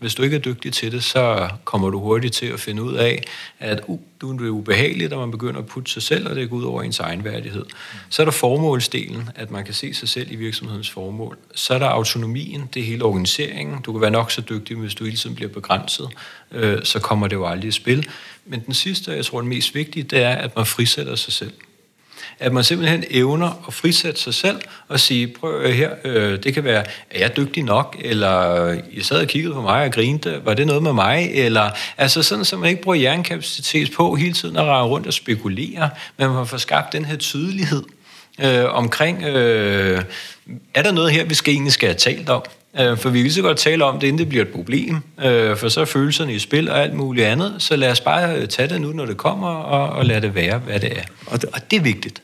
Hvis 0.00 0.14
du 0.14 0.22
ikke 0.22 0.36
er 0.36 0.40
dygtig 0.40 0.72
til 0.72 0.92
det, 0.92 1.04
så 1.04 1.48
kommer 1.64 1.90
du 1.90 2.00
hurtigt 2.00 2.34
til 2.34 2.46
at 2.46 2.60
finde 2.60 2.82
ud 2.82 2.94
af, 2.94 3.22
at 3.58 3.80
uh, 3.86 4.00
du 4.20 4.46
er 4.46 4.50
ubehageligt, 4.50 5.10
når 5.10 5.20
man 5.20 5.30
begynder 5.30 5.60
at 5.60 5.66
putte 5.66 5.90
sig 5.90 6.02
selv, 6.02 6.28
og 6.28 6.36
det 6.36 6.50
går 6.50 6.56
ud 6.56 6.64
over 6.64 6.82
ens 6.82 7.00
egen 7.00 7.24
værdighed. 7.24 7.64
Så 8.08 8.22
er 8.22 8.24
der 8.24 8.32
formålsdelen, 8.32 9.30
at 9.34 9.50
man 9.50 9.64
kan 9.64 9.74
se 9.74 9.94
sig 9.94 10.08
selv 10.08 10.32
i 10.32 10.36
virksomhedens 10.36 10.90
formål. 10.90 11.38
Så 11.54 11.74
er 11.74 11.78
der 11.78 11.86
autonomien, 11.86 12.68
det 12.74 12.80
er 12.80 12.86
hele 12.86 13.04
organiseringen. 13.04 13.82
Du 13.82 13.92
kan 13.92 14.00
være 14.00 14.10
nok 14.10 14.30
så 14.30 14.40
dygtig, 14.40 14.76
men 14.76 14.82
hvis 14.82 14.94
du 14.94 15.04
hele 15.04 15.16
tiden 15.16 15.36
bliver 15.36 15.50
begrænset, 15.50 16.08
øh, 16.52 16.84
så 16.84 16.98
kommer 16.98 17.26
det 17.26 17.36
jo 17.36 17.46
aldrig 17.46 17.68
i 17.68 17.72
spil. 17.72 18.08
Men 18.46 18.60
den 18.60 18.74
sidste, 18.74 19.12
jeg 19.12 19.24
tror 19.24 19.40
den 19.40 19.48
mest 19.48 19.74
vigtige, 19.74 20.02
det 20.02 20.22
er, 20.22 20.34
at 20.34 20.56
man 20.56 20.66
frisætter 20.66 21.14
sig 21.14 21.32
selv 21.32 21.52
at 22.38 22.52
man 22.52 22.64
simpelthen 22.64 23.04
evner 23.10 23.64
at 23.68 23.74
frisætte 23.74 24.20
sig 24.20 24.34
selv 24.34 24.60
og 24.88 25.00
sige, 25.00 25.26
prøv 25.26 25.72
her, 25.72 25.90
øh, 26.04 26.42
det 26.42 26.54
kan 26.54 26.64
være, 26.64 26.84
er 27.10 27.18
jeg 27.18 27.36
dygtig 27.36 27.62
nok, 27.62 27.96
eller 28.00 28.72
I 28.90 29.00
sad 29.00 29.20
og 29.20 29.26
kiggede 29.26 29.54
på 29.54 29.60
mig 29.60 29.84
og 29.84 29.92
grinte, 29.92 30.40
var 30.44 30.54
det 30.54 30.66
noget 30.66 30.82
med 30.82 30.92
mig, 30.92 31.30
eller 31.34 31.70
altså 31.98 32.22
sådan, 32.22 32.44
så 32.44 32.56
man 32.56 32.70
ikke 32.70 32.82
bruger 32.82 32.96
hjernekapacitet 32.96 33.92
på 33.96 34.14
hele 34.14 34.32
tiden 34.32 34.56
at 34.56 34.64
rage 34.64 34.88
rundt 34.88 35.06
og 35.06 35.12
spekulere, 35.12 35.90
men 36.16 36.30
man 36.30 36.46
får 36.46 36.56
skabt 36.56 36.92
den 36.92 37.04
her 37.04 37.16
tydelighed 37.16 37.82
øh, 38.40 38.64
omkring, 38.74 39.22
øh, 39.22 40.02
er 40.74 40.82
der 40.82 40.92
noget 40.92 41.12
her, 41.12 41.24
vi 41.24 41.34
skal 41.34 41.52
egentlig 41.52 41.72
skal 41.72 41.88
have 41.88 41.98
talt 41.98 42.28
om? 42.28 42.42
Øh, 42.80 42.98
for 42.98 43.10
vi 43.10 43.22
kan 43.22 43.30
så 43.30 43.42
godt 43.42 43.56
tale 43.56 43.84
om 43.84 44.00
det, 44.00 44.06
inden 44.06 44.18
det 44.18 44.28
bliver 44.28 44.44
et 44.44 44.50
problem. 44.50 44.96
Øh, 45.24 45.56
for 45.56 45.68
så 45.68 45.80
er 45.80 45.84
følelserne 45.84 46.34
i 46.34 46.38
spil 46.38 46.70
og 46.70 46.82
alt 46.82 46.94
muligt 46.94 47.26
andet. 47.26 47.54
Så 47.58 47.76
lad 47.76 47.90
os 47.90 48.00
bare 48.00 48.46
tage 48.46 48.68
det 48.68 48.80
nu, 48.80 48.92
når 48.92 49.06
det 49.06 49.16
kommer, 49.16 49.48
og, 49.48 49.88
og 49.88 50.06
lade 50.06 50.20
det 50.20 50.34
være, 50.34 50.58
hvad 50.58 50.80
det 50.80 50.98
er. 50.98 51.02
Og 51.26 51.42
det, 51.42 51.50
og 51.52 51.70
det 51.70 51.76
er 51.76 51.80
vigtigt. 51.80 52.22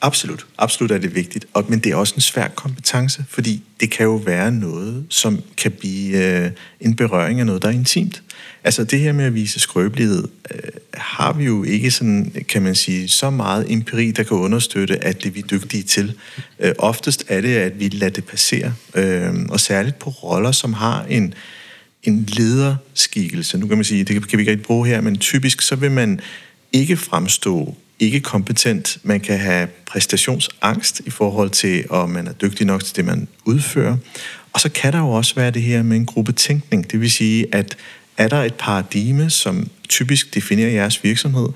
Absolut. 0.00 0.46
Absolut 0.58 0.90
er 0.90 0.98
det 0.98 1.14
vigtigt. 1.14 1.46
Og, 1.54 1.64
men 1.68 1.78
det 1.78 1.92
er 1.92 1.96
også 1.96 2.14
en 2.14 2.20
svær 2.20 2.48
kompetence, 2.48 3.24
fordi 3.28 3.62
det 3.80 3.90
kan 3.90 4.04
jo 4.04 4.14
være 4.14 4.52
noget, 4.52 5.04
som 5.08 5.42
kan 5.56 5.72
blive 5.72 6.44
øh, 6.44 6.50
en 6.80 6.96
berøring 6.96 7.40
af 7.40 7.46
noget, 7.46 7.62
der 7.62 7.68
er 7.68 7.72
intimt. 7.72 8.22
Altså 8.64 8.84
det 8.84 9.00
her 9.00 9.12
med 9.12 9.24
at 9.24 9.34
vise 9.34 9.60
skrøbelighed, 9.60 10.28
øh, 10.50 10.60
har 10.94 11.32
vi 11.32 11.44
jo 11.44 11.64
ikke 11.64 11.90
sådan, 11.90 12.32
kan 12.48 12.62
man 12.62 12.74
sige, 12.74 13.08
så 13.08 13.30
meget 13.30 13.72
empiri, 13.72 14.10
der 14.10 14.22
kan 14.22 14.36
understøtte, 14.36 15.04
at 15.04 15.22
det 15.22 15.28
er 15.28 15.32
vi 15.32 15.44
dygtige 15.50 15.82
til. 15.82 16.14
Øh, 16.58 16.72
oftest 16.78 17.24
er 17.28 17.40
det, 17.40 17.56
at 17.56 17.80
vi 17.80 17.88
lader 17.88 18.12
det 18.12 18.24
passere. 18.24 18.74
Øh, 18.94 19.34
og 19.48 19.60
særligt 19.60 19.98
på 19.98 20.10
roller, 20.10 20.52
som 20.52 20.72
har 20.72 21.04
en, 21.04 21.34
en 22.02 22.28
lederskikkelse. 22.28 23.58
Nu 23.58 23.66
kan 23.66 23.76
man 23.76 23.84
sige, 23.84 24.04
det 24.04 24.28
kan 24.28 24.38
vi 24.38 24.42
ikke 24.42 24.50
rigtig 24.52 24.66
bruge 24.66 24.88
her, 24.88 25.00
men 25.00 25.18
typisk 25.18 25.62
så 25.62 25.76
vil 25.76 25.90
man 25.90 26.20
ikke 26.72 26.96
fremstå 26.96 27.76
ikke 28.02 28.20
kompetent. 28.20 28.98
Man 29.02 29.20
kan 29.20 29.38
have 29.38 29.68
præstationsangst 29.86 31.00
i 31.06 31.10
forhold 31.10 31.50
til, 31.50 31.84
om 31.90 32.10
man 32.10 32.26
er 32.26 32.32
dygtig 32.32 32.66
nok 32.66 32.84
til 32.84 32.96
det, 32.96 33.04
man 33.04 33.28
udfører. 33.44 33.96
Og 34.52 34.60
så 34.60 34.68
kan 34.68 34.92
der 34.92 34.98
jo 34.98 35.10
også 35.10 35.34
være 35.34 35.50
det 35.50 35.62
her 35.62 35.82
med 35.82 35.96
en 35.96 36.06
gruppe 36.06 36.32
tænkning. 36.32 36.90
Det 36.90 37.00
vil 37.00 37.10
sige, 37.10 37.54
at 37.54 37.76
er 38.16 38.28
der 38.28 38.42
et 38.42 38.54
paradigme, 38.54 39.30
som 39.30 39.68
typisk 39.88 40.34
definerer 40.34 40.70
jeres 40.70 41.04
virksomhed, 41.04 41.48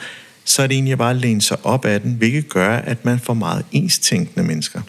så 0.45 0.63
er 0.63 0.67
det 0.67 0.75
egentlig 0.75 0.99
bare 0.99 1.11
at 1.11 1.17
læne 1.17 1.43
sig 1.43 1.67
op 1.67 1.85
af 1.85 2.01
den, 2.01 2.15
hvilket 2.15 2.49
gør, 2.49 2.77
at 2.77 3.05
man 3.05 3.19
får 3.19 3.35
meget 3.35 3.65
enstænkende 3.73 4.47
mennesker. 4.47 4.81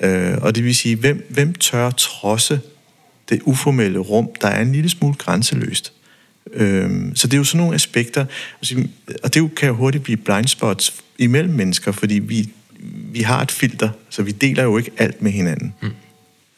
Øh, 0.00 0.38
og 0.40 0.54
det 0.54 0.64
vil 0.64 0.74
sige, 0.74 0.96
hvem, 0.96 1.26
hvem 1.30 1.54
tør 1.54 1.90
trodse 1.90 2.60
det 3.28 3.42
uformelle 3.44 3.98
rum, 3.98 4.28
der 4.40 4.48
er 4.48 4.62
en 4.62 4.72
lille 4.72 4.90
smule 4.90 5.14
grænseløst. 5.14 5.92
Øhm, 6.52 7.16
så 7.16 7.26
det 7.26 7.34
er 7.34 7.38
jo 7.38 7.44
sådan 7.44 7.58
nogle 7.58 7.74
aspekter, 7.74 8.24
og 9.22 9.34
det 9.34 9.54
kan 9.54 9.68
jo 9.68 9.74
hurtigt 9.74 10.04
blive 10.04 10.16
blind 10.16 10.46
spots 10.46 10.94
imellem 11.18 11.54
mennesker, 11.54 11.92
fordi 11.92 12.14
vi, 12.14 12.48
vi 13.12 13.20
har 13.20 13.42
et 13.42 13.50
filter, 13.50 13.88
så 14.10 14.22
vi 14.22 14.30
deler 14.30 14.62
jo 14.62 14.78
ikke 14.78 14.90
alt 14.98 15.22
med 15.22 15.32
hinanden. 15.32 15.74
Mm. 15.82 15.90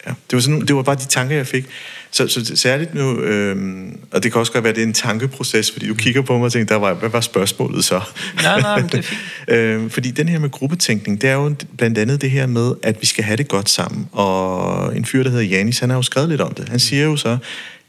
Ja, 0.07 0.11
det, 0.11 0.33
var 0.33 0.39
sådan, 0.39 0.61
det 0.61 0.75
var 0.75 0.81
bare 0.83 0.95
de 0.95 1.05
tanker, 1.05 1.35
jeg 1.35 1.47
fik. 1.47 1.65
Så, 2.11 2.27
så 2.27 2.55
særligt 2.55 2.93
nu, 2.95 3.19
øhm, 3.19 3.99
og 4.11 4.23
det 4.23 4.31
kan 4.31 4.39
også 4.39 4.51
godt 4.51 4.63
være, 4.63 4.69
at 4.69 4.75
det 4.75 4.83
er 4.83 4.87
en 4.87 4.93
tankeproces, 4.93 5.71
fordi 5.71 5.87
du 5.87 5.93
kigger 5.93 6.21
på 6.21 6.37
mig 6.37 6.45
og 6.45 6.51
tænker, 6.51 6.75
der 6.75 6.79
var, 6.79 6.93
hvad 6.93 7.09
var 7.09 7.21
spørgsmålet 7.21 7.85
så? 7.85 8.01
Nej, 8.43 8.61
nej, 8.61 8.79
det 8.79 8.93
er 8.93 9.01
fint. 9.11 9.19
øhm, 9.47 9.89
fordi 9.89 10.11
den 10.11 10.29
her 10.29 10.39
med 10.39 10.49
gruppetænkning, 10.49 11.21
det 11.21 11.29
er 11.29 11.33
jo 11.33 11.55
blandt 11.77 11.97
andet 11.97 12.21
det 12.21 12.31
her 12.31 12.47
med, 12.47 12.71
at 12.83 13.01
vi 13.01 13.05
skal 13.05 13.23
have 13.23 13.37
det 13.37 13.47
godt 13.47 13.69
sammen. 13.69 14.07
Og 14.11 14.97
en 14.97 15.05
fyr, 15.05 15.23
der 15.23 15.29
hedder 15.29 15.45
Janis, 15.45 15.79
han 15.79 15.89
har 15.89 15.97
jo 15.97 16.03
skrevet 16.03 16.29
lidt 16.29 16.41
om 16.41 16.53
det. 16.53 16.69
Han 16.69 16.79
siger 16.79 17.03
jo 17.03 17.15
så, 17.15 17.37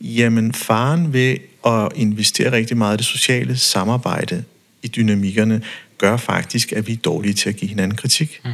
jamen 0.00 0.52
faren 0.52 1.12
ved 1.12 1.36
at 1.66 1.88
investere 1.94 2.52
rigtig 2.52 2.76
meget 2.76 2.94
i 2.94 2.98
det 2.98 3.06
sociale 3.06 3.56
samarbejde 3.56 4.44
i 4.82 4.88
dynamikkerne, 4.88 5.62
gør 5.98 6.16
faktisk, 6.16 6.72
at 6.72 6.86
vi 6.86 6.92
er 6.92 6.96
dårlige 6.96 7.34
til 7.34 7.48
at 7.48 7.56
give 7.56 7.68
hinanden 7.68 7.96
kritik. 7.96 8.40
Mm. 8.44 8.50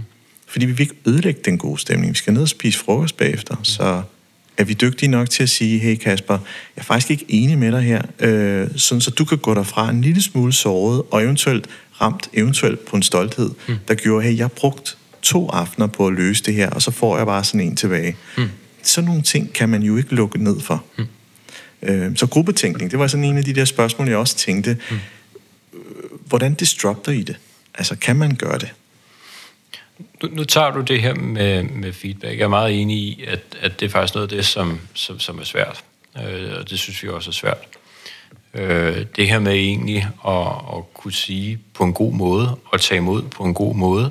Fordi 0.46 0.66
vi 0.66 0.72
vil 0.72 0.80
ikke 0.80 0.94
ødelægge 1.06 1.40
den 1.44 1.58
gode 1.58 1.80
stemning. 1.80 2.12
Vi 2.12 2.16
skal 2.16 2.32
ned 2.32 2.42
og 2.42 2.48
spise 2.48 2.78
frokost 2.78 3.16
bagefter. 3.16 3.56
Mm. 3.56 3.64
Så 3.64 4.02
er 4.56 4.64
vi 4.64 4.74
dygtige 4.74 5.08
nok 5.08 5.30
til 5.30 5.42
at 5.42 5.48
sige, 5.48 5.78
hey 5.78 5.96
Kasper, 5.96 6.34
jeg 6.76 6.80
er 6.80 6.82
faktisk 6.82 7.10
ikke 7.10 7.24
enig 7.28 7.58
med 7.58 7.72
dig 7.72 7.82
her, 7.82 8.02
øh, 8.18 8.68
sådan 8.76 9.00
så 9.00 9.10
du 9.10 9.24
kan 9.24 9.38
gå 9.38 9.54
derfra 9.54 9.90
en 9.90 10.00
lille 10.00 10.22
smule 10.22 10.52
såret, 10.52 11.02
og 11.10 11.22
eventuelt 11.22 11.66
ramt 12.00 12.30
eventuelt 12.32 12.84
på 12.84 12.96
en 12.96 13.02
stolthed, 13.02 13.50
mm. 13.68 13.76
der 13.88 13.94
gjorde, 13.94 14.26
hey, 14.26 14.36
jeg 14.36 14.44
har 14.44 14.48
brugt 14.48 14.96
to 15.22 15.48
aftener 15.48 15.86
på 15.86 16.06
at 16.06 16.12
løse 16.12 16.44
det 16.44 16.54
her, 16.54 16.70
og 16.70 16.82
så 16.82 16.90
får 16.90 17.16
jeg 17.16 17.26
bare 17.26 17.44
sådan 17.44 17.60
en 17.60 17.76
tilbage. 17.76 18.16
Mm. 18.38 18.48
Sådan 18.82 19.08
nogle 19.08 19.22
ting 19.22 19.52
kan 19.52 19.68
man 19.68 19.82
jo 19.82 19.96
ikke 19.96 20.14
lukke 20.14 20.44
ned 20.44 20.60
for. 20.60 20.84
Mm. 20.98 21.04
Øh, 21.82 22.16
så 22.16 22.26
gruppetænkning, 22.26 22.90
det 22.90 22.98
var 22.98 23.06
sådan 23.06 23.24
en 23.24 23.38
af 23.38 23.44
de 23.44 23.54
der 23.54 23.64
spørgsmål, 23.64 24.08
jeg 24.08 24.16
også 24.16 24.36
tænkte. 24.36 24.76
Mm. 24.90 24.98
Hvordan 26.26 26.54
disrupter 26.54 27.12
I 27.12 27.22
det? 27.22 27.36
Altså, 27.74 27.96
kan 27.96 28.16
man 28.16 28.36
gøre 28.36 28.58
det? 28.58 28.72
Nu, 30.22 30.28
nu 30.32 30.44
tager 30.44 30.70
du 30.70 30.80
det 30.80 31.02
her 31.02 31.14
med, 31.14 31.62
med 31.62 31.92
feedback. 31.92 32.38
Jeg 32.38 32.44
er 32.44 32.48
meget 32.48 32.80
enig 32.80 32.96
i, 32.96 33.24
at, 33.26 33.40
at 33.60 33.80
det 33.80 33.86
er 33.86 33.90
faktisk 33.90 34.14
noget 34.14 34.32
af 34.32 34.36
det, 34.36 34.46
som, 34.46 34.80
som, 34.94 35.18
som 35.18 35.38
er 35.38 35.44
svært. 35.44 35.84
Øh, 36.16 36.58
og 36.58 36.70
det 36.70 36.78
synes 36.78 37.02
vi 37.02 37.08
også 37.08 37.30
er 37.30 37.32
svært. 37.32 37.68
Øh, 38.54 39.06
det 39.16 39.28
her 39.28 39.38
med 39.38 39.52
egentlig 39.52 40.08
at, 40.26 40.76
at 40.76 40.94
kunne 40.94 41.12
sige 41.12 41.58
på 41.74 41.84
en 41.84 41.92
god 41.92 42.12
måde, 42.12 42.56
og 42.64 42.80
tage 42.80 42.96
imod 42.96 43.22
på 43.22 43.44
en 43.44 43.54
god 43.54 43.74
måde, 43.74 44.10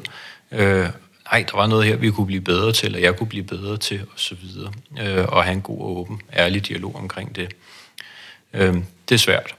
øh, 0.51 0.88
nej, 1.32 1.46
der 1.52 1.58
var 1.58 1.68
noget 1.68 1.86
her, 1.86 1.96
vi 1.96 2.12
kunne 2.12 2.28
blive 2.28 2.42
bedre 2.42 2.72
til, 2.72 2.86
eller 2.86 3.00
jeg 3.00 3.16
kunne 3.16 3.28
blive 3.28 3.44
bedre 3.44 3.78
til, 3.78 4.02
og 4.02 4.20
så 4.20 4.36
videre. 4.42 4.72
Øh, 5.02 5.26
og 5.28 5.44
have 5.44 5.54
en 5.54 5.62
god 5.62 5.80
og 5.80 5.98
åben, 5.98 6.22
ærlig 6.34 6.68
dialog 6.68 6.96
omkring 6.96 7.36
det. 7.36 7.56
Øh, 8.54 8.74
det 9.10 9.16
er 9.16 9.20
svært. 9.20 9.56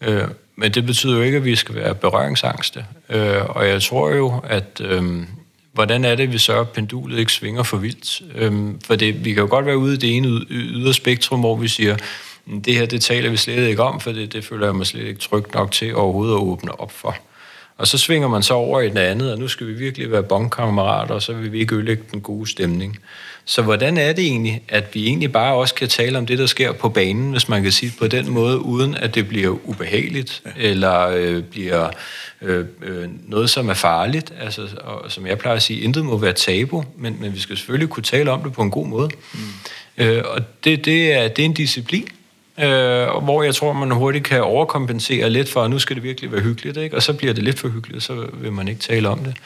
Øh, 0.00 0.28
men 0.56 0.74
det 0.74 0.86
betyder 0.86 1.16
jo 1.16 1.22
ikke, 1.22 1.36
at 1.36 1.44
vi 1.44 1.56
skal 1.56 1.74
være 1.74 1.94
berøringsangste. 1.94 2.84
Øh, 3.08 3.44
og 3.48 3.68
jeg 3.68 3.82
tror 3.82 4.10
jo, 4.10 4.40
at 4.44 4.80
øh, 4.84 5.22
hvordan 5.72 6.04
er 6.04 6.14
det, 6.14 6.32
vi 6.32 6.38
sørger, 6.38 6.60
at 6.60 6.68
pendulet 6.68 7.18
ikke 7.18 7.32
svinger 7.32 7.62
for 7.62 7.76
vildt? 7.76 8.22
Øh, 8.34 8.74
for 8.84 8.96
det, 8.96 9.24
vi 9.24 9.32
kan 9.32 9.42
jo 9.42 9.48
godt 9.50 9.66
være 9.66 9.78
ude 9.78 9.94
i 9.94 9.96
det 9.96 10.16
ene 10.16 10.28
ydre 10.50 10.94
spektrum, 10.94 11.40
hvor 11.40 11.56
vi 11.56 11.68
siger, 11.68 11.96
det 12.64 12.74
her, 12.74 12.86
det 12.86 13.02
taler 13.02 13.30
vi 13.30 13.36
slet 13.36 13.68
ikke 13.68 13.82
om, 13.82 14.00
for 14.00 14.12
det, 14.12 14.32
det 14.32 14.44
føler 14.44 14.66
jeg 14.66 14.76
mig 14.76 14.86
slet 14.86 15.06
ikke 15.06 15.20
trygt 15.20 15.54
nok 15.54 15.72
til 15.72 15.96
overhovedet 15.96 16.34
at 16.34 16.40
åbne 16.40 16.80
op 16.80 16.92
for. 16.92 17.16
Og 17.78 17.86
så 17.86 17.98
svinger 17.98 18.28
man 18.28 18.42
så 18.42 18.54
over 18.54 18.80
i 18.80 18.88
den 18.88 18.96
andet, 18.96 19.32
og 19.32 19.38
nu 19.38 19.48
skal 19.48 19.66
vi 19.66 19.72
virkelig 19.72 20.12
være 20.12 20.22
bondkammerater, 20.22 21.14
og 21.14 21.22
så 21.22 21.32
vil 21.32 21.52
vi 21.52 21.60
ikke 21.60 21.74
ødelægge 21.74 22.02
den 22.12 22.20
gode 22.20 22.50
stemning. 22.50 22.98
Så 23.44 23.62
hvordan 23.62 23.98
er 23.98 24.12
det 24.12 24.24
egentlig, 24.24 24.62
at 24.68 24.94
vi 24.94 25.06
egentlig 25.06 25.32
bare 25.32 25.54
også 25.54 25.74
kan 25.74 25.88
tale 25.88 26.18
om 26.18 26.26
det, 26.26 26.38
der 26.38 26.46
sker 26.46 26.72
på 26.72 26.88
banen, 26.88 27.30
hvis 27.32 27.48
man 27.48 27.62
kan 27.62 27.72
sige 27.72 27.92
på 27.98 28.06
den 28.06 28.30
måde, 28.30 28.58
uden 28.58 28.94
at 28.94 29.14
det 29.14 29.28
bliver 29.28 29.58
ubehageligt, 29.64 30.42
ja. 30.46 30.50
eller 30.56 31.08
øh, 31.08 31.42
bliver 31.42 31.90
øh, 32.42 32.66
øh, 32.82 33.08
noget, 33.26 33.50
som 33.50 33.68
er 33.68 33.74
farligt. 33.74 34.32
Altså, 34.40 34.68
og, 34.80 35.12
som 35.12 35.26
jeg 35.26 35.38
plejer 35.38 35.56
at 35.56 35.62
sige, 35.62 35.80
intet 35.80 36.04
må 36.04 36.16
være 36.16 36.32
tabu, 36.32 36.84
men, 36.96 37.16
men 37.20 37.34
vi 37.34 37.40
skal 37.40 37.56
selvfølgelig 37.56 37.88
kunne 37.88 38.02
tale 38.02 38.30
om 38.30 38.42
det 38.42 38.52
på 38.52 38.62
en 38.62 38.70
god 38.70 38.86
måde. 38.86 39.10
Mm. 39.34 40.04
Øh, 40.04 40.24
og 40.26 40.40
det, 40.64 40.84
det, 40.84 41.12
er, 41.12 41.28
det 41.28 41.42
er 41.42 41.46
en 41.46 41.54
disciplin, 41.54 42.08
øh, 42.58 43.22
hvor 43.22 43.42
jeg 43.42 43.54
tror, 43.54 43.72
man 43.72 43.90
hurtigt 43.90 44.24
kan 44.24 44.42
overkompensere 44.42 45.30
lidt 45.30 45.48
for, 45.48 45.62
at 45.62 45.70
nu 45.70 45.78
skal 45.78 45.96
det 45.96 46.02
virkelig 46.02 46.32
være 46.32 46.40
hyggeligt, 46.40 46.76
ikke? 46.76 46.96
og 46.96 47.02
så 47.02 47.12
bliver 47.12 47.34
det 47.34 47.44
lidt 47.44 47.58
for 47.58 47.68
hyggeligt, 47.68 48.02
så 48.02 48.26
vil 48.32 48.52
man 48.52 48.68
ikke 48.68 48.80
tale 48.80 49.08
om 49.08 49.18
det. 49.18 49.36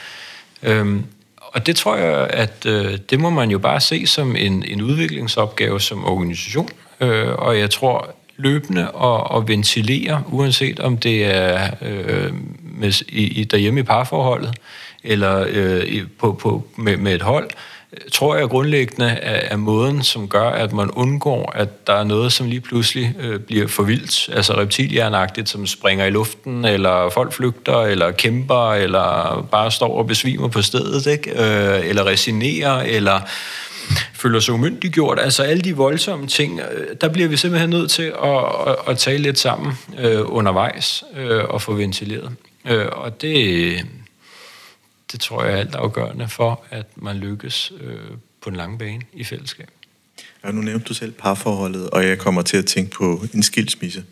Øhm, 0.62 1.04
og 1.36 1.66
det 1.66 1.76
tror 1.76 1.96
jeg, 1.96 2.26
at 2.30 2.66
øh, 2.66 2.98
det 3.10 3.20
må 3.20 3.30
man 3.30 3.50
jo 3.50 3.58
bare 3.58 3.80
se 3.80 4.06
som 4.06 4.36
en, 4.36 4.64
en 4.66 4.82
udviklingsopgave 4.82 5.80
som 5.80 6.04
organisation. 6.04 6.68
Øh, 7.00 7.28
og 7.28 7.58
jeg 7.58 7.70
tror 7.70 8.14
løbende 8.36 8.82
at, 9.02 9.36
at 9.36 9.48
ventilere, 9.48 10.22
uanset 10.26 10.80
om 10.80 10.96
det 10.96 11.24
er 11.24 11.70
øh, 11.82 12.32
med, 12.60 13.02
i, 13.08 13.40
i, 13.40 13.44
derhjemme 13.44 13.80
i 13.80 13.82
parforholdet, 13.82 14.54
eller 15.04 15.46
øh, 15.48 16.02
på, 16.18 16.32
på, 16.32 16.64
med, 16.76 16.96
med 16.96 17.14
et 17.14 17.22
hold, 17.22 17.50
tror 18.12 18.36
jeg 18.36 18.48
grundlæggende 18.48 19.06
er, 19.06 19.52
er 19.52 19.56
måden, 19.56 20.02
som 20.02 20.28
gør, 20.28 20.48
at 20.50 20.72
man 20.72 20.90
undgår, 20.90 21.52
at 21.54 21.86
der 21.86 21.92
er 21.92 22.04
noget, 22.04 22.32
som 22.32 22.46
lige 22.46 22.60
pludselig 22.60 23.14
øh, 23.20 23.40
bliver 23.40 23.68
for 23.68 23.82
vildt, 23.82 24.28
altså 24.32 24.56
reptilhjernagtigt, 24.56 25.48
som 25.48 25.66
springer 25.66 26.04
i 26.06 26.10
luften, 26.10 26.64
eller 26.64 27.10
folk 27.10 27.32
flygter, 27.32 27.80
eller 27.80 28.10
kæmper, 28.10 28.72
eller 28.72 29.46
bare 29.50 29.70
står 29.70 29.98
og 29.98 30.06
besvimer 30.06 30.48
på 30.48 30.62
stedet, 30.62 31.06
ikke? 31.06 31.30
Øh, 31.30 31.88
eller 31.88 32.06
resignerer, 32.06 32.82
eller 32.82 33.20
føler 34.14 34.40
sig 34.40 34.54
umyndiggjort. 34.54 35.18
Altså 35.20 35.42
alle 35.42 35.62
de 35.62 35.76
voldsomme 35.76 36.26
ting, 36.26 36.60
øh, 36.60 36.86
der 37.00 37.08
bliver 37.08 37.28
vi 37.28 37.36
simpelthen 37.36 37.70
nødt 37.70 37.90
til 37.90 38.12
at, 38.24 38.38
at, 38.66 38.76
at 38.88 38.98
tale 38.98 39.18
lidt 39.18 39.38
sammen 39.38 39.72
øh, 39.98 40.20
undervejs 40.24 41.04
øh, 41.16 41.44
og 41.44 41.62
få 41.62 41.72
ventileret. 41.72 42.30
Øh, 42.68 42.86
og 42.92 43.22
det 43.22 43.86
det 45.12 45.20
tror 45.20 45.44
jeg 45.44 45.52
er 45.52 45.56
alt 45.56 45.74
afgørende 45.74 46.28
for, 46.28 46.64
at 46.70 46.86
man 46.96 47.16
lykkes 47.16 47.72
øh, 47.80 47.98
på 48.40 48.50
en 48.50 48.56
lang 48.56 48.78
bane 48.78 49.02
i 49.12 49.24
fællesskab. 49.24 49.68
Ja, 50.44 50.50
nu 50.50 50.60
nævnte 50.60 50.84
du 50.84 50.94
selv 50.94 51.12
parforholdet, 51.12 51.90
og 51.90 52.06
jeg 52.06 52.18
kommer 52.18 52.42
til 52.42 52.56
at 52.56 52.66
tænke 52.66 52.90
på 52.90 53.24
en 53.34 53.42
skilsmisse. 53.42 54.04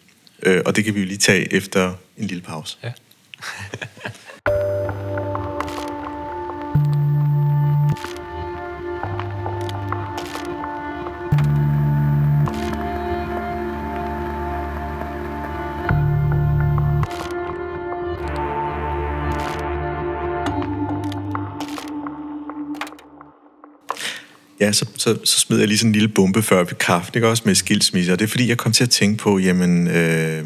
Øh, 0.42 0.62
og 0.66 0.76
det 0.76 0.84
kan 0.84 0.94
vi 0.94 1.00
jo 1.00 1.06
lige 1.06 1.18
tage 1.18 1.52
efter 1.52 1.94
en 2.16 2.26
lille 2.26 2.42
pause. 2.42 2.78
Ja. 2.82 2.92
Ja, 24.60 24.72
så, 24.72 24.86
så, 24.96 25.18
så 25.24 25.40
smed 25.40 25.58
jeg 25.58 25.68
lige 25.68 25.78
sådan 25.78 25.88
en 25.88 25.92
lille 25.92 26.08
bombe 26.08 26.42
før 26.42 26.58
ved 26.58 26.74
kaffen, 26.74 27.12
ikke 27.14 27.28
også 27.28 27.42
med 27.46 27.54
skilsmisse, 27.54 28.12
og 28.12 28.18
det 28.18 28.24
er 28.24 28.28
fordi, 28.28 28.48
jeg 28.48 28.58
kom 28.58 28.72
til 28.72 28.84
at 28.84 28.90
tænke 28.90 29.18
på, 29.18 29.38
jamen, 29.38 29.88
øh, 29.88 30.44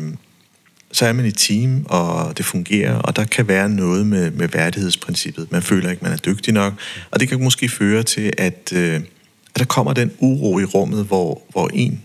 så 0.92 1.06
er 1.06 1.12
man 1.12 1.26
i 1.26 1.30
team, 1.30 1.86
og 1.88 2.38
det 2.38 2.44
fungerer, 2.44 2.94
og 2.94 3.16
der 3.16 3.24
kan 3.24 3.48
være 3.48 3.68
noget 3.68 4.06
med, 4.06 4.30
med 4.30 4.48
værdighedsprincippet. 4.48 5.52
Man 5.52 5.62
føler 5.62 5.90
ikke, 5.90 6.02
man 6.04 6.12
er 6.12 6.16
dygtig 6.16 6.54
nok, 6.54 6.74
og 7.10 7.20
det 7.20 7.28
kan 7.28 7.42
måske 7.44 7.68
føre 7.68 8.02
til, 8.02 8.32
at, 8.38 8.72
øh, 8.74 8.94
at 8.94 9.58
der 9.58 9.64
kommer 9.64 9.92
den 9.92 10.12
uro 10.18 10.58
i 10.58 10.64
rummet, 10.64 11.04
hvor, 11.04 11.42
hvor 11.50 11.70
en 11.74 12.02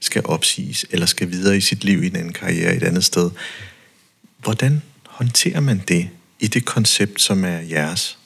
skal 0.00 0.22
opsiges, 0.24 0.86
eller 0.90 1.06
skal 1.06 1.30
videre 1.30 1.56
i 1.56 1.60
sit 1.60 1.84
liv 1.84 2.02
i 2.02 2.06
en 2.06 2.16
anden 2.16 2.32
karriere 2.32 2.76
et 2.76 2.82
andet 2.82 3.04
sted. 3.04 3.30
Hvordan 4.38 4.82
håndterer 5.06 5.60
man 5.60 5.82
det 5.88 6.08
i 6.40 6.46
det 6.46 6.64
koncept, 6.64 7.20
som 7.20 7.44
er 7.44 7.58
jeres? 7.58 8.18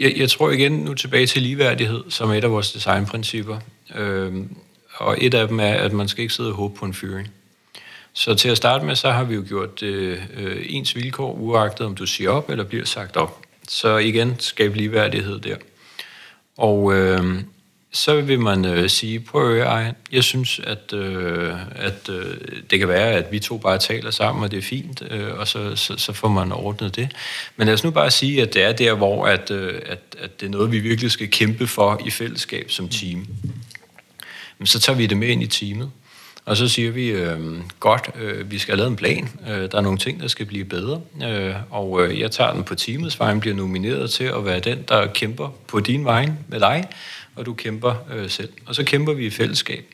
Jeg, 0.00 0.12
jeg 0.16 0.30
tror 0.30 0.50
igen 0.50 0.72
nu 0.72 0.94
tilbage 0.94 1.26
til 1.26 1.42
ligeværdighed, 1.42 2.04
som 2.08 2.30
er 2.30 2.34
et 2.34 2.44
af 2.44 2.50
vores 2.50 2.72
designprincipper. 2.72 3.58
Øhm, 3.94 4.56
og 4.94 5.16
et 5.20 5.34
af 5.34 5.48
dem 5.48 5.60
er, 5.60 5.74
at 5.74 5.92
man 5.92 6.08
skal 6.08 6.22
ikke 6.22 6.34
sidde 6.34 6.48
og 6.48 6.54
håbe 6.54 6.78
på 6.78 6.84
en 6.84 6.94
fyring. 6.94 7.28
Så 8.12 8.34
til 8.34 8.48
at 8.48 8.56
starte 8.56 8.84
med, 8.84 8.96
så 8.96 9.10
har 9.10 9.24
vi 9.24 9.34
jo 9.34 9.44
gjort 9.48 9.82
øh, 9.82 10.18
øh 10.36 10.66
ens 10.68 10.96
vilkår, 10.96 11.32
uagtet 11.32 11.86
om 11.86 11.94
du 11.94 12.06
siger 12.06 12.30
op 12.30 12.50
eller 12.50 12.64
bliver 12.64 12.84
sagt 12.84 13.16
op. 13.16 13.42
Så 13.68 13.96
igen, 13.96 14.36
skabe 14.38 14.76
ligeværdighed 14.76 15.40
der. 15.40 15.56
Og 16.56 16.94
øh, 16.94 17.42
så 17.92 18.20
vil 18.20 18.40
man 18.40 18.64
øh, 18.64 18.90
sige, 18.90 19.20
prøv 19.20 19.42
at 19.42 19.54
høre, 19.54 19.94
jeg 20.12 20.24
synes, 20.24 20.60
at, 20.64 20.92
øh, 20.92 21.54
at 21.74 22.08
øh, 22.08 22.36
det 22.70 22.78
kan 22.78 22.88
være, 22.88 23.12
at 23.12 23.32
vi 23.32 23.38
to 23.38 23.58
bare 23.58 23.78
taler 23.78 24.10
sammen, 24.10 24.44
og 24.44 24.50
det 24.50 24.58
er 24.58 24.62
fint, 24.62 25.02
øh, 25.10 25.38
og 25.38 25.48
så, 25.48 25.76
så, 25.76 25.94
så 25.96 26.12
får 26.12 26.28
man 26.28 26.52
ordnet 26.52 26.96
det. 26.96 27.08
Men 27.56 27.66
lad 27.66 27.74
os 27.74 27.84
nu 27.84 27.90
bare 27.90 28.10
sige, 28.10 28.42
at 28.42 28.54
det 28.54 28.62
er 28.62 28.72
der, 28.72 28.94
hvor 28.94 29.26
at, 29.26 29.50
øh, 29.50 29.82
at, 29.86 29.98
at 30.18 30.40
det 30.40 30.46
er 30.46 30.50
noget, 30.50 30.72
vi 30.72 30.78
virkelig 30.78 31.10
skal 31.10 31.30
kæmpe 31.30 31.66
for 31.66 32.02
i 32.06 32.10
fællesskab 32.10 32.70
som 32.70 32.88
team. 32.88 33.26
Men 34.58 34.66
så 34.66 34.80
tager 34.80 34.96
vi 34.96 35.06
det 35.06 35.16
med 35.16 35.28
ind 35.28 35.42
i 35.42 35.46
teamet. 35.46 35.90
Og 36.44 36.56
så 36.56 36.68
siger 36.68 36.90
vi, 36.90 37.08
øh, 37.08 37.38
godt, 37.80 38.10
øh, 38.20 38.50
vi 38.50 38.58
skal 38.58 38.72
have 38.72 38.76
lavet 38.76 38.90
en 38.90 38.96
plan. 38.96 39.28
Øh, 39.48 39.70
der 39.70 39.78
er 39.78 39.80
nogle 39.80 39.98
ting, 39.98 40.20
der 40.20 40.28
skal 40.28 40.46
blive 40.46 40.64
bedre. 40.64 41.00
Øh, 41.24 41.54
og 41.70 42.04
øh, 42.04 42.20
jeg 42.20 42.30
tager 42.30 42.52
den 42.52 42.64
på 42.64 42.74
teamets 42.74 43.20
vej, 43.20 43.38
bliver 43.38 43.56
nomineret 43.56 44.10
til 44.10 44.24
at 44.24 44.44
være 44.44 44.60
den, 44.60 44.84
der 44.88 45.06
kæmper 45.06 45.48
på 45.68 45.80
din 45.80 46.04
vej 46.04 46.28
med 46.48 46.60
dig, 46.60 46.88
og 47.36 47.46
du 47.46 47.54
kæmper 47.54 47.94
øh, 48.12 48.30
selv. 48.30 48.52
Og 48.66 48.74
så 48.74 48.84
kæmper 48.84 49.12
vi 49.12 49.26
i 49.26 49.30
fællesskab. 49.30 49.84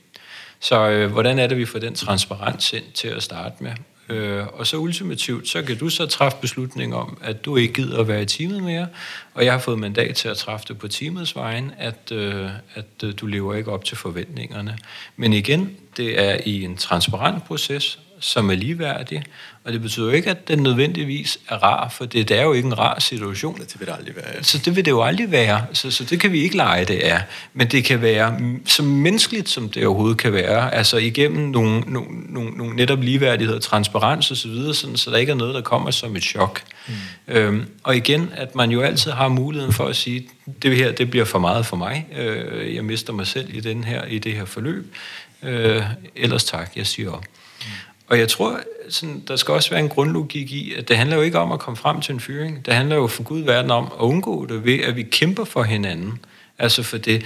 Så 0.60 0.90
øh, 0.90 1.12
hvordan 1.12 1.38
er 1.38 1.46
det, 1.46 1.58
vi 1.58 1.64
får 1.64 1.78
den 1.78 1.94
transparens 1.94 2.72
ind 2.72 2.84
til 2.94 3.08
at 3.08 3.22
starte 3.22 3.54
med? 3.60 3.72
Øh, 4.08 4.46
og 4.52 4.66
så 4.66 4.76
ultimativt, 4.76 5.48
så 5.48 5.62
kan 5.62 5.78
du 5.78 5.88
så 5.88 6.06
træffe 6.06 6.38
beslutning 6.40 6.94
om, 6.94 7.18
at 7.22 7.44
du 7.44 7.56
ikke 7.56 7.74
gider 7.74 8.00
at 8.00 8.08
være 8.08 8.22
i 8.22 8.26
teamet 8.26 8.62
mere, 8.62 8.88
og 9.34 9.44
jeg 9.44 9.52
har 9.52 9.60
fået 9.60 9.78
mandat 9.78 10.16
til 10.16 10.28
at 10.28 10.36
træffe 10.36 10.66
det 10.68 10.78
på 10.78 10.88
teamets 10.88 11.36
vejen, 11.36 11.72
at, 11.78 12.12
øh, 12.12 12.50
at 12.74 12.84
øh, 13.04 13.14
du 13.20 13.26
lever 13.26 13.54
ikke 13.54 13.72
op 13.72 13.84
til 13.84 13.96
forventningerne. 13.96 14.78
Men 15.16 15.32
igen, 15.32 15.76
det 15.96 16.20
er 16.20 16.38
i 16.46 16.62
en 16.62 16.76
transparent 16.76 17.44
proces, 17.44 17.98
som 18.20 18.50
er 18.50 18.54
ligeværdig, 18.54 19.22
og 19.66 19.72
det 19.72 19.82
betyder 19.82 20.06
jo 20.06 20.12
ikke, 20.12 20.30
at 20.30 20.48
den 20.48 20.58
nødvendigvis 20.58 21.38
er 21.48 21.56
rar, 21.56 21.88
for 21.88 22.04
det, 22.04 22.28
det 22.28 22.38
er 22.38 22.42
jo 22.42 22.52
ikke 22.52 22.66
en 22.66 22.78
rar 22.78 22.98
situation. 22.98 23.60
Det 23.60 23.80
vil 23.80 23.88
det 23.88 23.94
aldrig 23.98 24.16
være. 24.16 24.24
Ja. 24.36 24.42
Så 24.42 24.58
det 24.58 24.76
vil 24.76 24.84
det 24.84 24.90
jo 24.90 25.02
aldrig 25.02 25.30
være. 25.32 25.66
Så, 25.72 25.90
så 25.90 26.04
det 26.04 26.20
kan 26.20 26.32
vi 26.32 26.42
ikke 26.42 26.56
lege, 26.56 26.84
det 26.84 27.08
er. 27.08 27.20
Men 27.54 27.66
det 27.66 27.84
kan 27.84 28.02
være 28.02 28.40
så 28.64 28.82
menneskeligt, 28.82 29.48
som 29.48 29.68
det 29.68 29.86
overhovedet 29.86 30.18
kan 30.18 30.32
være. 30.32 30.74
Altså 30.74 30.96
igennem 30.96 31.48
nogle, 31.48 31.80
nogle, 31.80 32.08
nogle, 32.28 32.50
nogle 32.50 32.76
netop 32.76 33.02
ligeværdighed, 33.02 33.60
transparens 33.60 34.30
osv., 34.30 34.36
så, 34.36 34.48
videre, 34.48 34.74
sådan, 34.74 34.96
så 34.96 35.10
der 35.10 35.16
ikke 35.16 35.32
er 35.32 35.36
noget, 35.36 35.54
der 35.54 35.60
kommer 35.60 35.90
som 35.90 36.16
et 36.16 36.22
chok. 36.22 36.62
Mm. 36.88 36.94
Øhm, 37.28 37.66
og 37.82 37.96
igen, 37.96 38.30
at 38.34 38.54
man 38.54 38.70
jo 38.70 38.80
altid 38.80 39.10
har 39.10 39.28
muligheden 39.28 39.74
for 39.74 39.84
at 39.84 39.96
sige, 39.96 40.28
det 40.62 40.76
her 40.76 40.92
det 40.92 41.10
bliver 41.10 41.24
for 41.24 41.38
meget 41.38 41.66
for 41.66 41.76
mig. 41.76 42.06
Øh, 42.16 42.74
jeg 42.74 42.84
mister 42.84 43.12
mig 43.12 43.26
selv 43.26 43.56
i, 43.56 43.60
den 43.60 43.84
her, 43.84 44.04
i 44.04 44.18
det 44.18 44.32
her 44.32 44.44
forløb. 44.44 44.94
Øh, 45.42 45.82
ellers 46.16 46.44
tak, 46.44 46.72
jeg 46.76 46.86
siger 46.86 47.10
op. 47.10 47.24
Og 48.08 48.18
jeg 48.18 48.28
tror, 48.28 48.60
sådan, 48.88 49.22
der 49.28 49.36
skal 49.36 49.54
også 49.54 49.70
være 49.70 49.80
en 49.80 49.88
grundlogik 49.88 50.52
i, 50.52 50.74
at 50.74 50.88
det 50.88 50.96
handler 50.96 51.16
jo 51.16 51.22
ikke 51.22 51.38
om 51.38 51.52
at 51.52 51.58
komme 51.58 51.76
frem 51.76 52.00
til 52.00 52.12
en 52.12 52.20
fyring. 52.20 52.66
Det 52.66 52.74
handler 52.74 52.96
jo 52.96 53.06
for 53.06 53.22
Gud 53.22 53.40
verden 53.40 53.70
om 53.70 53.84
at 53.84 54.02
undgå 54.02 54.46
det 54.46 54.64
ved, 54.64 54.80
at 54.80 54.96
vi 54.96 55.02
kæmper 55.02 55.44
for 55.44 55.62
hinanden. 55.62 56.18
Altså 56.58 56.82
for 56.82 56.98
det, 56.98 57.24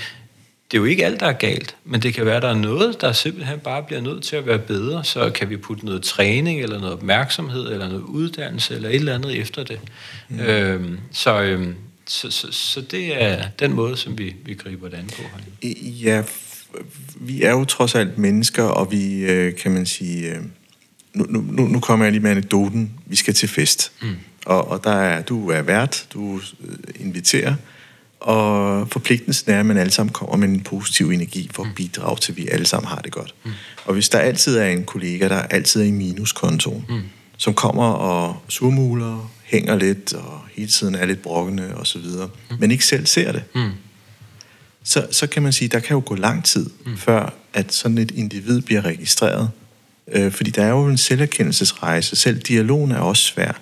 det 0.71 0.77
er 0.77 0.81
jo 0.81 0.85
ikke 0.85 1.05
alt, 1.05 1.21
der 1.21 1.27
er 1.27 1.33
galt, 1.33 1.77
men 1.85 2.03
det 2.03 2.15
kan 2.15 2.27
være, 2.27 2.37
at 2.37 2.43
der 2.43 2.49
er 2.49 2.55
noget, 2.55 3.01
der 3.01 3.13
simpelthen 3.13 3.59
bare 3.59 3.83
bliver 3.83 4.01
nødt 4.01 4.23
til 4.23 4.37
at 4.37 4.47
være 4.47 4.59
bedre. 4.59 5.05
Så 5.05 5.31
kan 5.31 5.51
vi 5.51 5.57
putte 5.57 5.85
noget 5.85 6.03
træning, 6.03 6.61
eller 6.61 6.79
noget 6.79 6.93
opmærksomhed, 6.93 7.73
eller 7.73 7.89
noget 7.89 8.03
uddannelse, 8.03 8.75
eller 8.75 8.89
et 8.89 8.95
eller 8.95 9.15
andet 9.15 9.39
efter 9.39 9.65
det. 9.65 9.81
Mm. 10.29 10.41
Øhm, 10.41 10.99
så, 11.13 11.43
øhm, 11.43 11.75
så, 12.07 12.31
så, 12.31 12.53
så 12.53 12.81
det 12.81 13.23
er 13.23 13.45
den 13.59 13.73
måde, 13.73 13.97
som 13.97 14.19
vi, 14.19 14.35
vi 14.45 14.55
griber 14.55 14.89
det 14.89 14.97
an 14.97 15.11
på. 15.17 15.23
Ja, 16.03 16.23
vi 17.15 17.43
er 17.43 17.51
jo 17.51 17.65
trods 17.65 17.95
alt 17.95 18.19
mennesker, 18.19 18.63
og 18.63 18.93
vi, 18.93 19.25
øh, 19.25 19.57
kan 19.57 19.71
man 19.73 19.87
sige... 19.87 20.37
Øh 21.15 21.31
nu, 21.31 21.41
nu, 21.41 21.67
nu 21.67 21.81
kommer 21.81 22.05
jeg 22.05 22.13
lige 22.13 22.23
med 22.23 22.31
anekdoten. 22.31 22.93
Vi 23.07 23.17
skal 23.17 23.35
til 23.35 23.49
fest. 23.49 23.93
Mm. 24.03 24.09
Og, 24.47 24.69
og 24.69 24.85
der 24.85 24.93
er, 24.93 25.23
du 25.23 25.51
er 25.51 25.63
vært, 25.63 26.07
du 26.15 26.37
øh, 26.37 26.77
inviterer, 26.95 27.55
og 28.21 28.89
forpligtelsen 28.89 29.53
er, 29.53 29.61
at 29.61 29.67
man 29.67 29.77
alle 29.77 29.93
sammen 29.93 30.13
kommer 30.13 30.37
med 30.37 30.49
en 30.49 30.61
positiv 30.61 31.11
energi 31.11 31.51
for 31.55 31.63
at 31.63 31.69
mm. 31.69 31.75
bidrage 31.75 32.17
til, 32.17 32.33
at 32.33 32.37
vi 32.37 32.49
alle 32.49 32.67
sammen 32.67 32.89
har 32.89 32.99
det 32.99 33.13
godt. 33.13 33.35
Mm. 33.45 33.51
Og 33.85 33.93
hvis 33.93 34.09
der 34.09 34.19
altid 34.19 34.57
er 34.57 34.67
en 34.67 34.85
kollega, 34.85 35.29
der 35.29 35.43
altid 35.43 35.81
er 35.81 35.85
i 35.85 35.91
minuskontoen, 35.91 36.85
mm. 36.89 37.01
som 37.37 37.55
kommer 37.55 37.85
og 37.85 38.37
surmuler, 38.49 39.31
hænger 39.43 39.77
lidt, 39.77 40.13
og 40.13 40.41
hele 40.57 40.69
tiden 40.69 40.95
er 40.95 41.07
lidt 41.07 41.23
brokkende 41.23 41.77
og 41.77 41.87
så 41.87 41.99
videre, 41.99 42.31
mm. 42.51 42.57
men 42.61 42.71
ikke 42.71 42.87
selv 42.87 43.07
ser 43.07 43.33
det, 43.33 43.43
mm. 43.55 43.71
så, 44.83 45.07
så 45.11 45.27
kan 45.27 45.43
man 45.43 45.53
sige, 45.53 45.69
der 45.69 45.81
kan 45.81 45.95
jo 45.95 46.03
gå 46.07 46.15
lang 46.15 46.45
tid, 46.45 46.71
mm. 46.87 46.97
før 46.97 47.35
at 47.53 47.75
sådan 47.75 47.99
et 47.99 48.11
individ 48.11 48.61
bliver 48.61 48.85
registreret, 48.85 49.51
Øh, 50.13 50.33
fordi 50.33 50.51
der 50.51 50.63
er 50.63 50.71
jo 50.71 50.87
en 50.87 50.97
selverkendelsesrejse. 50.97 52.17
Selv 52.17 52.39
dialogen 52.39 52.93
er 52.93 52.99
også 52.99 53.23
svær. 53.23 53.53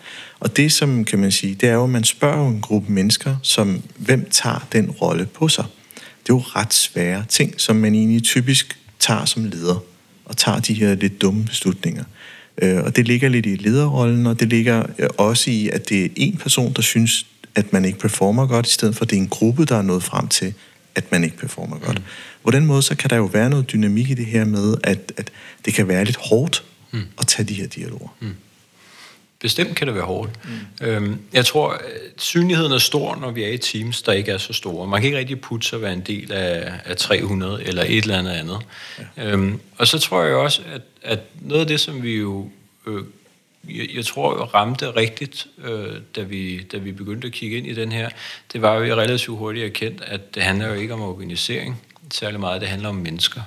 Og 0.40 0.56
det, 0.56 0.72
som 0.72 1.04
kan 1.04 1.18
man 1.18 1.32
sige, 1.32 1.54
det 1.54 1.68
er 1.68 1.74
jo, 1.74 1.84
at 1.84 1.90
man 1.90 2.04
spørger 2.04 2.48
en 2.48 2.60
gruppe 2.60 2.92
mennesker, 2.92 3.36
som 3.42 3.82
hvem 3.96 4.28
tager 4.30 4.66
den 4.72 4.90
rolle 4.90 5.26
på 5.26 5.48
sig. 5.48 5.64
Det 5.94 6.32
er 6.32 6.36
jo 6.36 6.38
ret 6.38 6.74
svære 6.74 7.24
ting, 7.28 7.54
som 7.60 7.76
man 7.76 7.94
egentlig 7.94 8.22
typisk 8.22 8.78
tager 8.98 9.24
som 9.24 9.44
leder, 9.44 9.82
og 10.24 10.36
tager 10.36 10.60
de 10.60 10.74
her 10.74 10.94
lidt 10.94 11.22
dumme 11.22 11.44
beslutninger. 11.44 12.04
Øh, 12.62 12.78
og 12.84 12.96
det 12.96 13.08
ligger 13.08 13.28
lidt 13.28 13.46
i 13.46 13.56
lederrollen, 13.56 14.26
og 14.26 14.40
det 14.40 14.48
ligger 14.48 14.86
øh, 14.98 15.08
også 15.18 15.50
i, 15.50 15.68
at 15.68 15.88
det 15.88 16.04
er 16.04 16.08
en 16.16 16.36
person, 16.36 16.72
der 16.72 16.82
synes, 16.82 17.26
at 17.54 17.72
man 17.72 17.84
ikke 17.84 17.98
performer 17.98 18.46
godt, 18.46 18.66
i 18.66 18.70
stedet 18.70 18.96
for 18.96 19.04
at 19.04 19.10
det 19.10 19.16
er 19.16 19.20
en 19.20 19.28
gruppe, 19.28 19.64
der 19.64 19.76
er 19.76 19.82
nået 19.82 20.02
frem 20.02 20.28
til, 20.28 20.54
at 20.94 21.12
man 21.12 21.24
ikke 21.24 21.36
performer 21.36 21.78
godt. 21.78 21.98
Mm. 21.98 22.04
På 22.44 22.50
den 22.50 22.66
måde, 22.66 22.82
så 22.82 22.96
kan 22.96 23.10
der 23.10 23.16
jo 23.16 23.24
være 23.24 23.50
noget 23.50 23.72
dynamik 23.72 24.10
i 24.10 24.14
det 24.14 24.26
her 24.26 24.44
med, 24.44 24.76
at, 24.84 25.12
at 25.16 25.30
det 25.64 25.74
kan 25.74 25.88
være 25.88 26.04
lidt 26.04 26.16
hårdt 26.16 26.64
mm. 26.90 27.02
at 27.18 27.26
tage 27.26 27.48
de 27.48 27.54
her 27.54 27.66
dialoger. 27.66 28.08
Mm. 28.20 28.36
Bestemt 29.40 29.76
kan 29.76 29.86
det 29.86 29.94
være 29.94 30.04
hårdt. 30.04 30.30
Mm. 30.44 30.86
Øhm, 30.86 31.18
jeg 31.32 31.46
tror, 31.46 31.70
at 31.70 31.80
synligheden 32.16 32.72
er 32.72 32.78
stor, 32.78 33.16
når 33.16 33.30
vi 33.30 33.44
er 33.44 33.48
i 33.48 33.58
teams, 33.58 34.02
der 34.02 34.12
ikke 34.12 34.32
er 34.32 34.38
så 34.38 34.52
store. 34.52 34.86
Man 34.86 35.00
kan 35.00 35.06
ikke 35.06 35.18
rigtig 35.18 35.40
putte 35.40 35.68
sig 35.68 35.76
at 35.76 35.82
være 35.82 35.92
en 35.92 36.00
del 36.00 36.32
af, 36.32 36.72
af 36.84 36.96
300 36.96 37.64
eller 37.64 37.82
et 37.82 37.96
eller 37.96 38.18
andet 38.18 38.30
andet. 38.30 38.58
Ja. 39.16 39.30
Øhm, 39.30 39.60
og 39.76 39.88
så 39.88 39.98
tror 39.98 40.22
jeg 40.22 40.36
også, 40.36 40.62
at, 40.74 40.82
at 41.02 41.20
noget 41.40 41.60
af 41.60 41.66
det, 41.66 41.80
som 41.80 42.02
vi 42.02 42.16
jo 42.16 42.50
øh, 42.86 43.02
jeg, 43.68 43.86
jeg 43.94 44.04
tror 44.04 44.30
ramte 44.30 44.90
rigtigt, 44.90 45.46
øh, 45.64 45.94
da, 46.16 46.22
vi, 46.22 46.62
da 46.62 46.78
vi 46.78 46.92
begyndte 46.92 47.26
at 47.26 47.32
kigge 47.32 47.56
ind 47.56 47.66
i 47.66 47.74
den 47.74 47.92
her, 47.92 48.08
det 48.52 48.62
var 48.62 48.74
jo 48.74 48.94
relativt 48.94 49.38
hurtigt 49.38 49.66
erkendt, 49.66 50.02
at 50.06 50.34
det 50.34 50.42
handler 50.42 50.68
jo 50.68 50.74
ikke 50.74 50.94
om 50.94 51.00
organisering 51.00 51.82
særlig 52.10 52.40
meget, 52.40 52.60
det 52.60 52.68
handler 52.68 52.88
om 52.88 52.94
mennesker. 52.94 53.40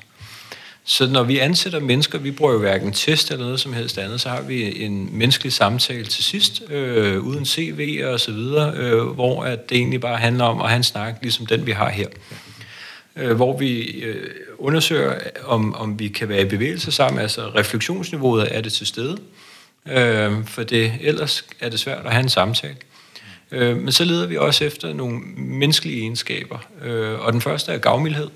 Så 0.84 1.07
når 1.07 1.24
vi 1.24 1.38
ansætter 1.38 1.80
mennesker, 1.80 2.20
vi 2.20 2.32
bruger 2.32 2.53
jo 2.53 2.59
hverken 2.59 2.91
test 2.91 3.32
eller 3.32 3.45
noget 3.45 3.59
som 3.59 3.74
helst 3.74 3.97
andet, 3.97 4.22
så 4.22 4.30
har 4.30 4.41
vi 4.41 4.84
en 4.84 5.09
menneskelig 5.12 5.53
samtale 5.53 6.05
til 6.05 6.24
sidst, 6.24 6.64
øh, 6.70 7.20
uden 7.20 7.45
CV 7.45 8.01
og 8.05 8.20
så 8.20 8.32
videre, 8.32 8.74
øh, 8.78 9.01
hvor 9.03 9.43
at 9.43 9.70
det 9.70 9.78
egentlig 9.78 10.01
bare 10.01 10.18
handler 10.18 10.45
om 10.45 10.62
at 10.62 10.68
have 10.68 10.78
en 10.78 10.84
snak, 10.84 11.16
ligesom 11.22 11.45
den 11.45 11.66
vi 11.66 11.72
har 11.72 11.89
her. 11.89 12.07
Øh, 13.16 13.36
hvor 13.36 13.57
vi 13.57 13.82
øh, 13.82 14.30
undersøger, 14.57 15.20
om, 15.45 15.76
om 15.76 15.99
vi 15.99 16.07
kan 16.07 16.30
være 16.30 16.41
i 16.41 16.45
bevægelse 16.45 16.91
sammen, 16.91 17.22
altså 17.22 17.41
refleksionsniveauet 17.55 18.55
er 18.55 18.62
det 18.62 18.74
til 18.74 18.88
stede, 18.88 19.18
øh, 19.86 20.45
for 20.45 20.64
det, 20.64 20.93
ellers 21.01 21.45
er 21.59 21.70
det 21.70 21.80
svært 21.80 22.05
at 22.05 22.12
have 22.12 22.24
en 22.24 22.30
samtale. 22.30 22.76
Øh, 23.51 23.78
men 23.78 23.91
så 23.91 24.05
leder 24.05 24.28
vi 24.28 24.38
også 24.38 24.66
efter 24.66 24.93
nogle 24.93 25.20
menneskelige 25.38 25.99
egenskaber, 25.99 26.57
øh, 26.84 27.20
og 27.20 27.34
den 27.34 27.41
første 27.41 27.72
er 27.72 27.78
gavmildhed. 27.78 28.30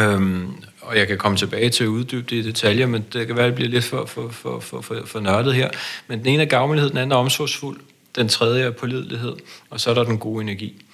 Øhm, 0.00 0.48
og 0.80 0.98
jeg 0.98 1.06
kan 1.06 1.18
komme 1.18 1.38
tilbage 1.38 1.70
til 1.70 1.84
at 1.84 1.88
uddybe 1.88 2.26
det 2.30 2.36
i 2.36 2.42
detaljer, 2.42 2.86
men 2.86 3.04
det 3.12 3.26
kan 3.26 3.36
være, 3.36 3.44
at 3.44 3.50
det 3.50 3.54
bliver 3.54 3.70
lidt 3.70 3.84
for, 3.84 4.06
for, 4.06 4.28
for, 4.28 4.60
for, 4.60 4.80
for, 4.80 4.96
for 5.06 5.20
nørdet 5.20 5.54
her. 5.54 5.70
Men 6.08 6.18
den 6.18 6.26
ene 6.26 6.42
er 6.42 6.46
gavmildhed, 6.46 6.90
den 6.90 6.98
anden 6.98 7.12
er 7.12 7.16
omsorgsfuld, 7.16 7.80
den 8.16 8.28
tredje 8.28 8.64
er 8.64 8.70
pålidelighed, 8.70 9.36
og 9.70 9.80
så 9.80 9.90
er 9.90 9.94
der 9.94 10.04
den 10.04 10.18
gode 10.18 10.42
energi. 10.42 10.84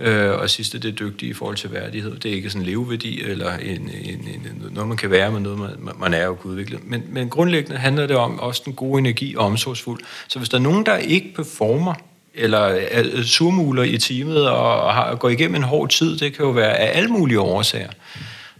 Øh, 0.00 0.30
og 0.30 0.50
sidste, 0.50 0.78
det 0.78 0.88
er 0.88 0.92
dygtige 0.92 1.30
i 1.30 1.32
forhold 1.32 1.56
til 1.56 1.72
værdighed. 1.72 2.18
Det 2.18 2.30
er 2.30 2.34
ikke 2.34 2.50
sådan 2.50 2.62
en 2.62 2.66
leveværdi, 2.66 3.22
eller 3.22 3.52
en, 3.52 3.90
en, 4.04 4.28
en, 4.28 4.62
noget, 4.70 4.88
man 4.88 4.96
kan 4.96 5.10
være, 5.10 5.32
men 5.32 5.42
noget, 5.42 5.58
man, 5.58 5.94
man 5.98 6.14
er 6.14 6.24
jo 6.24 6.36
udvikle. 6.42 6.78
Men, 6.82 7.02
men 7.08 7.28
grundlæggende 7.28 7.78
handler 7.78 8.06
det 8.06 8.16
om 8.16 8.40
også 8.40 8.62
den 8.64 8.72
gode 8.72 8.98
energi 8.98 9.34
og 9.36 9.46
omsorgsfuld. 9.46 10.00
Så 10.28 10.38
hvis 10.38 10.48
der 10.48 10.58
er 10.58 10.62
nogen, 10.62 10.86
der 10.86 10.96
ikke 10.96 11.32
performer, 11.36 11.94
eller 12.34 12.80
øh, 12.92 13.24
surmuler 13.24 13.82
i 13.82 13.98
teamet 13.98 14.48
og 14.48 14.94
har, 14.94 15.14
går 15.14 15.28
igennem 15.28 15.54
en 15.54 15.62
hård 15.62 15.88
tid, 15.90 16.18
det 16.18 16.36
kan 16.36 16.44
jo 16.44 16.50
være 16.50 16.76
af 16.76 16.98
alle 16.98 17.08
mulige 17.08 17.40
årsager, 17.40 17.90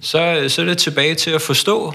så, 0.01 0.45
så 0.49 0.63
er 0.63 0.67
det 0.67 0.79
tilbage 0.79 1.15
til 1.15 1.31
at 1.31 1.43
forstå, 1.43 1.95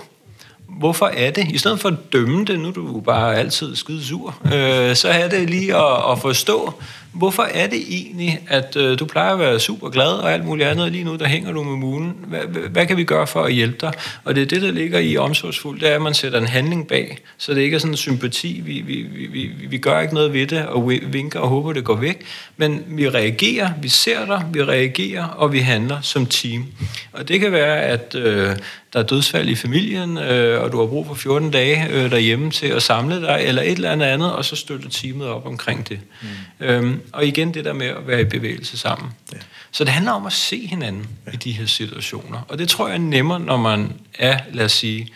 hvorfor 0.79 1.05
er 1.05 1.31
det, 1.31 1.47
i 1.51 1.57
stedet 1.57 1.79
for 1.79 1.89
at 1.89 2.13
dømme 2.13 2.45
det, 2.45 2.59
nu 2.59 2.67
er 2.67 2.71
du 2.71 2.99
bare 2.99 3.35
altid 3.35 3.75
skide 3.75 4.05
sur, 4.05 4.35
øh, 4.45 4.95
så 4.95 5.09
er 5.09 5.27
det 5.27 5.49
lige 5.49 5.75
at, 5.75 6.11
at 6.11 6.19
forstå, 6.19 6.73
hvorfor 7.17 7.43
er 7.43 7.67
det 7.67 7.81
egentlig, 7.89 8.39
at 8.47 8.75
øh, 8.75 8.99
du 8.99 9.05
plejer 9.05 9.33
at 9.33 9.39
være 9.39 9.59
super 9.59 9.89
glad 9.89 10.07
og 10.07 10.33
alt 10.33 10.45
muligt 10.45 10.69
andet, 10.69 10.85
og 10.85 10.91
lige 10.91 11.03
nu 11.03 11.15
der 11.15 11.27
hænger 11.27 11.51
du 11.51 11.63
med 11.63 11.77
mulen. 11.77 12.15
Hvad, 12.27 12.39
hvad, 12.69 12.85
kan 12.85 12.97
vi 12.97 13.03
gøre 13.03 13.27
for 13.27 13.43
at 13.43 13.53
hjælpe 13.53 13.77
dig? 13.81 13.93
Og 14.23 14.35
det 14.35 14.41
er 14.41 14.45
det, 14.45 14.61
der 14.61 14.71
ligger 14.71 14.99
i 14.99 15.17
omsorgsfuldt, 15.17 15.81
det 15.81 15.89
er, 15.89 15.95
at 15.95 16.01
man 16.01 16.13
sætter 16.13 16.39
en 16.39 16.47
handling 16.47 16.87
bag, 16.87 17.17
så 17.37 17.53
det 17.53 17.61
ikke 17.61 17.75
er 17.75 17.79
sådan 17.79 17.93
en 17.93 17.97
sympati. 17.97 18.61
Vi, 18.65 18.81
vi, 18.81 19.01
vi, 19.01 19.27
vi, 19.27 19.51
vi 19.69 19.77
gør 19.77 19.99
ikke 19.99 20.13
noget 20.13 20.33
ved 20.33 20.47
det, 20.47 20.65
og 20.65 20.89
vinker 20.89 21.39
og 21.39 21.47
håber, 21.47 21.73
det 21.73 21.83
går 21.83 21.95
væk, 21.95 22.25
men 22.57 22.83
vi 22.87 23.09
reagerer, 23.09 23.69
vi 23.81 23.89
ser 23.89 24.25
dig, 24.25 24.45
vi 24.53 24.63
reagerer, 24.63 25.25
og 25.25 25.53
vi 25.53 25.59
handler 25.59 26.01
som 26.01 26.25
team. 26.25 26.65
Og 27.13 27.27
det 27.27 27.39
kan 27.39 27.51
være, 27.51 27.81
at 27.81 28.15
øh, 28.15 28.55
der 28.93 28.99
er 28.99 29.03
dødsfald 29.03 29.49
i 29.49 29.55
familien, 29.55 30.17
øh, 30.17 30.63
og 30.63 30.71
du 30.71 30.79
har 30.79 30.85
brug 30.85 31.07
for 31.07 31.13
14 31.13 31.51
dage 31.51 31.89
øh, 31.89 32.11
derhjemme 32.11 32.51
til 32.51 32.67
at 32.67 32.83
samle 32.83 33.21
dig, 33.21 33.39
eller 33.45 33.61
et 33.61 33.71
eller 33.71 33.91
andet 33.91 34.05
andet, 34.05 34.33
og 34.33 34.45
så 34.45 34.55
støtter 34.55 34.89
teamet 34.89 35.27
op 35.27 35.45
omkring 35.45 35.89
det. 35.89 35.99
Mm. 36.21 36.65
Øhm, 36.65 37.01
og 37.13 37.25
igen 37.25 37.53
det 37.53 37.65
der 37.65 37.73
med 37.73 37.87
at 37.87 38.07
være 38.07 38.21
i 38.21 38.23
bevægelse 38.23 38.77
sammen. 38.77 39.11
Ja. 39.33 39.37
Så 39.71 39.83
det 39.83 39.93
handler 39.93 40.11
om 40.11 40.25
at 40.25 40.33
se 40.33 40.67
hinanden 40.67 41.07
ja. 41.27 41.31
i 41.31 41.35
de 41.35 41.51
her 41.51 41.65
situationer. 41.65 42.41
Og 42.47 42.59
det 42.59 42.69
tror 42.69 42.87
jeg 42.87 42.95
er 42.95 42.99
nemmere, 42.99 43.39
når 43.39 43.57
man 43.57 43.93
er, 44.19 44.39
lad 44.53 44.65
os 44.65 44.71
sige, 44.71 45.07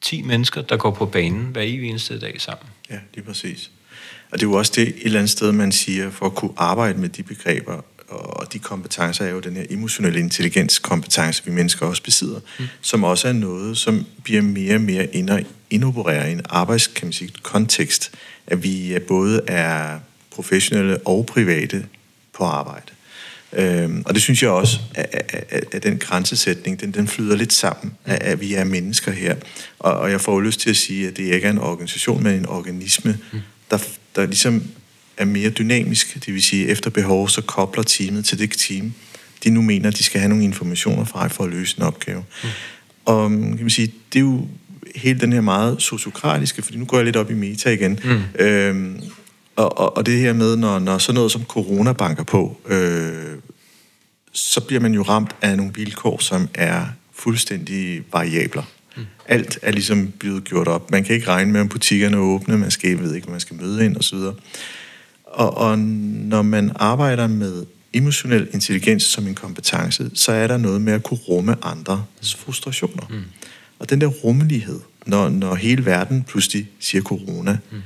10 0.00 0.22
mennesker, 0.22 0.62
der 0.62 0.76
går 0.76 0.90
på 0.90 1.06
banen 1.06 1.46
hver 1.46 1.62
eneste 1.62 2.20
dag 2.20 2.40
sammen. 2.40 2.66
Ja, 2.90 2.98
lige 3.14 3.24
præcis. 3.24 3.70
Og 4.30 4.40
det 4.40 4.46
er 4.46 4.50
jo 4.50 4.56
også 4.56 4.72
det 4.76 4.88
et 4.88 4.94
eller 5.02 5.18
andet 5.18 5.30
sted, 5.30 5.52
man 5.52 5.72
siger, 5.72 6.10
for 6.10 6.26
at 6.26 6.34
kunne 6.34 6.52
arbejde 6.56 7.00
med 7.00 7.08
de 7.08 7.22
begreber, 7.22 7.84
og 8.08 8.52
de 8.52 8.58
kompetencer 8.58 9.24
er 9.24 9.30
jo 9.30 9.40
den 9.40 9.56
her 9.56 9.64
emotionelle 9.70 10.20
intelligens 10.20 10.78
kompetence, 10.78 11.44
vi 11.44 11.50
mennesker 11.50 11.86
også 11.86 12.02
besidder, 12.02 12.40
mm. 12.58 12.64
som 12.80 13.04
også 13.04 13.28
er 13.28 13.32
noget, 13.32 13.78
som 13.78 14.06
bliver 14.24 14.42
mere 14.42 14.74
og 14.74 14.80
mere 14.80 15.08
indopereret 15.70 16.28
i 16.28 16.32
en 16.32 16.40
arbejds, 16.48 16.86
kan 16.86 17.06
man 17.06 17.12
sige, 17.12 17.32
kontekst, 17.42 18.10
at 18.46 18.62
vi 18.62 18.98
både 19.08 19.40
er 19.46 19.98
professionelle 20.30 20.98
og 20.98 21.26
private 21.26 21.86
på 22.32 22.44
arbejde. 22.44 22.86
Øhm, 23.52 24.02
og 24.06 24.14
det 24.14 24.22
synes 24.22 24.42
jeg 24.42 24.50
også, 24.50 24.78
at, 24.94 25.34
at, 25.48 25.64
at 25.72 25.82
den 25.82 25.98
grænsesætning, 25.98 26.80
den, 26.80 26.92
den 26.92 27.08
flyder 27.08 27.36
lidt 27.36 27.52
sammen, 27.52 27.94
at, 28.04 28.22
at 28.22 28.40
vi 28.40 28.54
er 28.54 28.64
mennesker 28.64 29.12
her. 29.12 29.36
Og, 29.78 29.92
og 29.92 30.10
jeg 30.10 30.20
får 30.20 30.40
lyst 30.40 30.60
til 30.60 30.70
at 30.70 30.76
sige, 30.76 31.08
at 31.08 31.16
det 31.16 31.22
ikke 31.22 31.46
er 31.46 31.50
en 31.50 31.58
organisation, 31.58 32.22
men 32.22 32.34
en 32.34 32.46
organisme, 32.46 33.18
mm. 33.32 33.40
der, 33.70 33.78
der 34.16 34.26
ligesom 34.26 34.62
er 35.16 35.24
mere 35.24 35.50
dynamisk, 35.50 36.14
det 36.14 36.34
vil 36.34 36.42
sige, 36.42 36.66
efter 36.66 36.90
behov, 36.90 37.28
så 37.28 37.42
kobler 37.42 37.82
teamet 37.82 38.24
til 38.24 38.38
det 38.38 38.50
team, 38.50 38.92
de 39.44 39.50
nu 39.50 39.62
mener, 39.62 39.88
at 39.88 39.98
de 39.98 40.02
skal 40.02 40.20
have 40.20 40.28
nogle 40.28 40.44
informationer 40.44 41.04
fra 41.04 41.28
for 41.28 41.44
at 41.44 41.50
løse 41.50 41.78
en 41.78 41.82
opgave. 41.82 42.24
Mm. 42.42 42.48
Og 43.04 43.30
kan 43.30 43.58
man 43.60 43.70
sige, 43.70 43.92
det 44.12 44.18
er 44.18 44.24
jo 44.24 44.46
hele 44.94 45.20
den 45.20 45.32
her 45.32 45.40
meget 45.40 45.82
sociokratiske, 45.82 46.62
fordi 46.62 46.78
nu 46.78 46.84
går 46.84 46.96
jeg 46.96 47.04
lidt 47.04 47.16
op 47.16 47.30
i 47.30 47.34
meta 47.34 47.70
igen, 47.70 48.00
mm. 48.04 48.44
øhm, 48.44 49.00
og, 49.56 49.78
og, 49.78 49.96
og 49.96 50.06
det 50.06 50.18
her 50.18 50.32
med, 50.32 50.56
når, 50.56 50.78
når 50.78 50.98
sådan 50.98 51.14
noget 51.14 51.32
som 51.32 51.44
corona 51.44 51.92
banker 51.92 52.22
på, 52.22 52.60
øh, 52.66 53.36
så 54.32 54.60
bliver 54.60 54.80
man 54.80 54.94
jo 54.94 55.02
ramt 55.02 55.36
af 55.42 55.56
nogle 55.56 55.72
vilkår, 55.74 56.18
som 56.18 56.48
er 56.54 56.86
fuldstændig 57.14 58.02
variabler. 58.12 58.62
Mm. 58.96 59.06
Alt 59.28 59.58
er 59.62 59.72
ligesom 59.72 60.12
blevet 60.18 60.44
gjort 60.44 60.68
op. 60.68 60.90
Man 60.90 61.04
kan 61.04 61.14
ikke 61.14 61.28
regne 61.28 61.52
med, 61.52 61.60
om 61.60 61.68
butikkerne 61.68 62.16
er 62.16 62.20
åbne, 62.20 62.58
man 62.58 62.70
skal, 62.70 62.98
ved 62.98 63.14
ikke, 63.14 63.30
man 63.30 63.40
skal 63.40 63.56
møde 63.56 63.84
ind 63.84 63.96
osv. 63.96 64.18
Og, 65.34 65.56
og 65.56 65.78
når 65.78 66.42
man 66.42 66.72
arbejder 66.74 67.26
med 67.26 67.66
emotionel 67.92 68.48
intelligens 68.52 69.02
som 69.02 69.26
en 69.26 69.34
kompetence, 69.34 70.10
så 70.14 70.32
er 70.32 70.46
der 70.46 70.56
noget 70.56 70.80
med 70.80 70.92
at 70.92 71.02
kunne 71.02 71.20
rumme 71.28 71.56
andres 71.62 72.34
frustrationer. 72.34 73.06
Mm. 73.10 73.22
Og 73.78 73.90
den 73.90 74.00
der 74.00 74.06
rummelighed, 74.06 74.80
når, 75.06 75.28
når 75.28 75.54
hele 75.54 75.86
verden 75.86 76.22
pludselig 76.22 76.68
siger 76.80 77.02
corona, 77.02 77.58
mm. 77.70 77.82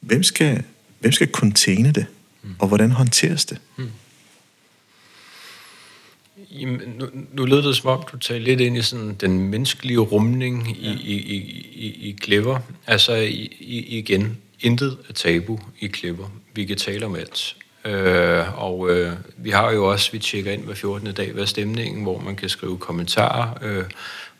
hvem, 0.00 0.22
skal, 0.22 0.62
hvem 1.00 1.12
skal 1.12 1.30
containe 1.30 1.92
det? 1.92 2.06
Mm. 2.42 2.50
Og 2.58 2.68
hvordan 2.68 2.90
håndteres 2.90 3.44
det? 3.44 3.58
Mm. 3.76 3.88
Jamen, 6.50 6.80
nu, 6.98 7.06
nu 7.32 7.44
lød 7.44 7.62
det 7.62 7.76
som 7.76 7.90
om, 7.90 8.04
du 8.12 8.18
tager 8.18 8.40
lidt 8.40 8.60
ind 8.60 8.76
i 8.76 8.82
sådan 8.82 9.14
den 9.14 9.38
menneskelige 9.38 9.98
rumning 9.98 10.76
i, 10.78 10.88
ja. 10.88 10.92
i, 10.92 11.14
i, 11.14 11.36
i, 11.74 11.86
i 12.08 12.16
Clever. 12.24 12.58
Altså 12.86 13.14
i, 13.14 13.56
i, 13.60 13.98
igen, 13.98 14.36
intet 14.60 14.98
er 15.08 15.12
tabu 15.12 15.58
i 15.80 15.86
klipper. 15.86 16.24
Vi 16.54 16.64
kan 16.64 16.76
tale 16.76 17.06
om 17.06 17.14
alt. 17.14 17.56
Øh, 17.84 18.62
og 18.62 18.90
øh, 18.90 19.12
vi 19.36 19.50
har 19.50 19.72
jo 19.72 19.90
også, 19.90 20.12
vi 20.12 20.18
tjekker 20.18 20.52
ind 20.52 20.64
hver 20.64 20.74
14. 20.74 21.14
dag, 21.14 21.32
hvad 21.32 21.46
stemningen, 21.46 22.02
hvor 22.02 22.18
man 22.18 22.36
kan 22.36 22.48
skrive 22.48 22.78
kommentarer 22.78 23.58
øh, 23.62 23.84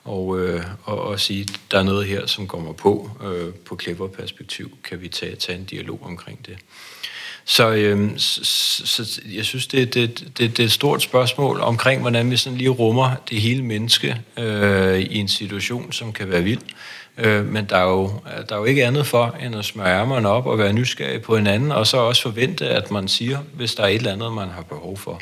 og, 0.04 0.40
øh, 0.40 0.62
og, 0.82 1.02
og 1.02 1.20
sige, 1.20 1.48
der 1.70 1.78
er 1.78 1.82
noget 1.82 2.06
her, 2.06 2.26
som 2.26 2.46
kommer 2.46 2.72
på. 2.72 3.10
Øh, 3.24 3.54
på 3.54 3.78
Clever-perspektiv 3.82 4.78
kan 4.84 5.00
vi 5.00 5.08
tage, 5.08 5.36
tage 5.36 5.58
en 5.58 5.64
dialog 5.64 6.00
omkring 6.02 6.46
det. 6.46 6.56
Så, 7.44 7.70
øh, 7.70 8.10
så, 8.16 8.44
så 8.86 9.20
jeg 9.34 9.44
synes, 9.44 9.66
det, 9.66 9.94
det, 9.94 10.24
det, 10.38 10.56
det 10.56 10.60
er 10.60 10.64
et 10.64 10.72
stort 10.72 11.02
spørgsmål 11.02 11.60
omkring, 11.60 12.00
hvordan 12.00 12.30
vi 12.30 12.36
sådan 12.36 12.58
lige 12.58 12.70
rummer 12.70 13.14
det 13.30 13.40
hele 13.40 13.64
menneske 13.64 14.20
øh, 14.38 15.00
i 15.00 15.18
en 15.18 15.28
situation, 15.28 15.92
som 15.92 16.12
kan 16.12 16.30
være 16.30 16.42
vild. 16.42 16.60
Øh, 17.18 17.46
men 17.46 17.64
der 17.64 17.76
er, 17.76 17.90
jo, 17.90 18.20
der 18.48 18.54
er 18.54 18.58
jo 18.58 18.64
ikke 18.64 18.86
andet 18.86 19.06
for, 19.06 19.36
end 19.42 19.56
at 19.56 19.64
smøre 19.64 20.00
ærmerne 20.00 20.28
op 20.28 20.46
og 20.46 20.58
være 20.58 20.72
nysgerrig 20.72 21.22
på 21.22 21.36
hinanden, 21.36 21.72
og 21.72 21.86
så 21.86 21.96
også 21.96 22.22
forvente, 22.22 22.68
at 22.68 22.90
man 22.90 23.08
siger, 23.08 23.38
hvis 23.52 23.74
der 23.74 23.82
er 23.82 23.88
et 23.88 23.94
eller 23.94 24.12
andet, 24.12 24.32
man 24.32 24.48
har 24.48 24.62
behov 24.62 24.96
for. 24.98 25.20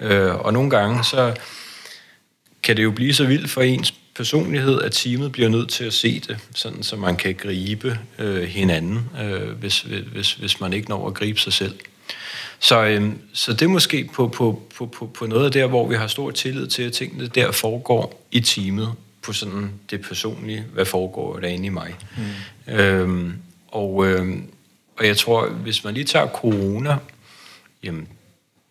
Mm. 0.00 0.06
Øh, 0.06 0.34
og 0.34 0.52
nogle 0.52 0.70
gange, 0.70 1.04
så 1.04 1.34
kan 2.62 2.76
det 2.76 2.84
jo 2.84 2.90
blive 2.90 3.14
så 3.14 3.26
vildt 3.26 3.50
for 3.50 3.62
ens 3.62 3.94
personlighed, 4.16 4.82
at 4.82 4.92
teamet 4.92 5.32
bliver 5.32 5.48
nødt 5.48 5.68
til 5.68 5.84
at 5.84 5.92
se 5.92 6.20
det, 6.20 6.38
sådan 6.54 6.82
så 6.82 6.96
man 6.96 7.16
kan 7.16 7.34
gribe 7.34 7.98
øh, 8.18 8.42
hinanden, 8.42 9.10
øh, 9.22 9.50
hvis, 9.50 9.80
hvis, 10.12 10.32
hvis 10.32 10.60
man 10.60 10.72
ikke 10.72 10.88
når 10.88 11.06
at 11.06 11.14
gribe 11.14 11.40
sig 11.40 11.52
selv. 11.52 11.74
Så, 12.58 12.84
øh, 12.84 13.12
så 13.32 13.52
det 13.52 13.62
er 13.62 13.68
måske 13.68 14.08
på, 14.14 14.28
på, 14.28 14.62
på, 14.76 14.86
på, 14.86 15.06
på 15.06 15.26
noget 15.26 15.44
af 15.44 15.52
der, 15.52 15.66
hvor 15.66 15.88
vi 15.88 15.94
har 15.94 16.06
stor 16.06 16.30
tillid 16.30 16.66
til, 16.66 16.82
at 16.82 16.92
tingene 16.92 17.26
der 17.26 17.52
foregår 17.52 18.26
i 18.30 18.40
teamet, 18.40 18.92
på 19.26 19.32
sådan 19.32 19.70
det 19.90 20.00
personlige, 20.00 20.64
hvad 20.72 20.84
foregår 20.84 21.38
der 21.38 21.48
inde 21.48 21.66
i 21.66 21.68
mig. 21.68 21.94
Mm. 22.66 22.74
Øhm, 22.74 23.32
og, 23.68 24.06
øh, 24.06 24.38
og 24.98 25.06
jeg 25.06 25.16
tror, 25.16 25.48
hvis 25.48 25.84
man 25.84 25.94
lige 25.94 26.04
tager 26.04 26.26
corona, 26.26 26.96
jamen, 27.82 28.08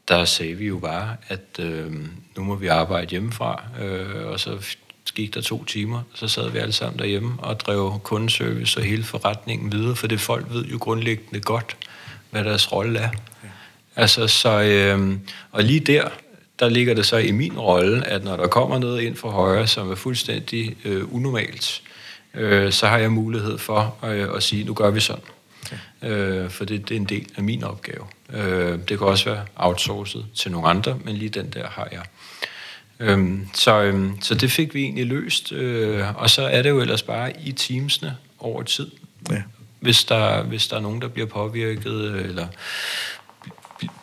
der 0.08 0.26
sagde 0.26 0.54
vi 0.54 0.68
jo 0.68 0.80
bare, 0.80 1.18
at 1.28 1.60
øh, 1.60 1.94
nu 2.38 2.44
må 2.44 2.56
vi 2.56 2.68
arbejde 2.68 3.10
hjemmefra, 3.10 3.64
øh, 3.82 4.28
og 4.28 4.40
så 4.40 4.76
gik 5.16 5.34
der 5.34 5.42
to 5.42 5.64
timer, 5.64 6.02
så 6.14 6.28
sad 6.28 6.50
vi 6.50 6.58
alle 6.58 6.74
sammen 6.74 7.00
derhjemme 7.00 7.36
og 7.40 7.60
drev 7.60 8.00
kundeservice 8.04 8.80
og 8.80 8.84
hele 8.84 9.04
forretningen 9.04 9.72
videre, 9.72 9.96
for 9.96 10.08
det 10.08 10.20
folk 10.20 10.46
ved 10.50 10.66
jo 10.66 10.78
grundlæggende 10.82 11.40
godt, 11.40 11.78
hvad 12.32 12.44
deres 12.44 12.72
rolle 12.72 13.00
er. 13.00 13.10
Ja. 13.44 13.50
Altså, 13.96 14.28
så, 14.28 14.62
øh, 14.62 15.18
og 15.52 15.64
lige 15.64 15.80
der, 15.80 16.10
der 16.60 16.70
ligger 16.70 16.94
det 16.94 17.06
så 17.06 17.18
i 17.18 17.32
min 17.32 17.60
rolle, 17.60 18.08
at 18.08 18.24
når 18.24 18.38
der 18.38 18.48
kommer 18.48 18.80
noget 18.80 19.02
ind 19.02 19.16
fra 19.16 19.30
højre, 19.30 19.68
som 19.68 19.92
er 19.92 19.96
fuldstændig 19.96 20.76
øh, 20.86 21.14
unormalt, 21.16 21.82
øh, 22.34 22.72
så 22.72 22.88
har 22.88 22.98
jeg 22.98 23.12
mulighed 23.12 23.58
for 23.58 23.96
øh, 24.06 24.28
at 24.36 24.44
sige, 24.44 24.64
nu 24.64 24.74
gør 24.74 24.90
vi 24.90 25.00
sådan. 25.00 25.24
Okay. 25.66 26.10
Øh, 26.12 26.50
for 26.50 26.66
det, 26.66 26.90
det 26.90 26.96
er 26.96 27.00
en 27.00 27.06
del 27.06 27.28
af 27.38 27.44
min 27.44 27.64
opgave. 27.64 28.06
Øh, 28.34 28.80
det 28.90 28.98
kan 28.98 29.08
også 29.08 29.30
være 29.30 29.46
outsourcet 29.56 30.26
til 30.36 30.52
nogle 30.52 30.68
andre, 30.68 31.00
men 31.04 31.16
lige 31.16 31.30
den 31.30 31.50
der 31.50 31.68
har 31.68 31.88
jeg. 31.92 32.04
Øh, 33.00 33.40
så, 33.54 33.82
øh, 33.82 34.10
så 34.22 34.36
det 34.36 34.52
fik 34.52 34.74
vi 34.74 34.84
egentlig 34.84 35.06
løst, 35.06 35.52
øh, 35.52 36.22
og 36.22 36.30
så 36.30 36.42
er 36.42 36.62
det 36.62 36.70
jo 36.70 36.80
ellers 36.80 37.04
bare 37.04 37.40
i 37.42 37.52
teamsene 37.52 38.18
over 38.40 38.64
tid. 38.64 38.92
Ja. 39.32 39.42
Hvis, 39.80 40.04
der, 40.04 40.44
hvis 40.44 40.68
der 40.68 40.78
er 40.78 40.82
nogen, 40.82 41.02
der 41.02 41.08
bliver 41.08 41.28
påvirket, 41.28 42.06
eller 42.26 42.48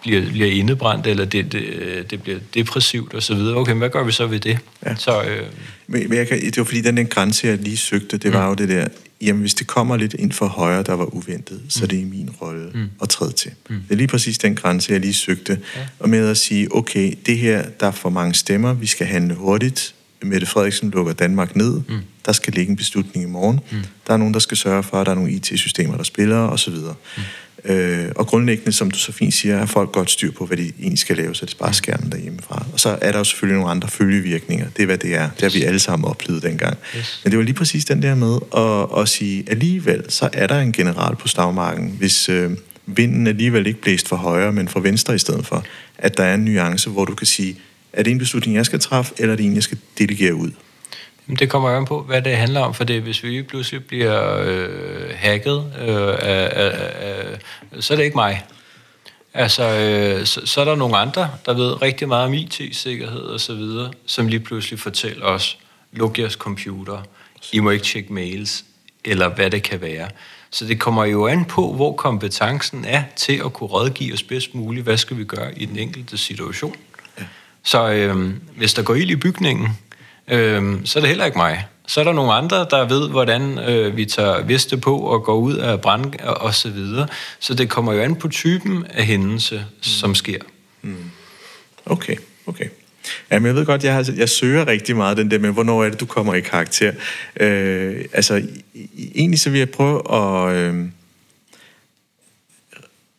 bliver, 0.03 0.31
bliver 0.31 0.51
indebrændt, 0.51 1.07
eller 1.07 1.25
det, 1.25 1.53
det, 1.53 2.11
det 2.11 2.23
bliver 2.23 2.39
depressivt 2.55 3.15
osv. 3.15 3.37
Okay, 3.37 3.75
hvad 3.75 3.91
gør 3.91 4.05
vi 4.05 4.13
så 4.13 4.27
ved 4.27 4.41
det? 4.41 4.59
Ja. 4.87 4.95
Så, 4.95 5.23
øh... 5.23 5.47
men, 5.87 6.13
jeg 6.13 6.29
kan, 6.29 6.41
det 6.41 6.57
var 6.57 6.65
fordi, 6.65 6.81
den, 6.81 6.97
den 6.97 7.07
grænse, 7.07 7.47
jeg 7.47 7.59
lige 7.59 7.77
søgte, 7.77 8.17
det 8.17 8.31
mm. 8.31 8.33
var 8.33 8.49
jo 8.49 8.55
det 8.55 8.69
der, 8.69 8.89
jamen 9.21 9.41
hvis 9.41 9.55
det 9.55 9.67
kommer 9.67 9.97
lidt 9.97 10.15
ind 10.15 10.33
for 10.33 10.47
højre, 10.47 10.83
der 10.83 10.93
var 10.93 11.15
uventet, 11.15 11.61
så 11.69 11.81
mm. 11.83 11.89
det 11.89 12.01
er 12.01 12.07
min 12.07 12.31
rolle 12.41 12.71
mm. 12.75 12.91
at 13.03 13.09
træde 13.09 13.33
til. 13.33 13.51
Mm. 13.71 13.77
Det 13.77 13.93
er 13.93 13.97
lige 13.97 14.09
præcis 14.09 14.39
den 14.39 14.55
grænse, 14.55 14.93
jeg 14.93 15.01
lige 15.01 15.15
søgte. 15.15 15.59
Ja. 15.77 15.81
Og 15.99 16.09
med 16.09 16.29
at 16.29 16.37
sige, 16.37 16.75
okay, 16.75 17.15
det 17.27 17.39
her, 17.39 17.65
der 17.81 17.87
er 17.87 17.91
for 17.91 18.11
mange 18.11 18.35
stemmer, 18.35 18.73
vi 18.73 18.87
skal 18.87 19.07
handle 19.07 19.35
hurtigt, 19.35 19.95
Mette 20.25 20.47
Frederiksen 20.47 20.91
lukker 20.91 21.13
Danmark 21.13 21.57
ned, 21.57 21.81
mm. 21.89 22.01
der 22.27 22.33
skal 22.33 22.55
ligge 22.55 22.71
en 22.71 22.77
beslutning 22.77 23.25
i 23.25 23.29
morgen, 23.29 23.61
mm. 23.71 23.79
der 24.07 24.13
er 24.13 24.17
nogen, 24.17 24.35
der 24.35 24.41
skal 24.41 24.57
sørge 24.57 24.83
for, 24.83 25.01
at 25.01 25.07
der 25.07 25.13
er 25.13 25.17
nogle 25.17 25.33
IT-systemer, 25.33 25.97
der 25.97 26.03
spiller, 26.03 26.37
osv. 26.37 26.75
Mm. 26.75 27.23
Øh, 27.65 28.09
og 28.17 28.27
grundlæggende, 28.27 28.73
som 28.73 28.91
du 28.91 28.99
så 28.99 29.13
fint 29.13 29.35
siger, 29.35 29.59
har 29.59 29.67
folk 29.67 29.93
godt 29.93 30.11
styr 30.11 30.33
på, 30.33 30.47
hvad 30.47 30.57
de 30.57 30.73
egentlig 30.79 30.99
skal 30.99 31.17
lave, 31.17 31.35
så 31.35 31.47
det 31.47 31.55
er 31.55 31.59
bare 31.59 31.75
skærmen 31.75 32.13
derhjemmefra. 32.13 32.67
Og 32.73 32.81
så 32.81 32.99
er 33.01 33.13
der 33.13 33.19
jo 33.19 33.25
selvfølgelig 33.25 33.57
nogle 33.57 33.71
andre 33.71 33.89
følgevirkninger. 33.89 34.67
Det 34.77 34.83
er, 34.83 34.87
hvad 34.87 34.99
det 34.99 35.15
er. 35.15 35.31
Det 35.31 35.43
har 35.43 35.59
vi 35.59 35.63
alle 35.63 35.81
sammen 35.81 36.09
oplevet 36.09 36.43
dengang. 36.43 36.79
Yes. 36.97 37.21
Men 37.25 37.31
det 37.31 37.39
var 37.39 37.45
lige 37.45 37.55
præcis 37.55 37.85
den 37.85 38.03
der 38.03 38.15
med 38.15 38.39
at, 38.57 39.01
at 39.03 39.09
sige, 39.09 39.45
alligevel, 39.51 40.05
så 40.09 40.29
er 40.33 40.47
der 40.47 40.61
en 40.61 40.73
general 40.73 41.17
på 41.17 41.29
stavmarken, 41.29 41.95
hvis 41.99 42.29
øh, 42.29 42.51
vinden 42.87 43.27
alligevel 43.27 43.67
ikke 43.67 43.81
blæst 43.81 44.09
for 44.09 44.17
højre, 44.17 44.53
men 44.53 44.69
for 44.69 44.81
venstre 44.81 45.15
i 45.15 45.19
stedet 45.19 45.47
for, 45.47 45.65
at 45.99 46.17
der 46.17 46.25
er 46.25 46.35
en 46.35 46.45
nuance, 46.45 46.91
hvor 46.91 47.05
du 47.05 47.15
kan 47.15 47.27
sige, 47.27 47.57
er 47.93 48.03
det 48.03 48.11
en 48.11 48.19
beslutning, 48.19 48.57
jeg 48.57 48.67
skal 48.67 48.81
træffe, 48.81 49.15
eller 49.19 49.33
er 49.33 49.37
det 49.37 49.47
en, 49.47 49.55
jeg 49.55 49.63
skal 49.63 49.79
delegere 49.99 50.35
ud? 50.35 50.51
Det 51.29 51.51
kommer 51.51 51.71
jo 51.71 51.77
an 51.77 51.85
på, 51.85 52.03
hvad 52.03 52.23
det 52.23 52.37
handler 52.37 52.61
om, 52.61 52.75
for 52.75 52.85
det, 52.85 53.03
hvis 53.03 53.23
vi 53.23 53.43
pludselig 53.43 53.85
bliver 53.85 54.39
øh, 54.39 55.11
hacket, 55.15 55.73
øh, 55.81 55.89
øh, 55.89 57.33
øh, 57.73 57.81
så 57.81 57.95
er 57.95 57.97
det 57.97 58.05
ikke 58.05 58.17
mig. 58.17 58.45
Altså, 59.35 59.63
øh, 59.63 60.27
så, 60.27 60.47
så 60.47 60.61
er 60.61 60.65
der 60.65 60.75
nogle 60.75 60.97
andre, 60.97 61.31
der 61.47 61.55
ved 61.55 61.83
rigtig 61.83 62.09
meget 62.09 62.27
om 62.27 62.35
IT-sikkerhed 62.35 63.21
og 63.21 63.41
så 63.41 63.55
videre, 63.55 63.93
som 64.07 64.29
lige 64.29 64.41
pludselig 64.41 64.81
fortæller 64.81 65.27
os, 65.27 65.59
luk 65.93 66.19
jeres 66.19 66.33
computer, 66.33 67.03
I 67.53 67.61
må 67.61 67.71
ikke 67.71 67.85
tjekke 67.85 68.13
mails, 68.13 68.65
eller 69.05 69.29
hvad 69.29 69.51
det 69.51 69.63
kan 69.63 69.81
være. 69.81 70.09
Så 70.51 70.67
det 70.67 70.81
kommer 70.81 71.05
jo 71.05 71.27
an 71.27 71.45
på, 71.45 71.73
hvor 71.73 71.93
kompetencen 71.93 72.85
er 72.85 73.03
til 73.17 73.43
at 73.45 73.53
kunne 73.53 73.69
rådgive 73.69 74.13
os 74.13 74.23
bedst 74.23 74.55
muligt, 74.55 74.85
hvad 74.85 74.97
skal 74.97 75.17
vi 75.17 75.25
gøre 75.25 75.59
i 75.59 75.65
den 75.65 75.79
enkelte 75.79 76.19
situation. 76.19 76.77
Ja. 77.19 77.25
Så 77.63 77.93
øh, 77.93 78.35
hvis 78.57 78.75
der 78.75 78.83
går 78.83 78.95
ild 78.95 79.11
i 79.11 79.17
bygningen, 79.17 79.79
øh, 80.29 80.81
så 80.85 80.99
er 80.99 81.01
det 81.01 81.09
heller 81.09 81.25
ikke 81.25 81.39
mig. 81.39 81.67
Så 81.87 82.01
er 82.01 82.05
der 82.05 82.13
nogle 82.13 82.33
andre, 82.33 82.67
der 82.71 82.89
ved, 82.89 83.09
hvordan 83.09 83.59
øh, 83.59 83.97
vi 83.97 84.05
tager 84.05 84.43
viste 84.43 84.77
på 84.77 84.99
og 84.99 85.25
går 85.25 85.37
ud 85.37 85.55
af 85.55 85.81
brand 85.81 86.15
og, 86.23 86.35
og 86.35 86.55
så 86.55 86.71
videre. 86.71 87.07
Så 87.41 87.55
det 87.55 87.69
kommer 87.69 87.93
jo 87.93 88.01
an 88.01 88.17
på 88.17 88.29
typen 88.29 88.87
af 88.91 89.05
hændelse, 89.05 89.57
mm. 89.57 89.83
som 89.83 90.15
sker. 90.15 90.39
Mm. 90.83 90.97
Okay, 91.87 92.17
okay. 92.47 92.67
Jamen, 93.31 93.47
jeg 93.47 93.55
ved 93.55 93.67
godt, 93.67 93.85
jeg, 93.85 93.95
har, 93.95 94.11
jeg 94.17 94.29
søger 94.29 94.67
rigtig 94.67 94.97
meget 94.97 95.17
den 95.17 95.31
der 95.31 95.39
med, 95.39 95.51
hvornår 95.51 95.85
er 95.85 95.89
det, 95.89 96.01
du 96.01 96.07
kommer 96.07 96.35
i 96.35 96.41
karakter. 96.41 96.93
Øh, 97.41 98.05
altså, 98.13 98.43
egentlig 99.15 99.41
så 99.41 99.51
vil 99.51 99.59
jeg 99.59 99.71
prøve 99.71 100.15
at... 100.15 100.57
Øh, 100.57 100.85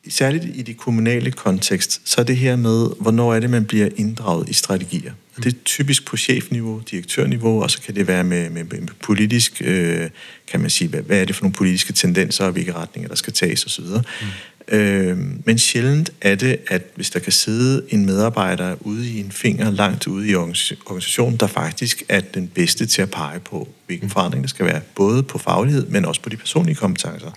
særligt 0.09 0.45
i 0.53 0.61
det 0.61 0.77
kommunale 0.77 1.31
kontekst, 1.31 2.01
så 2.05 2.21
er 2.21 2.25
det 2.25 2.37
her 2.37 2.55
med, 2.55 2.89
hvornår 2.99 3.33
er 3.33 3.39
det, 3.39 3.49
man 3.49 3.65
bliver 3.65 3.89
inddraget 3.95 4.49
i 4.49 4.53
strategier. 4.53 5.11
Og 5.37 5.43
det 5.43 5.53
er 5.53 5.57
typisk 5.65 6.05
på 6.05 6.17
chefniveau, 6.17 6.81
direktørniveau, 6.91 7.63
og 7.63 7.71
så 7.71 7.81
kan 7.81 7.95
det 7.95 8.07
være 8.07 8.23
med, 8.23 8.49
med, 8.49 8.63
med 8.63 8.87
politisk, 9.01 9.61
øh, 9.65 10.09
kan 10.47 10.59
man 10.59 10.69
sige, 10.69 10.87
hvad, 10.87 11.01
hvad 11.01 11.21
er 11.21 11.25
det 11.25 11.35
for 11.35 11.43
nogle 11.43 11.53
politiske 11.53 11.93
tendenser, 11.93 12.45
og 12.45 12.51
hvilke 12.51 12.73
retninger, 12.73 13.07
der 13.07 13.15
skal 13.15 13.33
tages 13.33 13.65
osv. 13.65 13.85
Mm. 13.85 14.27
Øh, 14.68 15.18
men 15.45 15.57
sjældent 15.57 16.11
er 16.22 16.36
det, 16.36 16.57
at 16.68 16.82
hvis 16.95 17.09
der 17.09 17.20
kan 17.20 17.32
sidde 17.32 17.84
en 17.89 18.05
medarbejder 18.05 18.76
ude 18.82 19.09
i 19.09 19.20
en 19.20 19.32
finger 19.32 19.72
langt 19.72 20.07
ude 20.07 20.30
i 20.30 20.36
organisationen, 20.36 21.38
der 21.38 21.47
faktisk 21.47 22.03
er 22.09 22.20
den 22.20 22.47
bedste 22.47 22.86
til 22.86 23.01
at 23.01 23.11
pege 23.11 23.39
på, 23.39 23.70
hvilken 23.86 24.09
forandring 24.09 24.43
der 24.43 24.49
skal 24.49 24.66
være, 24.66 24.82
både 24.95 25.24
på 25.24 25.38
faglighed, 25.38 25.86
men 25.88 26.05
også 26.05 26.22
på 26.22 26.30
de 26.30 26.38
personlige 26.38 26.76
kompetencer, 26.76 27.32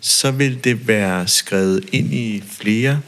så 0.00 0.30
vil 0.30 0.64
det 0.64 0.88
være 0.88 1.28
skrevet 1.28 1.84
ind 1.92 2.14
i 2.14 2.42
flere 2.46 3.00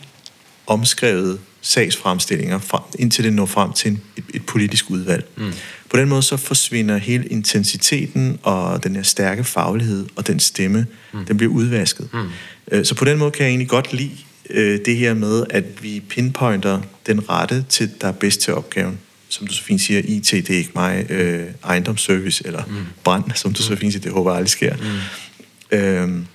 omskrevet 0.66 1.38
sagsfremstillinger, 1.60 2.58
frem, 2.58 2.82
indtil 2.98 3.24
det 3.24 3.32
når 3.32 3.46
frem 3.46 3.72
til 3.72 3.90
en, 3.90 4.00
et, 4.16 4.24
et 4.34 4.46
politisk 4.46 4.90
udvalg. 4.90 5.28
Mm. 5.36 5.52
På 5.90 5.96
den 5.96 6.08
måde 6.08 6.22
så 6.22 6.36
forsvinder 6.36 6.96
hele 6.96 7.26
intensiteten 7.26 8.38
og 8.42 8.84
den 8.84 8.96
her 8.96 9.02
stærke 9.02 9.44
faglighed 9.44 10.06
og 10.16 10.26
den 10.26 10.40
stemme, 10.40 10.86
mm. 11.12 11.24
den 11.24 11.36
bliver 11.36 11.52
udvasket. 11.52 12.08
Mm. 12.12 12.28
Øh, 12.70 12.84
så 12.84 12.94
på 12.94 13.04
den 13.04 13.18
måde 13.18 13.30
kan 13.30 13.42
jeg 13.42 13.48
egentlig 13.48 13.68
godt 13.68 13.92
lide 13.92 14.16
øh, 14.50 14.80
det 14.84 14.96
her 14.96 15.14
med, 15.14 15.44
at 15.50 15.82
vi 15.82 16.02
pinpointer 16.08 16.80
den 17.06 17.28
rette, 17.28 17.64
til, 17.68 17.90
der 18.00 18.08
er 18.08 18.12
bedst 18.12 18.40
til 18.40 18.54
opgaven. 18.54 18.98
Som 19.28 19.46
du 19.46 19.52
så 19.52 19.62
fint 19.62 19.80
siger, 19.80 20.02
IT, 20.04 20.30
det 20.30 20.50
er 20.50 20.58
ikke 20.58 20.72
mig, 20.74 21.10
øh, 21.10 21.46
ejendomsservice 21.64 22.46
eller 22.46 22.64
mm. 22.64 22.74
brand, 23.04 23.24
som 23.34 23.52
du 23.52 23.62
så 23.62 23.72
mm. 23.72 23.78
fint 23.78 23.92
siger, 23.92 24.02
det 24.02 24.12
håber 24.12 24.30
jeg 24.30 24.36
aldrig 24.36 24.50
sker. 24.50 24.76
Mm. 24.76 25.78
Øhm, 25.78 26.26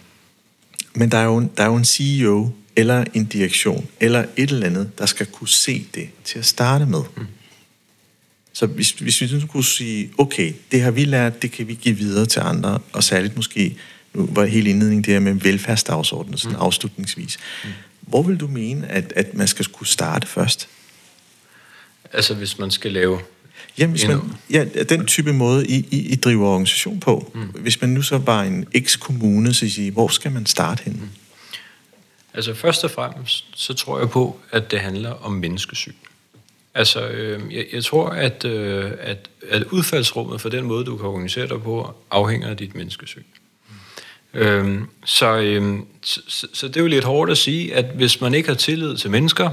men 0.94 1.12
der 1.12 1.18
er, 1.18 1.26
jo, 1.26 1.48
der 1.58 1.64
er 1.64 1.68
jo 1.68 1.76
en 1.76 1.86
CEO, 1.86 2.50
eller 2.76 3.04
en 3.14 3.26
direktion, 3.26 3.88
eller 4.00 4.26
et 4.38 4.50
eller 4.50 4.66
andet, 4.66 5.00
der 5.00 5.06
skal 5.06 5.26
kunne 5.26 5.48
se 5.48 5.86
det 5.96 6.10
til 6.24 6.40
at 6.40 6.46
starte 6.46 6.86
med. 6.86 7.02
Mm. 7.18 7.26
Så 8.54 8.66
hvis, 8.66 8.92
hvis 8.92 9.22
vi 9.22 9.42
kunne 9.48 9.66
sige, 9.66 10.12
okay, 10.18 10.54
det 10.72 10.82
har 10.82 10.92
vi 10.92 11.06
lært, 11.06 11.42
det 11.42 11.52
kan 11.52 11.68
vi 11.68 11.74
give 11.74 11.98
videre 11.98 12.26
til 12.26 12.40
andre, 12.40 12.80
og 12.94 13.04
særligt 13.04 13.36
måske, 13.36 13.78
nu 14.16 14.30
var 14.32 14.46
hele 14.46 14.70
indledningen 14.70 15.04
det 15.04 15.14
her 15.14 15.20
med 15.20 15.34
velfærdsdagsordenen, 15.34 16.38
sådan 16.38 16.58
mm. 16.58 16.62
afslutningsvis. 16.62 17.38
Mm. 17.64 17.70
Hvor 18.02 18.24
vil 18.24 18.38
du 18.38 18.48
mene, 18.48 18.88
at, 18.88 19.14
at 19.16 19.34
man 19.34 19.48
skal 19.48 19.66
kunne 19.66 19.88
starte 19.88 20.28
først? 20.28 20.68
Altså 22.14 22.34
hvis 22.34 22.60
man 22.60 22.72
skal 22.72 22.92
lave 22.92 23.20
Jamen, 23.78 23.92
hvis 23.92 24.08
man, 24.08 24.20
ja, 24.50 24.66
den 24.90 25.06
type 25.06 25.34
måde, 25.34 25.68
I, 25.68 25.88
I, 25.92 25.98
I 25.98 26.16
driver 26.16 26.48
organisation 26.48 27.00
på. 27.00 27.32
Mm. 27.36 27.42
Hvis 27.42 27.82
man 27.82 27.90
nu 27.90 28.02
så 28.02 28.18
var 28.18 28.44
en 28.44 28.66
eks-kommune, 28.74 29.54
så 29.54 29.70
siger 29.70 29.92
hvor 29.92 30.08
skal 30.08 30.32
man 30.32 30.46
starte 30.46 30.84
henne? 30.84 31.00
Mm. 31.02 31.10
Altså 32.34 32.54
først 32.54 32.84
og 32.84 32.92
fremmest, 32.92 33.46
så 33.56 33.74
tror 33.74 34.00
jeg 34.00 34.10
på, 34.10 34.40
at 34.52 34.72
det 34.72 34.80
handler 34.80 35.10
om 35.12 35.32
menneskesyn. 35.32 35.94
Altså, 36.74 37.08
øh, 37.08 37.56
jeg, 37.56 37.66
jeg 37.74 37.84
tror, 37.84 38.10
at, 38.10 38.46
øh, 38.46 38.92
at, 39.00 39.30
at 39.50 39.64
udfaldsrummet 39.64 40.42
for 40.42 40.50
den 40.50 40.66
måde, 40.66 40.86
du 40.86 40.98
kan 40.98 41.06
organisere 41.06 41.48
dig 41.48 41.62
på, 41.62 41.96
afhænger 42.12 42.48
af 42.48 42.58
dit 42.58 42.76
menneskesyn. 42.76 43.24
Øhm, 44.36 44.88
så, 45.06 45.38
øhm, 45.38 45.86
så, 46.02 46.48
så 46.54 46.68
det 46.68 46.78
er 46.78 46.82
jo 46.82 46.88
lidt 46.88 47.04
hårdt 47.04 47.32
at 47.32 47.38
sige, 47.38 47.76
at 47.76 47.86
hvis 47.96 48.22
man 48.22 48.34
ikke 48.34 48.50
har 48.50 48.56
tillid 48.56 48.98
til 48.98 49.12
mennesker, 49.12 49.50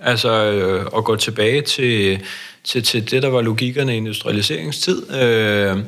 altså 0.00 0.52
øh, 0.52 0.86
at 0.96 1.04
gå 1.04 1.16
tilbage 1.16 1.62
til, 1.62 2.20
til, 2.64 2.82
til 2.82 3.10
det, 3.10 3.22
der 3.22 3.28
var 3.28 3.42
logikkerne 3.42 3.94
i 3.94 3.96
industrialiseringstid, 3.96 5.10
øh, 5.10 5.78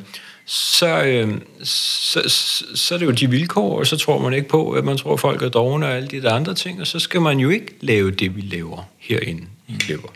så, 0.45 1.03
øh, 1.03 1.37
så, 1.63 2.21
så, 2.27 2.65
så 2.75 2.93
er 2.95 2.99
det 2.99 3.05
jo 3.05 3.11
de 3.11 3.29
vilkår, 3.29 3.79
og 3.79 3.87
så 3.87 3.97
tror 3.97 4.19
man 4.19 4.33
ikke 4.33 4.47
på, 4.47 4.71
at 4.71 4.83
man 4.83 4.97
tror, 4.97 5.13
at 5.13 5.19
folk 5.19 5.41
er 5.41 5.49
dogne 5.49 5.85
og 5.85 5.95
alle 5.95 6.07
de 6.07 6.21
der 6.21 6.33
andre 6.33 6.53
ting, 6.53 6.81
og 6.81 6.87
så 6.87 6.99
skal 6.99 7.21
man 7.21 7.39
jo 7.39 7.49
ikke 7.49 7.75
lave 7.81 8.11
det, 8.11 8.35
vi 8.35 8.41
laver 8.41 8.89
herinde 8.99 9.43
i 9.67 9.73
Klipper. 9.79 10.09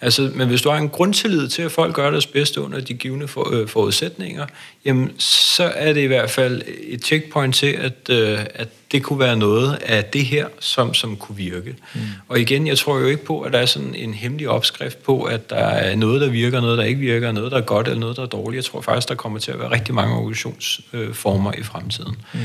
Altså, 0.00 0.30
men 0.34 0.48
hvis 0.48 0.62
du 0.62 0.70
har 0.70 0.78
en 0.78 0.88
grundtillid 0.88 1.48
til, 1.48 1.62
at 1.62 1.72
folk 1.72 1.94
gør 1.94 2.10
deres 2.10 2.26
bedste 2.26 2.60
under 2.60 2.80
de 2.80 2.94
givende 2.94 3.28
for, 3.28 3.54
øh, 3.54 3.68
forudsætninger, 3.68 4.46
jamen, 4.84 5.20
så 5.20 5.64
er 5.64 5.92
det 5.92 6.00
i 6.00 6.06
hvert 6.06 6.30
fald 6.30 6.62
et 6.82 7.04
checkpoint 7.04 7.54
til, 7.54 7.66
at, 7.66 8.10
øh, 8.10 8.38
at 8.54 8.68
det 8.92 9.02
kunne 9.02 9.18
være 9.18 9.36
noget 9.36 9.78
af 9.82 10.04
det 10.04 10.24
her, 10.24 10.46
som, 10.60 10.94
som 10.94 11.16
kunne 11.16 11.36
virke. 11.36 11.76
Mm. 11.94 12.00
Og 12.28 12.40
igen, 12.40 12.66
jeg 12.66 12.78
tror 12.78 12.98
jo 12.98 13.06
ikke 13.06 13.24
på, 13.24 13.40
at 13.40 13.52
der 13.52 13.58
er 13.58 13.66
sådan 13.66 13.94
en 13.94 14.14
hemmelig 14.14 14.48
opskrift 14.48 15.02
på, 15.02 15.22
at 15.22 15.50
der 15.50 15.56
er 15.56 15.96
noget, 15.96 16.20
der 16.20 16.28
virker, 16.28 16.60
noget, 16.60 16.78
der 16.78 16.84
ikke 16.84 17.00
virker, 17.00 17.32
noget, 17.32 17.52
der 17.52 17.58
er 17.58 17.62
godt 17.62 17.86
eller 17.86 18.00
noget, 18.00 18.16
der 18.16 18.22
er 18.22 18.26
dårligt. 18.26 18.56
Jeg 18.56 18.64
tror 18.64 18.80
faktisk, 18.80 19.08
der 19.08 19.14
kommer 19.14 19.38
til 19.38 19.52
at 19.52 19.58
være 19.58 19.70
rigtig 19.70 19.94
mange 19.94 20.14
organisationsformer 20.14 21.52
øh, 21.54 21.60
i 21.60 21.62
fremtiden. 21.62 22.16
Mm. 22.34 22.40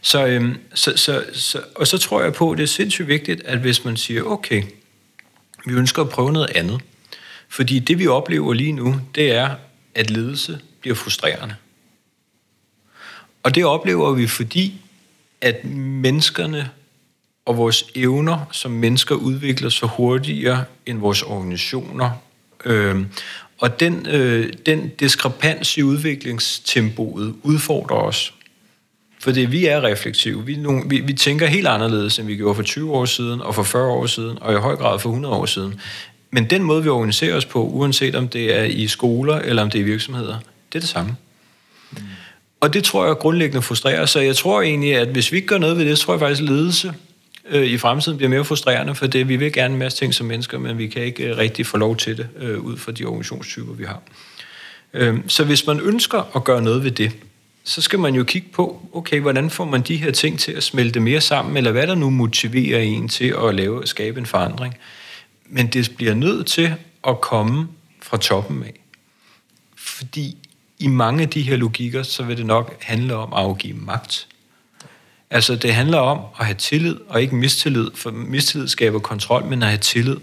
Så, 0.00 0.26
øh, 0.26 0.54
så, 0.74 0.92
så, 0.96 1.24
så, 1.32 1.60
og 1.74 1.86
så 1.86 1.98
tror 1.98 2.22
jeg 2.22 2.32
på, 2.32 2.50
at 2.50 2.58
det 2.58 2.64
er 2.64 2.68
sindssygt 2.68 3.08
vigtigt, 3.08 3.42
at 3.44 3.58
hvis 3.58 3.84
man 3.84 3.96
siger, 3.96 4.22
okay, 4.22 4.62
vi 5.66 5.72
ønsker 5.72 6.02
at 6.02 6.08
prøve 6.08 6.32
noget 6.32 6.50
andet, 6.54 6.80
fordi 7.48 7.78
det, 7.78 7.98
vi 7.98 8.06
oplever 8.06 8.52
lige 8.52 8.72
nu, 8.72 8.94
det 9.14 9.32
er, 9.32 9.54
at 9.94 10.10
ledelse 10.10 10.58
bliver 10.80 10.94
frustrerende. 10.94 11.54
Og 13.42 13.54
det 13.54 13.64
oplever 13.64 14.12
vi, 14.12 14.26
fordi 14.26 14.80
at 15.40 15.64
menneskerne 15.64 16.70
og 17.46 17.56
vores 17.56 17.84
evner 17.94 18.48
som 18.52 18.70
mennesker 18.70 19.14
udvikler 19.14 19.68
sig 19.68 19.88
hurtigere 19.88 20.64
end 20.86 20.98
vores 20.98 21.22
organisationer. 21.22 22.10
Øh, 22.64 23.06
og 23.58 23.80
den, 23.80 24.06
øh, 24.06 24.52
den 24.66 24.88
diskrepans 24.88 25.76
i 25.76 25.82
udviklingstempoet 25.82 27.34
udfordrer 27.42 27.96
os. 27.96 28.34
Fordi 29.20 29.40
vi 29.40 29.66
er 29.66 29.84
reflektive. 29.84 30.44
Vi, 30.44 30.56
nogle, 30.56 30.82
vi, 30.86 31.00
vi 31.00 31.12
tænker 31.12 31.46
helt 31.46 31.66
anderledes, 31.66 32.18
end 32.18 32.26
vi 32.26 32.36
gjorde 32.36 32.54
for 32.54 32.62
20 32.62 32.92
år 32.92 33.04
siden, 33.04 33.40
og 33.40 33.54
for 33.54 33.62
40 33.62 33.90
år 33.90 34.06
siden, 34.06 34.38
og 34.40 34.52
i 34.52 34.56
høj 34.56 34.76
grad 34.76 34.98
for 34.98 35.08
100 35.08 35.34
år 35.34 35.46
siden. 35.46 35.80
Men 36.30 36.50
den 36.50 36.62
måde, 36.62 36.82
vi 36.82 36.88
organiserer 36.88 37.36
os 37.36 37.44
på, 37.44 37.64
uanset 37.64 38.14
om 38.14 38.28
det 38.28 38.58
er 38.58 38.64
i 38.64 38.86
skoler 38.86 39.36
eller 39.36 39.62
om 39.62 39.70
det 39.70 39.78
er 39.78 39.82
i 39.82 39.84
virksomheder, 39.84 40.38
det 40.72 40.78
er 40.78 40.80
det 40.80 40.88
samme. 40.88 41.16
Mm. 41.92 41.98
Og 42.60 42.74
det 42.74 42.84
tror 42.84 43.06
jeg 43.06 43.16
grundlæggende 43.16 43.62
frustrerer. 43.62 44.06
Så 44.06 44.20
jeg 44.20 44.36
tror 44.36 44.62
egentlig, 44.62 44.96
at 44.96 45.08
hvis 45.08 45.32
vi 45.32 45.36
ikke 45.36 45.48
gør 45.48 45.58
noget 45.58 45.76
ved 45.76 45.84
det, 45.84 45.98
så 45.98 46.04
tror 46.04 46.14
jeg 46.14 46.20
faktisk, 46.20 46.42
at 46.42 46.48
ledelse 46.48 46.92
øh, 47.50 47.66
i 47.66 47.78
fremtiden 47.78 48.16
bliver 48.16 48.30
mere 48.30 48.44
frustrerende, 48.44 48.94
for 48.94 49.06
det, 49.06 49.28
vi 49.28 49.36
vil 49.36 49.52
gerne 49.52 49.74
en 49.74 49.78
masse 49.78 49.98
ting 49.98 50.14
som 50.14 50.26
mennesker, 50.26 50.58
men 50.58 50.78
vi 50.78 50.86
kan 50.86 51.02
ikke 51.02 51.24
øh, 51.24 51.36
rigtig 51.36 51.66
få 51.66 51.76
lov 51.76 51.96
til 51.96 52.16
det, 52.16 52.28
øh, 52.40 52.58
ud 52.58 52.76
fra 52.76 52.92
de 52.92 53.04
organisationstyper, 53.04 53.72
vi 53.72 53.84
har. 53.84 54.02
Øh, 54.94 55.18
så 55.26 55.44
hvis 55.44 55.66
man 55.66 55.80
ønsker 55.80 56.36
at 56.36 56.44
gøre 56.44 56.62
noget 56.62 56.84
ved 56.84 56.90
det, 56.90 57.12
så 57.64 57.80
skal 57.80 57.98
man 57.98 58.14
jo 58.14 58.24
kigge 58.24 58.48
på, 58.52 58.88
okay, 58.92 59.20
hvordan 59.20 59.50
får 59.50 59.64
man 59.64 59.80
de 59.80 59.96
her 59.96 60.10
ting 60.10 60.38
til 60.38 60.52
at 60.52 60.62
smelte 60.62 61.00
mere 61.00 61.20
sammen, 61.20 61.56
eller 61.56 61.72
hvad 61.72 61.86
der 61.86 61.94
nu 61.94 62.10
motiverer 62.10 62.80
en 62.80 63.08
til 63.08 63.34
at 63.46 63.54
lave, 63.54 63.86
skabe 63.86 64.20
en 64.20 64.26
forandring. 64.26 64.74
Men 65.48 65.66
det 65.66 65.92
bliver 65.96 66.14
nødt 66.14 66.46
til 66.46 66.74
at 67.08 67.20
komme 67.20 67.68
fra 68.02 68.16
toppen 68.16 68.62
af. 68.62 68.80
Fordi 69.76 70.36
i 70.78 70.86
mange 70.86 71.22
af 71.22 71.30
de 71.30 71.42
her 71.42 71.56
logikker, 71.56 72.02
så 72.02 72.22
vil 72.22 72.36
det 72.36 72.46
nok 72.46 72.82
handle 72.82 73.14
om 73.14 73.32
at 73.32 73.38
afgive 73.38 73.76
magt. 73.76 74.28
Altså 75.30 75.56
det 75.56 75.74
handler 75.74 75.98
om 75.98 76.18
at 76.40 76.46
have 76.46 76.56
tillid, 76.56 76.96
og 77.08 77.22
ikke 77.22 77.34
mistillid, 77.34 77.90
for 77.94 78.10
mistillid 78.10 78.68
skaber 78.68 78.98
kontrol, 78.98 79.44
men 79.44 79.62
at 79.62 79.68
have 79.68 79.78
tillid. 79.78 80.16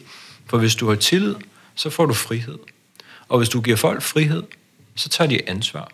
For 0.45 0.57
hvis 0.57 0.76
du 0.76 0.89
har 0.89 0.95
tillid, 0.95 1.36
så 1.76 1.89
får 1.89 2.05
du 2.05 2.13
frihed. 2.13 2.57
Og 3.28 3.38
hvis 3.38 3.49
du 3.49 3.61
giver 3.61 3.78
folk 3.78 4.01
frihed, 4.01 4.43
så 4.95 5.09
tager 5.09 5.28
de 5.28 5.49
ansvar. 5.49 5.91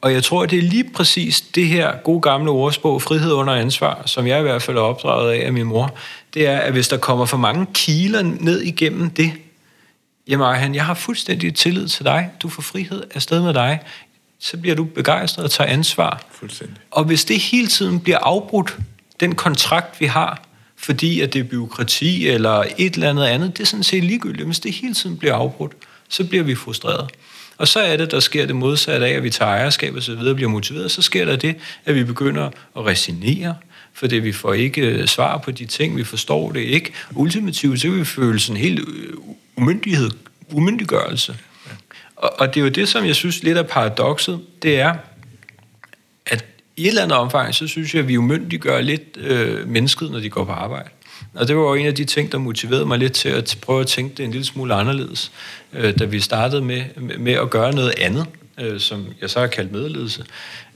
Og 0.00 0.12
jeg 0.12 0.24
tror, 0.24 0.46
det 0.46 0.58
er 0.58 0.62
lige 0.62 0.90
præcis 0.94 1.40
det 1.40 1.66
her 1.66 1.96
gode 2.04 2.20
gamle 2.20 2.50
ordsprog, 2.50 3.02
frihed 3.02 3.32
under 3.32 3.54
ansvar, 3.54 4.02
som 4.06 4.26
jeg 4.26 4.38
i 4.38 4.42
hvert 4.42 4.62
fald 4.62 4.76
er 4.76 4.80
opdraget 4.80 5.32
af 5.32 5.46
af 5.46 5.52
min 5.52 5.66
mor, 5.66 5.94
det 6.34 6.46
er, 6.46 6.58
at 6.58 6.72
hvis 6.72 6.88
der 6.88 6.96
kommer 6.96 7.24
for 7.24 7.36
mange 7.36 7.66
kiler 7.74 8.22
ned 8.22 8.60
igennem 8.60 9.10
det, 9.10 9.32
jamen 10.28 10.54
han, 10.56 10.74
jeg 10.74 10.84
har 10.84 10.94
fuldstændig 10.94 11.54
tillid 11.54 11.88
til 11.88 12.04
dig, 12.04 12.30
du 12.42 12.48
får 12.48 12.62
frihed 12.62 13.02
afsted 13.14 13.42
med 13.42 13.54
dig, 13.54 13.80
så 14.38 14.56
bliver 14.56 14.76
du 14.76 14.84
begejstret 14.84 15.44
og 15.44 15.50
tager 15.50 15.70
ansvar. 15.70 16.22
Fuldstændig. 16.30 16.76
Og 16.90 17.04
hvis 17.04 17.24
det 17.24 17.38
hele 17.38 17.66
tiden 17.66 18.00
bliver 18.00 18.18
afbrudt, 18.18 18.78
den 19.20 19.34
kontrakt 19.34 20.00
vi 20.00 20.06
har, 20.06 20.42
fordi 20.76 21.20
at 21.20 21.32
det 21.32 21.38
er 21.38 21.44
byråkrati 21.44 22.28
eller 22.28 22.64
et 22.78 22.94
eller 22.94 23.10
andet 23.10 23.24
andet. 23.24 23.56
Det 23.56 23.62
er 23.62 23.66
sådan 23.66 23.82
set 23.82 24.04
ligegyldigt. 24.04 24.46
Hvis 24.46 24.60
det 24.60 24.72
hele 24.72 24.94
tiden 24.94 25.16
bliver 25.16 25.34
afbrudt, 25.34 25.72
så 26.08 26.24
bliver 26.24 26.44
vi 26.44 26.54
frustreret. 26.54 27.10
Og 27.60 27.68
så 27.68 27.80
er 27.80 27.96
det, 27.96 28.10
der 28.10 28.20
sker 28.20 28.46
det 28.46 28.56
modsatte 28.56 29.06
af, 29.06 29.10
at 29.10 29.22
vi 29.22 29.30
tager 29.30 29.50
ejerskab 29.50 29.94
og 29.94 30.02
så 30.02 30.14
videre 30.14 30.34
bliver 30.34 30.50
motiveret. 30.50 30.90
Så 30.90 31.02
sker 31.02 31.24
der 31.24 31.36
det, 31.36 31.56
at 31.84 31.94
vi 31.94 32.04
begynder 32.04 32.46
at 32.76 32.86
resignere, 32.86 33.56
fordi 33.92 34.16
vi 34.16 34.32
får 34.32 34.52
ikke 34.52 34.80
øh, 34.80 35.06
svar 35.06 35.38
på 35.38 35.50
de 35.50 35.66
ting, 35.66 35.96
vi 35.96 36.04
forstår 36.04 36.52
det 36.52 36.60
ikke. 36.60 36.92
Ultimativt, 37.14 37.80
så 37.80 37.90
vil 37.90 37.98
vi 37.98 38.04
føle 38.04 38.40
sådan 38.40 38.56
en 38.56 38.62
helt 38.62 38.80
øh, 38.88 39.12
umyndighed, 39.56 40.10
umyndiggørelse. 40.52 41.36
Og, 42.16 42.40
og 42.40 42.54
det 42.54 42.60
er 42.60 42.64
jo 42.64 42.70
det, 42.70 42.88
som 42.88 43.04
jeg 43.04 43.14
synes 43.14 43.42
lidt 43.42 43.58
er 43.58 43.62
paradokset, 43.62 44.40
det 44.62 44.80
er, 44.80 44.94
at 46.26 46.44
i 46.76 46.82
et 46.82 46.88
eller 46.88 47.02
andet 47.02 47.18
omfang, 47.18 47.54
så 47.54 47.66
synes 47.66 47.94
jeg, 47.94 48.02
at 48.02 48.08
vi 48.08 48.16
umyndiggør 48.16 48.80
lidt 48.80 49.16
øh, 49.16 49.68
mennesket, 49.68 50.10
når 50.10 50.20
de 50.20 50.30
går 50.30 50.44
på 50.44 50.52
arbejde. 50.52 50.88
Og 51.34 51.48
det 51.48 51.56
var 51.56 51.62
jo 51.62 51.74
en 51.74 51.86
af 51.86 51.94
de 51.94 52.04
ting, 52.04 52.32
der 52.32 52.38
motiverede 52.38 52.86
mig 52.86 52.98
lidt 52.98 53.12
til 53.12 53.28
at 53.28 53.58
prøve 53.62 53.80
at 53.80 53.86
tænke 53.86 54.14
det 54.16 54.24
en 54.24 54.30
lille 54.30 54.46
smule 54.46 54.74
anderledes, 54.74 55.32
øh, 55.72 55.98
da 55.98 56.04
vi 56.04 56.20
startede 56.20 56.62
med, 56.62 56.82
med 57.18 57.32
at 57.32 57.50
gøre 57.50 57.74
noget 57.74 57.94
andet, 57.98 58.26
øh, 58.60 58.80
som 58.80 59.06
jeg 59.20 59.30
så 59.30 59.40
har 59.40 59.46
kaldt 59.46 59.72
medledelse. 59.72 60.24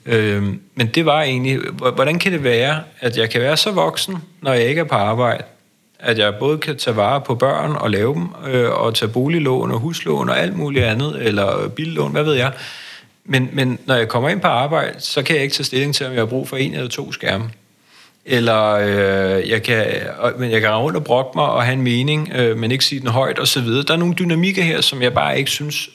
Øh, 0.06 0.42
men 0.74 0.86
det 0.86 1.06
var 1.06 1.22
egentlig, 1.22 1.58
hvordan 1.94 2.18
kan 2.18 2.32
det 2.32 2.44
være, 2.44 2.80
at 3.00 3.16
jeg 3.16 3.30
kan 3.30 3.40
være 3.40 3.56
så 3.56 3.70
voksen, 3.70 4.16
når 4.42 4.52
jeg 4.52 4.64
ikke 4.64 4.80
er 4.80 4.84
på 4.84 4.94
arbejde, 4.94 5.44
at 5.98 6.18
jeg 6.18 6.34
både 6.34 6.58
kan 6.58 6.76
tage 6.76 6.96
vare 6.96 7.20
på 7.20 7.34
børn 7.34 7.76
og 7.76 7.90
lave 7.90 8.14
dem, 8.14 8.28
øh, 8.46 8.70
og 8.70 8.94
tage 8.94 9.12
boliglån 9.12 9.70
og 9.70 9.78
huslån 9.78 10.28
og 10.28 10.40
alt 10.40 10.56
muligt 10.56 10.84
andet, 10.84 11.26
eller 11.26 11.68
billån, 11.68 12.12
hvad 12.12 12.22
ved 12.22 12.34
jeg. 12.34 12.52
Men, 13.24 13.50
men 13.52 13.78
når 13.86 13.94
jeg 13.94 14.08
kommer 14.08 14.28
ind 14.28 14.40
på 14.40 14.48
arbejde, 14.48 15.00
så 15.00 15.22
kan 15.22 15.36
jeg 15.36 15.42
ikke 15.42 15.54
tage 15.54 15.64
stilling 15.64 15.94
til, 15.94 16.06
om 16.06 16.12
jeg 16.12 16.20
har 16.20 16.26
brug 16.26 16.48
for 16.48 16.56
en 16.56 16.74
eller 16.74 16.88
to 16.88 17.12
skærme. 17.12 17.50
Eller 18.26 18.70
øh, 18.70 19.50
jeg 19.50 19.62
kan, 19.62 19.86
men 20.38 20.50
jeg 20.50 20.60
kan 20.60 20.70
rundt 20.70 20.96
og 20.96 21.04
brokke 21.04 21.30
mig 21.34 21.44
og 21.44 21.64
have 21.64 21.72
en 21.72 21.82
mening, 21.82 22.32
øh, 22.34 22.56
men 22.56 22.70
ikke 22.70 22.84
sige 22.84 23.00
den 23.00 23.08
højt 23.08 23.38
osv. 23.38 23.66
Der 23.66 23.92
er 23.92 23.96
nogle 23.96 24.14
dynamikker 24.14 24.62
her, 24.62 24.80
som 24.80 25.02
jeg 25.02 25.14
bare 25.14 25.38
ikke 25.38 25.50
synes 25.50 25.90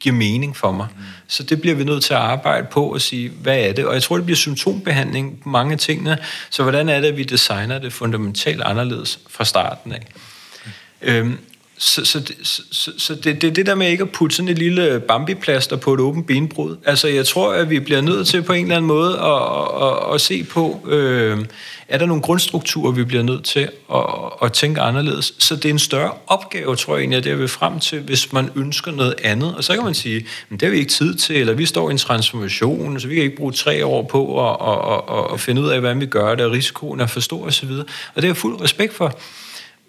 giver 0.00 0.16
mening 0.16 0.56
for 0.56 0.72
mig. 0.72 0.86
Mm. 0.96 1.02
Så 1.28 1.42
det 1.42 1.60
bliver 1.60 1.76
vi 1.76 1.84
nødt 1.84 2.04
til 2.04 2.14
at 2.14 2.20
arbejde 2.20 2.66
på 2.70 2.92
og 2.92 3.00
sige, 3.00 3.28
hvad 3.28 3.58
er 3.58 3.72
det? 3.72 3.86
Og 3.86 3.94
jeg 3.94 4.02
tror, 4.02 4.16
det 4.16 4.24
bliver 4.24 4.36
symptombehandling 4.36 5.40
på 5.42 5.48
mange 5.48 5.72
af 5.72 5.78
tingene. 5.78 6.18
Så 6.50 6.62
hvordan 6.62 6.88
er 6.88 7.00
det, 7.00 7.08
at 7.08 7.16
vi 7.16 7.22
designer 7.22 7.78
det 7.78 7.92
fundamentalt 7.92 8.62
anderledes 8.62 9.18
fra 9.30 9.44
starten 9.44 9.92
af? 9.92 10.06
Mm. 10.64 10.70
Øhm, 11.02 11.38
så, 11.84 12.04
så, 12.04 12.22
så, 12.42 12.62
så, 12.70 12.92
så 12.98 13.14
det, 13.14 13.42
det 13.42 13.56
det 13.56 13.66
der 13.66 13.74
med 13.74 13.88
ikke 13.90 14.02
at 14.02 14.10
putte 14.10 14.36
sådan 14.36 14.48
et 14.48 14.58
lille 14.58 15.00
bambiplaster 15.08 15.76
på 15.76 15.94
et 15.94 16.00
åbent 16.00 16.26
benbrud. 16.26 16.76
Altså 16.84 17.08
jeg 17.08 17.26
tror, 17.26 17.52
at 17.52 17.70
vi 17.70 17.80
bliver 17.80 18.00
nødt 18.00 18.26
til 18.26 18.42
på 18.42 18.52
en 18.52 18.64
eller 18.64 18.76
anden 18.76 18.88
måde 18.88 19.18
at, 19.18 19.88
at, 19.88 20.14
at 20.14 20.20
se 20.20 20.44
på, 20.44 20.80
øh, 20.88 21.44
er 21.88 21.98
der 21.98 22.06
nogle 22.06 22.22
grundstrukturer, 22.22 22.92
vi 22.92 23.04
bliver 23.04 23.22
nødt 23.22 23.44
til 23.44 23.68
at, 23.94 24.04
at 24.42 24.52
tænke 24.52 24.80
anderledes. 24.80 25.34
Så 25.38 25.56
det 25.56 25.64
er 25.64 25.70
en 25.70 25.78
større 25.78 26.12
opgave, 26.26 26.76
tror 26.76 26.94
jeg 26.94 27.00
egentlig, 27.00 27.18
at 27.18 27.24
det 27.24 27.32
er 27.32 27.36
vi 27.36 27.48
frem 27.48 27.80
til, 27.80 28.00
hvis 28.00 28.32
man 28.32 28.50
ønsker 28.56 28.92
noget 28.92 29.14
andet. 29.22 29.54
Og 29.56 29.64
så 29.64 29.74
kan 29.74 29.84
man 29.84 29.94
sige, 29.94 30.26
men 30.48 30.60
det 30.60 30.66
har 30.66 30.70
vi 30.70 30.78
ikke 30.78 30.92
tid 30.92 31.14
til, 31.14 31.36
eller 31.36 31.52
vi 31.52 31.66
står 31.66 31.88
i 31.88 31.92
en 31.92 31.98
transformation, 31.98 33.00
så 33.00 33.08
vi 33.08 33.14
kan 33.14 33.24
ikke 33.24 33.36
bruge 33.36 33.52
tre 33.52 33.86
år 33.86 34.02
på 34.02 34.50
at, 34.50 34.56
at, 34.68 35.18
at, 35.18 35.34
at 35.34 35.40
finde 35.40 35.62
ud 35.62 35.68
af, 35.68 35.80
hvad 35.80 35.94
vi 35.94 36.06
gør, 36.06 36.34
det, 36.34 36.46
og 36.46 36.52
risikoen 36.52 37.00
er 37.00 37.06
for 37.06 37.20
stor 37.20 37.46
osv. 37.46 37.70
Og 37.70 37.86
det 38.16 38.24
er 38.24 38.28
jeg 38.28 38.36
fuld 38.36 38.60
respekt 38.60 38.94
for. 38.94 39.18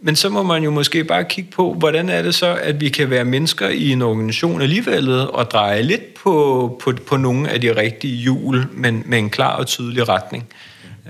Men 0.01 0.15
så 0.15 0.29
må 0.29 0.43
man 0.43 0.63
jo 0.63 0.71
måske 0.71 1.03
bare 1.03 1.23
kigge 1.23 1.51
på, 1.51 1.73
hvordan 1.73 2.09
er 2.09 2.21
det 2.21 2.35
så, 2.35 2.55
at 2.55 2.81
vi 2.81 2.89
kan 2.89 3.09
være 3.09 3.25
mennesker 3.25 3.67
i 3.67 3.91
en 3.91 4.01
organisation 4.01 4.61
alligevel 4.61 5.09
og 5.09 5.51
dreje 5.51 5.81
lidt 5.81 6.13
på, 6.13 6.81
på, 6.83 6.93
på 7.07 7.17
nogle 7.17 7.49
af 7.49 7.61
de 7.61 7.75
rigtige 7.75 8.15
hjul, 8.15 8.65
men 8.73 9.03
med 9.05 9.19
en 9.19 9.29
klar 9.29 9.55
og 9.55 9.67
tydelig 9.67 10.09
retning, 10.09 10.45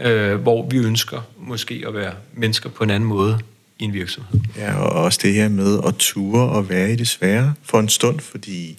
øh, 0.04 0.36
hvor 0.36 0.68
vi 0.70 0.78
ønsker 0.78 1.22
måske 1.38 1.84
at 1.88 1.94
være 1.94 2.14
mennesker 2.34 2.70
på 2.70 2.84
en 2.84 2.90
anden 2.90 3.10
måde 3.10 3.40
i 3.80 3.84
en 3.84 3.94
virksomhed. 3.94 4.40
Ja, 4.58 4.76
og 4.76 5.04
også 5.04 5.20
det 5.24 5.34
her 5.34 5.50
med 5.50 5.80
at 5.88 5.96
ture 5.96 6.50
og 6.50 6.70
være 6.70 6.92
i 6.92 6.96
det 6.96 7.08
svære 7.08 7.54
for 7.64 7.80
en 7.80 7.90
stund, 7.90 8.20
fordi 8.20 8.78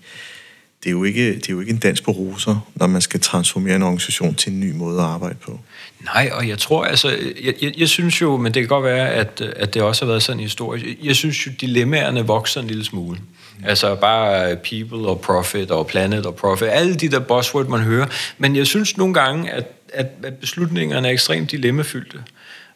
det 0.84 0.90
er 0.90 0.92
jo 0.92 1.04
ikke, 1.04 1.34
det 1.34 1.48
er 1.48 1.52
jo 1.52 1.61
ikke 1.61 1.72
en 1.72 1.78
dans 1.78 2.00
på 2.00 2.11
roser, 2.11 2.70
når 2.74 2.86
man 2.86 3.00
skal 3.00 3.20
transformere 3.20 3.76
en 3.76 3.82
organisation 3.82 4.34
til 4.34 4.52
en 4.52 4.61
ny 4.61 4.72
måde 4.72 4.98
at 4.98 5.07
arbejde 5.07 5.36
på. 5.44 5.61
Nej, 6.05 6.30
og 6.32 6.49
jeg 6.49 6.59
tror, 6.59 6.84
altså, 6.84 7.09
jeg, 7.44 7.55
jeg, 7.62 7.72
jeg 7.78 7.88
synes 7.88 8.22
jo, 8.22 8.36
men 8.36 8.55
det 8.55 8.62
kan 8.62 8.68
godt 8.68 8.84
være, 8.84 9.11
at, 9.11 9.40
at 9.57 9.74
det 9.74 9.82
også 9.82 10.05
har 10.05 10.11
været 10.11 10.22
sådan 10.22 10.40
en 10.40 10.42
historie. 10.42 10.97
Jeg 11.03 11.16
synes 11.16 11.47
jo, 11.47 11.51
dilemmaerne 11.61 12.26
vokser 12.26 12.61
en 12.61 12.66
lille 12.66 12.84
smule. 12.84 13.18
Altså 13.64 13.94
bare 13.94 14.57
people 14.57 15.09
og 15.09 15.20
profit 15.20 15.70
og 15.70 15.86
planet 15.86 16.26
og 16.26 16.34
profit, 16.34 16.68
alle 16.68 16.94
de 16.94 17.09
der 17.09 17.18
buzzword, 17.18 17.66
man 17.66 17.80
hører. 17.80 18.07
Men 18.38 18.57
jeg 18.57 18.66
synes 18.66 18.97
nogle 18.97 19.14
gange, 19.14 19.51
at, 19.51 19.66
at, 19.92 20.07
at 20.22 20.34
beslutningerne 20.34 21.09
er 21.09 21.12
ekstremt 21.12 21.51
dilemmafyldte. 21.51 22.18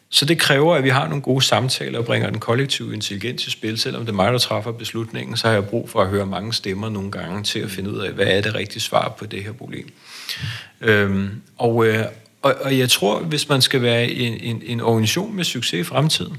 Så 0.09 0.25
det 0.25 0.39
kræver, 0.39 0.75
at 0.75 0.83
vi 0.83 0.89
har 0.89 1.07
nogle 1.07 1.21
gode 1.21 1.41
samtaler 1.41 1.99
og 1.99 2.05
bringer 2.05 2.29
den 2.29 2.39
kollektive 2.39 2.93
intelligens 2.93 3.47
i 3.47 3.49
spil. 3.49 3.77
Selvom 3.77 4.01
det 4.01 4.11
er 4.11 4.15
mig, 4.15 4.33
der 4.33 4.39
træffer 4.39 4.71
beslutningen, 4.71 5.37
så 5.37 5.47
har 5.47 5.53
jeg 5.53 5.65
brug 5.65 5.89
for 5.89 6.01
at 6.01 6.07
høre 6.07 6.25
mange 6.25 6.53
stemmer 6.53 6.89
nogle 6.89 7.11
gange 7.11 7.43
til 7.43 7.59
at 7.59 7.71
finde 7.71 7.91
ud 7.91 7.99
af, 7.99 8.11
hvad 8.11 8.25
er 8.25 8.41
det 8.41 8.55
rigtige 8.55 8.81
svar 8.81 9.15
på 9.19 9.25
det 9.25 9.43
her 9.43 9.51
problem. 9.51 9.89
Øhm, 10.81 11.41
og, 11.57 11.87
øh, 11.87 12.05
og, 12.41 12.55
og 12.61 12.77
jeg 12.77 12.89
tror, 12.89 13.19
hvis 13.19 13.49
man 13.49 13.61
skal 13.61 13.81
være 13.81 14.11
en, 14.11 14.33
en, 14.33 14.61
en 14.65 14.81
organisation 14.81 15.35
med 15.35 15.43
succes 15.43 15.79
i 15.79 15.83
fremtiden, 15.83 16.37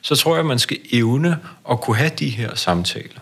så 0.00 0.16
tror 0.16 0.32
jeg, 0.32 0.40
at 0.40 0.46
man 0.46 0.58
skal 0.58 0.78
evne 0.92 1.38
at 1.70 1.80
kunne 1.80 1.96
have 1.96 2.10
de 2.18 2.28
her 2.28 2.54
samtaler. 2.54 3.20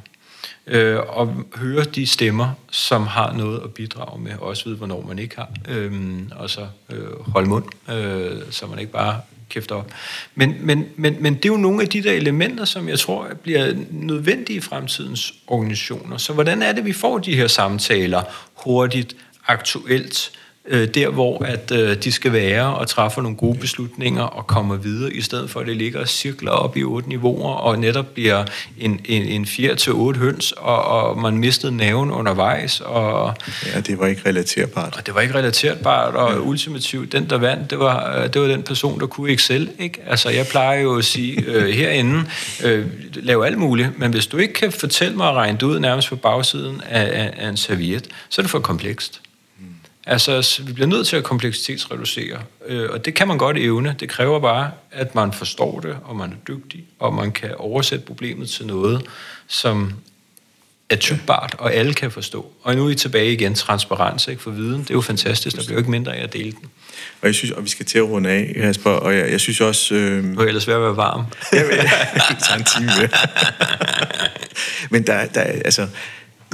Øh, 0.67 0.99
og 1.09 1.35
høre 1.55 1.85
de 1.85 2.07
stemmer, 2.07 2.51
som 2.71 3.07
har 3.07 3.33
noget 3.33 3.61
at 3.65 3.73
bidrage 3.73 4.21
med, 4.21 4.33
og 4.33 4.47
også 4.47 4.65
vide, 4.65 4.77
hvornår 4.77 5.05
man 5.09 5.19
ikke 5.19 5.37
har. 5.37 5.49
Øh, 5.69 5.93
og 6.31 6.51
så 6.51 6.67
øh, 6.91 7.21
holde 7.21 7.49
mund, 7.49 7.65
øh, 7.91 8.43
så 8.51 8.67
man 8.67 8.79
ikke 8.79 8.93
bare 8.93 9.21
kæfter 9.49 9.75
op. 9.75 9.91
Men, 10.35 10.55
men, 10.61 10.85
men, 10.97 11.17
men 11.21 11.35
det 11.35 11.45
er 11.45 11.49
jo 11.49 11.57
nogle 11.57 11.83
af 11.83 11.89
de 11.89 12.03
der 12.03 12.13
elementer, 12.13 12.65
som 12.65 12.89
jeg 12.89 12.99
tror 12.99 13.29
bliver 13.43 13.75
nødvendige 13.91 14.57
i 14.57 14.61
fremtidens 14.61 15.35
organisationer. 15.47 16.17
Så 16.17 16.33
hvordan 16.33 16.63
er 16.63 16.73
det, 16.73 16.85
vi 16.85 16.93
får 16.93 17.19
de 17.19 17.37
her 17.37 17.47
samtaler 17.47 18.23
hurtigt, 18.55 19.17
aktuelt, 19.47 20.33
øh, 20.69 20.89
der, 20.89 21.09
hvor 21.09 21.45
at 21.45 21.71
øh, 21.71 21.97
de 21.97 22.13
skal 22.13 22.33
være 22.33 22.75
og 22.75 22.89
træffe 22.89 23.23
nogle 23.23 23.37
gode 23.37 23.59
beslutninger 23.59 24.23
og 24.23 24.47
kommer 24.47 24.77
videre, 24.77 25.13
i 25.13 25.21
stedet 25.21 25.51
for 25.51 25.61
at 25.61 25.67
det 25.67 25.77
ligger 25.77 26.01
og 26.01 26.09
cirkler 26.09 26.51
op 26.51 26.77
i 26.77 26.85
otte 26.85 27.09
niveauer 27.09 27.55
og 27.55 27.79
netop 27.79 28.07
bliver 28.07 28.45
en, 28.79 29.01
en, 29.05 29.23
en 29.23 29.47
fjer 29.47 29.75
til 29.75 29.93
otte 29.93 30.21
høns, 30.21 30.53
og, 30.53 30.85
og 30.85 31.19
man 31.19 31.39
mistede 31.39 31.77
naven 31.77 32.11
undervejs. 32.11 32.81
Og, 32.81 33.35
ja, 33.75 33.81
det 33.81 33.99
var 33.99 34.07
ikke 34.07 34.23
relaterbart. 34.27 34.97
Og 34.97 35.07
det 35.07 35.15
var 35.15 35.21
ikke 35.21 35.35
relaterbart, 35.35 36.15
og 36.15 36.33
ja. 36.33 36.39
ultimativt, 36.39 37.13
den 37.13 37.31
der 37.31 37.39
vandt, 37.39 37.71
det 37.71 37.79
var, 37.79 38.19
øh, 38.19 38.33
det 38.33 38.43
var 38.43 38.49
den 38.49 38.63
person, 38.63 39.01
der 39.01 39.07
kunne 39.07 39.33
Excel. 39.33 39.71
Ikke? 39.79 40.01
Altså, 40.07 40.31
jeg 40.31 40.47
plejer 40.47 40.81
jo 40.81 40.99
at 40.99 41.05
sige 41.05 41.45
øh, 41.47 41.69
herinde, 41.79 42.25
øh, 42.65 42.87
lav 43.15 43.43
alt 43.43 43.59
muligt, 43.59 43.99
men 43.99 44.11
hvis 44.11 44.27
du 44.27 44.37
ikke 44.37 44.55
kan 44.55 44.73
fortælle 44.73 45.17
mig 45.17 45.29
at 45.29 45.35
regne 45.35 45.59
det 45.59 45.67
ud 45.67 45.79
nærmest 45.79 46.09
på 46.09 46.17
bagsiden 46.17 46.83
af, 46.89 47.23
af, 47.23 47.33
af 47.37 47.49
en 47.49 47.57
serviet, 47.57 48.09
så 48.29 48.41
er 48.41 48.43
det 48.43 48.51
for 48.51 48.59
komplekst. 48.59 49.21
Altså, 50.11 50.63
vi 50.63 50.73
bliver 50.73 50.87
nødt 50.87 51.07
til 51.07 51.17
at 51.17 51.25
kompleksitetsreducere, 51.25 52.39
øh, 52.67 52.91
og 52.91 53.05
det 53.05 53.15
kan 53.15 53.29
man 53.29 53.39
godt 53.39 53.57
evne. 53.59 53.97
Det 54.01 54.09
kræver 54.09 54.41
bare, 54.41 54.71
at 54.91 55.15
man 55.15 55.33
forstår 55.33 55.81
det, 55.81 55.97
og 56.05 56.17
man 56.17 56.31
er 56.31 56.37
dygtig, 56.49 56.85
og 56.99 57.15
man 57.15 57.33
kan 57.33 57.55
oversætte 57.55 58.07
problemet 58.07 58.49
til 58.49 58.67
noget, 58.67 59.03
som 59.47 59.93
er 60.91 60.97
tygbart, 60.97 61.57
og 61.59 61.75
alle 61.75 61.95
kan 61.95 62.11
forstå. 62.11 62.53
Og 62.63 62.77
nu 62.77 62.87
er 62.87 62.91
I 62.91 62.95
tilbage 62.95 63.33
igen, 63.33 63.55
transparens 63.55 64.29
ikke, 64.29 64.43
for 64.43 64.51
viden. 64.51 64.83
Det 64.83 64.91
er 64.91 64.95
jo 64.95 65.01
fantastisk, 65.01 65.57
der 65.57 65.63
bliver 65.67 65.79
ikke 65.79 65.91
mindre 65.91 66.17
af 66.17 66.23
at 66.23 66.33
dele 66.33 66.53
den. 66.53 66.71
Og 67.21 67.27
jeg 67.27 67.35
synes, 67.35 67.51
og 67.51 67.65
vi 67.65 67.69
skal 67.69 67.87
til 67.87 67.99
at 67.99 68.05
runde 68.05 68.31
af, 68.31 68.53
Jasper, 68.57 68.91
og 68.91 69.17
jeg, 69.17 69.31
jeg 69.31 69.41
synes 69.41 69.61
også... 69.61 69.95
Øh... 69.95 70.25
Er 70.37 70.41
ellers 70.41 70.69
ved 70.69 70.75
at 70.75 70.81
være 70.81 70.97
varm. 70.97 71.25
jeg 71.53 71.65
vil, 71.67 71.77
tager 72.47 72.59
en 72.59 72.65
time 72.65 72.87
med. 72.87 73.09
Men 74.91 75.07
der, 75.07 75.27
der, 75.27 75.41
altså, 75.41 75.89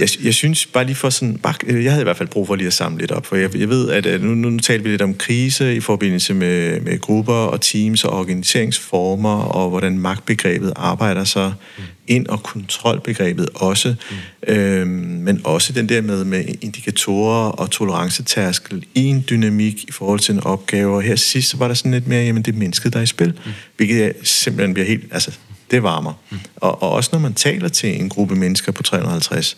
jeg, 0.00 0.08
jeg 0.24 0.34
synes 0.34 0.66
bare 0.66 0.84
lige 0.84 0.96
for 0.96 1.10
sådan, 1.10 1.38
bare, 1.38 1.54
øh, 1.66 1.84
jeg 1.84 1.92
havde 1.92 2.02
i 2.02 2.04
hvert 2.04 2.16
fald 2.16 2.28
brug 2.28 2.46
for 2.46 2.54
lige 2.54 2.66
at 2.66 2.72
samle 2.72 2.98
lidt 2.98 3.12
op, 3.12 3.26
for 3.26 3.36
jeg, 3.36 3.56
jeg 3.56 3.68
ved, 3.68 3.90
at 3.90 4.06
øh, 4.06 4.22
nu, 4.22 4.34
nu 4.34 4.58
taler 4.58 4.82
vi 4.82 4.88
lidt 4.88 5.02
om 5.02 5.14
krise 5.14 5.76
i 5.76 5.80
forbindelse 5.80 6.34
med, 6.34 6.80
med 6.80 7.00
grupper 7.00 7.32
og 7.32 7.60
teams 7.60 8.04
og 8.04 8.12
organiseringsformer, 8.18 9.36
og 9.36 9.70
hvordan 9.70 9.98
magtbegrebet 9.98 10.72
arbejder 10.76 11.24
sig 11.24 11.52
mm. 11.78 11.84
ind, 12.06 12.26
og 12.26 12.42
kontrolbegrebet 12.42 13.48
også, 13.54 13.94
mm. 14.10 14.54
øhm, 14.54 14.88
men 14.88 15.40
også 15.44 15.72
den 15.72 15.88
der 15.88 16.02
med, 16.02 16.24
med 16.24 16.44
indikatorer 16.60 17.48
og 17.48 17.70
tolerancetærskel 17.70 18.86
i 18.94 19.04
en 19.04 19.24
dynamik 19.30 19.84
i 19.88 19.92
forhold 19.92 20.20
til 20.20 20.34
en 20.34 20.40
opgave, 20.40 20.96
og 20.96 21.02
her 21.02 21.16
sidst 21.16 21.50
så 21.50 21.56
var 21.56 21.68
der 21.68 21.74
sådan 21.74 21.92
lidt 21.92 22.06
mere, 22.06 22.24
jamen 22.24 22.42
det 22.42 22.54
er 22.54 22.58
mennesket, 22.58 22.92
der 22.92 22.98
er 22.98 23.02
i 23.02 23.06
spil, 23.06 23.32
mm. 23.46 23.52
hvilket 23.76 24.12
simpelthen 24.22 24.74
bliver 24.74 24.86
helt, 24.86 25.04
altså 25.10 25.32
det 25.70 25.82
varmer. 25.82 26.12
Mm. 26.30 26.38
Og, 26.56 26.82
og 26.82 26.90
også 26.90 27.10
når 27.12 27.18
man 27.20 27.34
taler 27.34 27.68
til 27.68 28.00
en 28.00 28.08
gruppe 28.08 28.34
mennesker 28.34 28.72
på 28.72 28.82
350, 28.82 29.56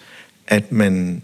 at 0.49 0.73
man 0.73 1.23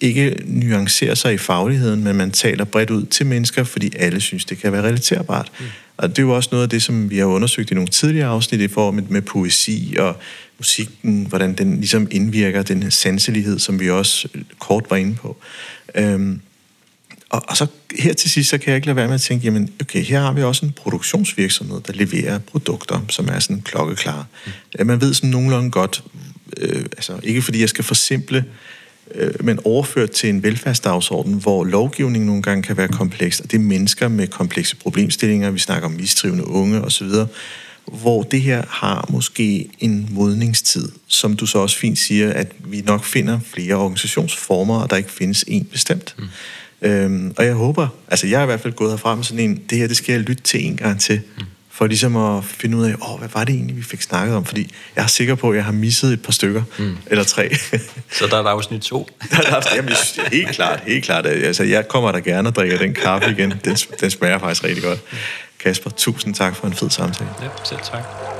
ikke 0.00 0.42
nuancerer 0.44 1.14
sig 1.14 1.34
i 1.34 1.38
fagligheden, 1.38 2.04
men 2.04 2.16
man 2.16 2.30
taler 2.30 2.64
bredt 2.64 2.90
ud 2.90 3.06
til 3.06 3.26
mennesker, 3.26 3.64
fordi 3.64 3.92
alle 3.96 4.20
synes, 4.20 4.44
det 4.44 4.58
kan 4.58 4.72
være 4.72 4.82
relaterbart. 4.82 5.52
Mm. 5.60 5.66
Og 5.96 6.08
det 6.08 6.18
er 6.18 6.22
jo 6.22 6.36
også 6.36 6.48
noget 6.52 6.62
af 6.62 6.70
det, 6.70 6.82
som 6.82 7.10
vi 7.10 7.18
har 7.18 7.24
undersøgt 7.24 7.70
i 7.70 7.74
nogle 7.74 7.88
tidligere 7.88 8.28
afsnit 8.28 8.60
i 8.60 8.68
forhold 8.68 8.94
med, 8.94 9.02
med 9.02 9.22
poesi 9.22 9.96
og 9.98 10.16
musikken, 10.58 11.26
hvordan 11.26 11.54
den 11.54 11.76
ligesom 11.76 12.08
indvirker, 12.10 12.62
den 12.62 12.90
sanselighed, 12.90 13.58
som 13.58 13.80
vi 13.80 13.90
også 13.90 14.28
kort 14.58 14.84
var 14.90 14.96
inde 14.96 15.14
på. 15.14 15.36
Øhm, 15.94 16.40
og, 17.30 17.42
og 17.48 17.56
så 17.56 17.66
her 17.98 18.12
til 18.12 18.30
sidst, 18.30 18.50
så 18.50 18.58
kan 18.58 18.68
jeg 18.68 18.76
ikke 18.76 18.86
lade 18.86 18.96
være 18.96 19.06
med 19.06 19.14
at 19.14 19.20
tænke, 19.20 19.44
jamen 19.44 19.72
okay, 19.80 20.02
her 20.04 20.20
har 20.20 20.32
vi 20.32 20.42
også 20.42 20.66
en 20.66 20.72
produktionsvirksomhed, 20.72 21.80
der 21.80 21.92
leverer 21.92 22.38
produkter, 22.38 23.00
som 23.08 23.28
er 23.28 23.38
sådan 23.38 23.60
klokkeklare. 23.62 24.24
Mm. 24.78 24.86
Man 24.86 25.00
ved 25.00 25.14
sådan 25.14 25.30
nogenlunde 25.30 25.70
godt, 25.70 26.04
øh, 26.56 26.82
altså 26.82 27.20
ikke 27.22 27.42
fordi 27.42 27.60
jeg 27.60 27.68
skal 27.68 27.84
forsimple, 27.84 28.44
øh, 29.14 29.30
men 29.40 29.58
overført 29.64 30.10
til 30.10 30.28
en 30.28 30.42
velfærdsdagsorden, 30.42 31.34
hvor 31.34 31.64
lovgivningen 31.64 32.26
nogle 32.26 32.42
gange 32.42 32.62
kan 32.62 32.76
være 32.76 32.88
kompleks, 32.88 33.40
og 33.40 33.50
det 33.50 33.56
er 33.56 33.62
mennesker 33.62 34.08
med 34.08 34.26
komplekse 34.26 34.76
problemstillinger, 34.76 35.50
vi 35.50 35.58
snakker 35.58 35.88
om 35.88 35.92
mistrivende 35.92 36.46
unge 36.46 36.80
osv., 36.80 37.08
hvor 37.84 38.22
det 38.22 38.42
her 38.42 38.62
har 38.68 39.06
måske 39.08 39.70
en 39.78 40.08
modningstid, 40.10 40.88
som 41.06 41.36
du 41.36 41.46
så 41.46 41.58
også 41.58 41.78
fint 41.78 41.98
siger, 41.98 42.32
at 42.32 42.52
vi 42.64 42.80
nok 42.80 43.04
finder 43.04 43.40
flere 43.44 43.74
organisationsformer, 43.74 44.80
og 44.80 44.90
der 44.90 44.96
ikke 44.96 45.10
findes 45.10 45.44
en 45.48 45.64
bestemt. 45.64 46.14
Mm. 46.18 46.24
Øhm, 46.82 47.34
og 47.36 47.44
jeg 47.44 47.54
håber, 47.54 47.88
altså 48.08 48.26
jeg 48.26 48.38
er 48.38 48.42
i 48.42 48.46
hvert 48.46 48.60
fald 48.60 48.72
gået 48.72 48.90
herfra 48.90 49.14
med 49.14 49.24
sådan 49.24 49.50
en, 49.50 49.62
det 49.70 49.78
her, 49.78 49.86
det 49.86 49.96
skal 49.96 50.12
jeg 50.12 50.20
lytte 50.20 50.42
til 50.42 50.66
en 50.66 50.76
gang 50.76 51.00
til, 51.00 51.20
mm. 51.38 51.44
For 51.72 51.86
ligesom 51.86 52.16
at 52.16 52.44
finde 52.44 52.76
ud 52.76 52.84
af, 52.84 52.94
åh, 53.08 53.18
hvad 53.18 53.28
var 53.34 53.44
det 53.44 53.54
egentlig, 53.54 53.76
vi 53.76 53.82
fik 53.82 54.02
snakket 54.02 54.36
om? 54.36 54.44
Fordi 54.44 54.74
jeg 54.96 55.02
er 55.02 55.06
sikker 55.06 55.34
på, 55.34 55.50
at 55.50 55.56
jeg 55.56 55.64
har 55.64 55.72
misset 55.72 56.12
et 56.12 56.22
par 56.22 56.32
stykker, 56.32 56.62
mm. 56.78 56.96
eller 57.06 57.24
tre. 57.24 57.54
Så 58.18 58.26
der 58.26 58.36
er 58.36 58.42
der 58.42 58.50
afsnit 58.50 58.82
to? 58.82 59.08
der 59.30 59.56
er 59.56 59.60
der, 59.60 59.74
jamen, 59.74 59.94
helt 60.32 60.48
klart, 60.48 60.80
helt 60.86 61.04
klart. 61.04 61.26
Altså, 61.26 61.64
jeg 61.64 61.88
kommer 61.88 62.12
der 62.12 62.20
gerne 62.20 62.48
og 62.48 62.54
drikker 62.54 62.78
den 62.78 62.94
kaffe 62.94 63.30
igen. 63.30 63.50
Den, 63.64 63.76
den 64.00 64.10
smager 64.10 64.38
faktisk 64.38 64.64
rigtig 64.64 64.82
godt. 64.82 64.98
Kasper, 65.58 65.90
tusind 65.90 66.34
tak 66.34 66.56
for 66.56 66.66
en 66.66 66.72
fed 66.72 66.90
samtale. 66.90 67.30
Ja, 67.42 67.48
selv 67.64 67.80
tak. 67.84 68.39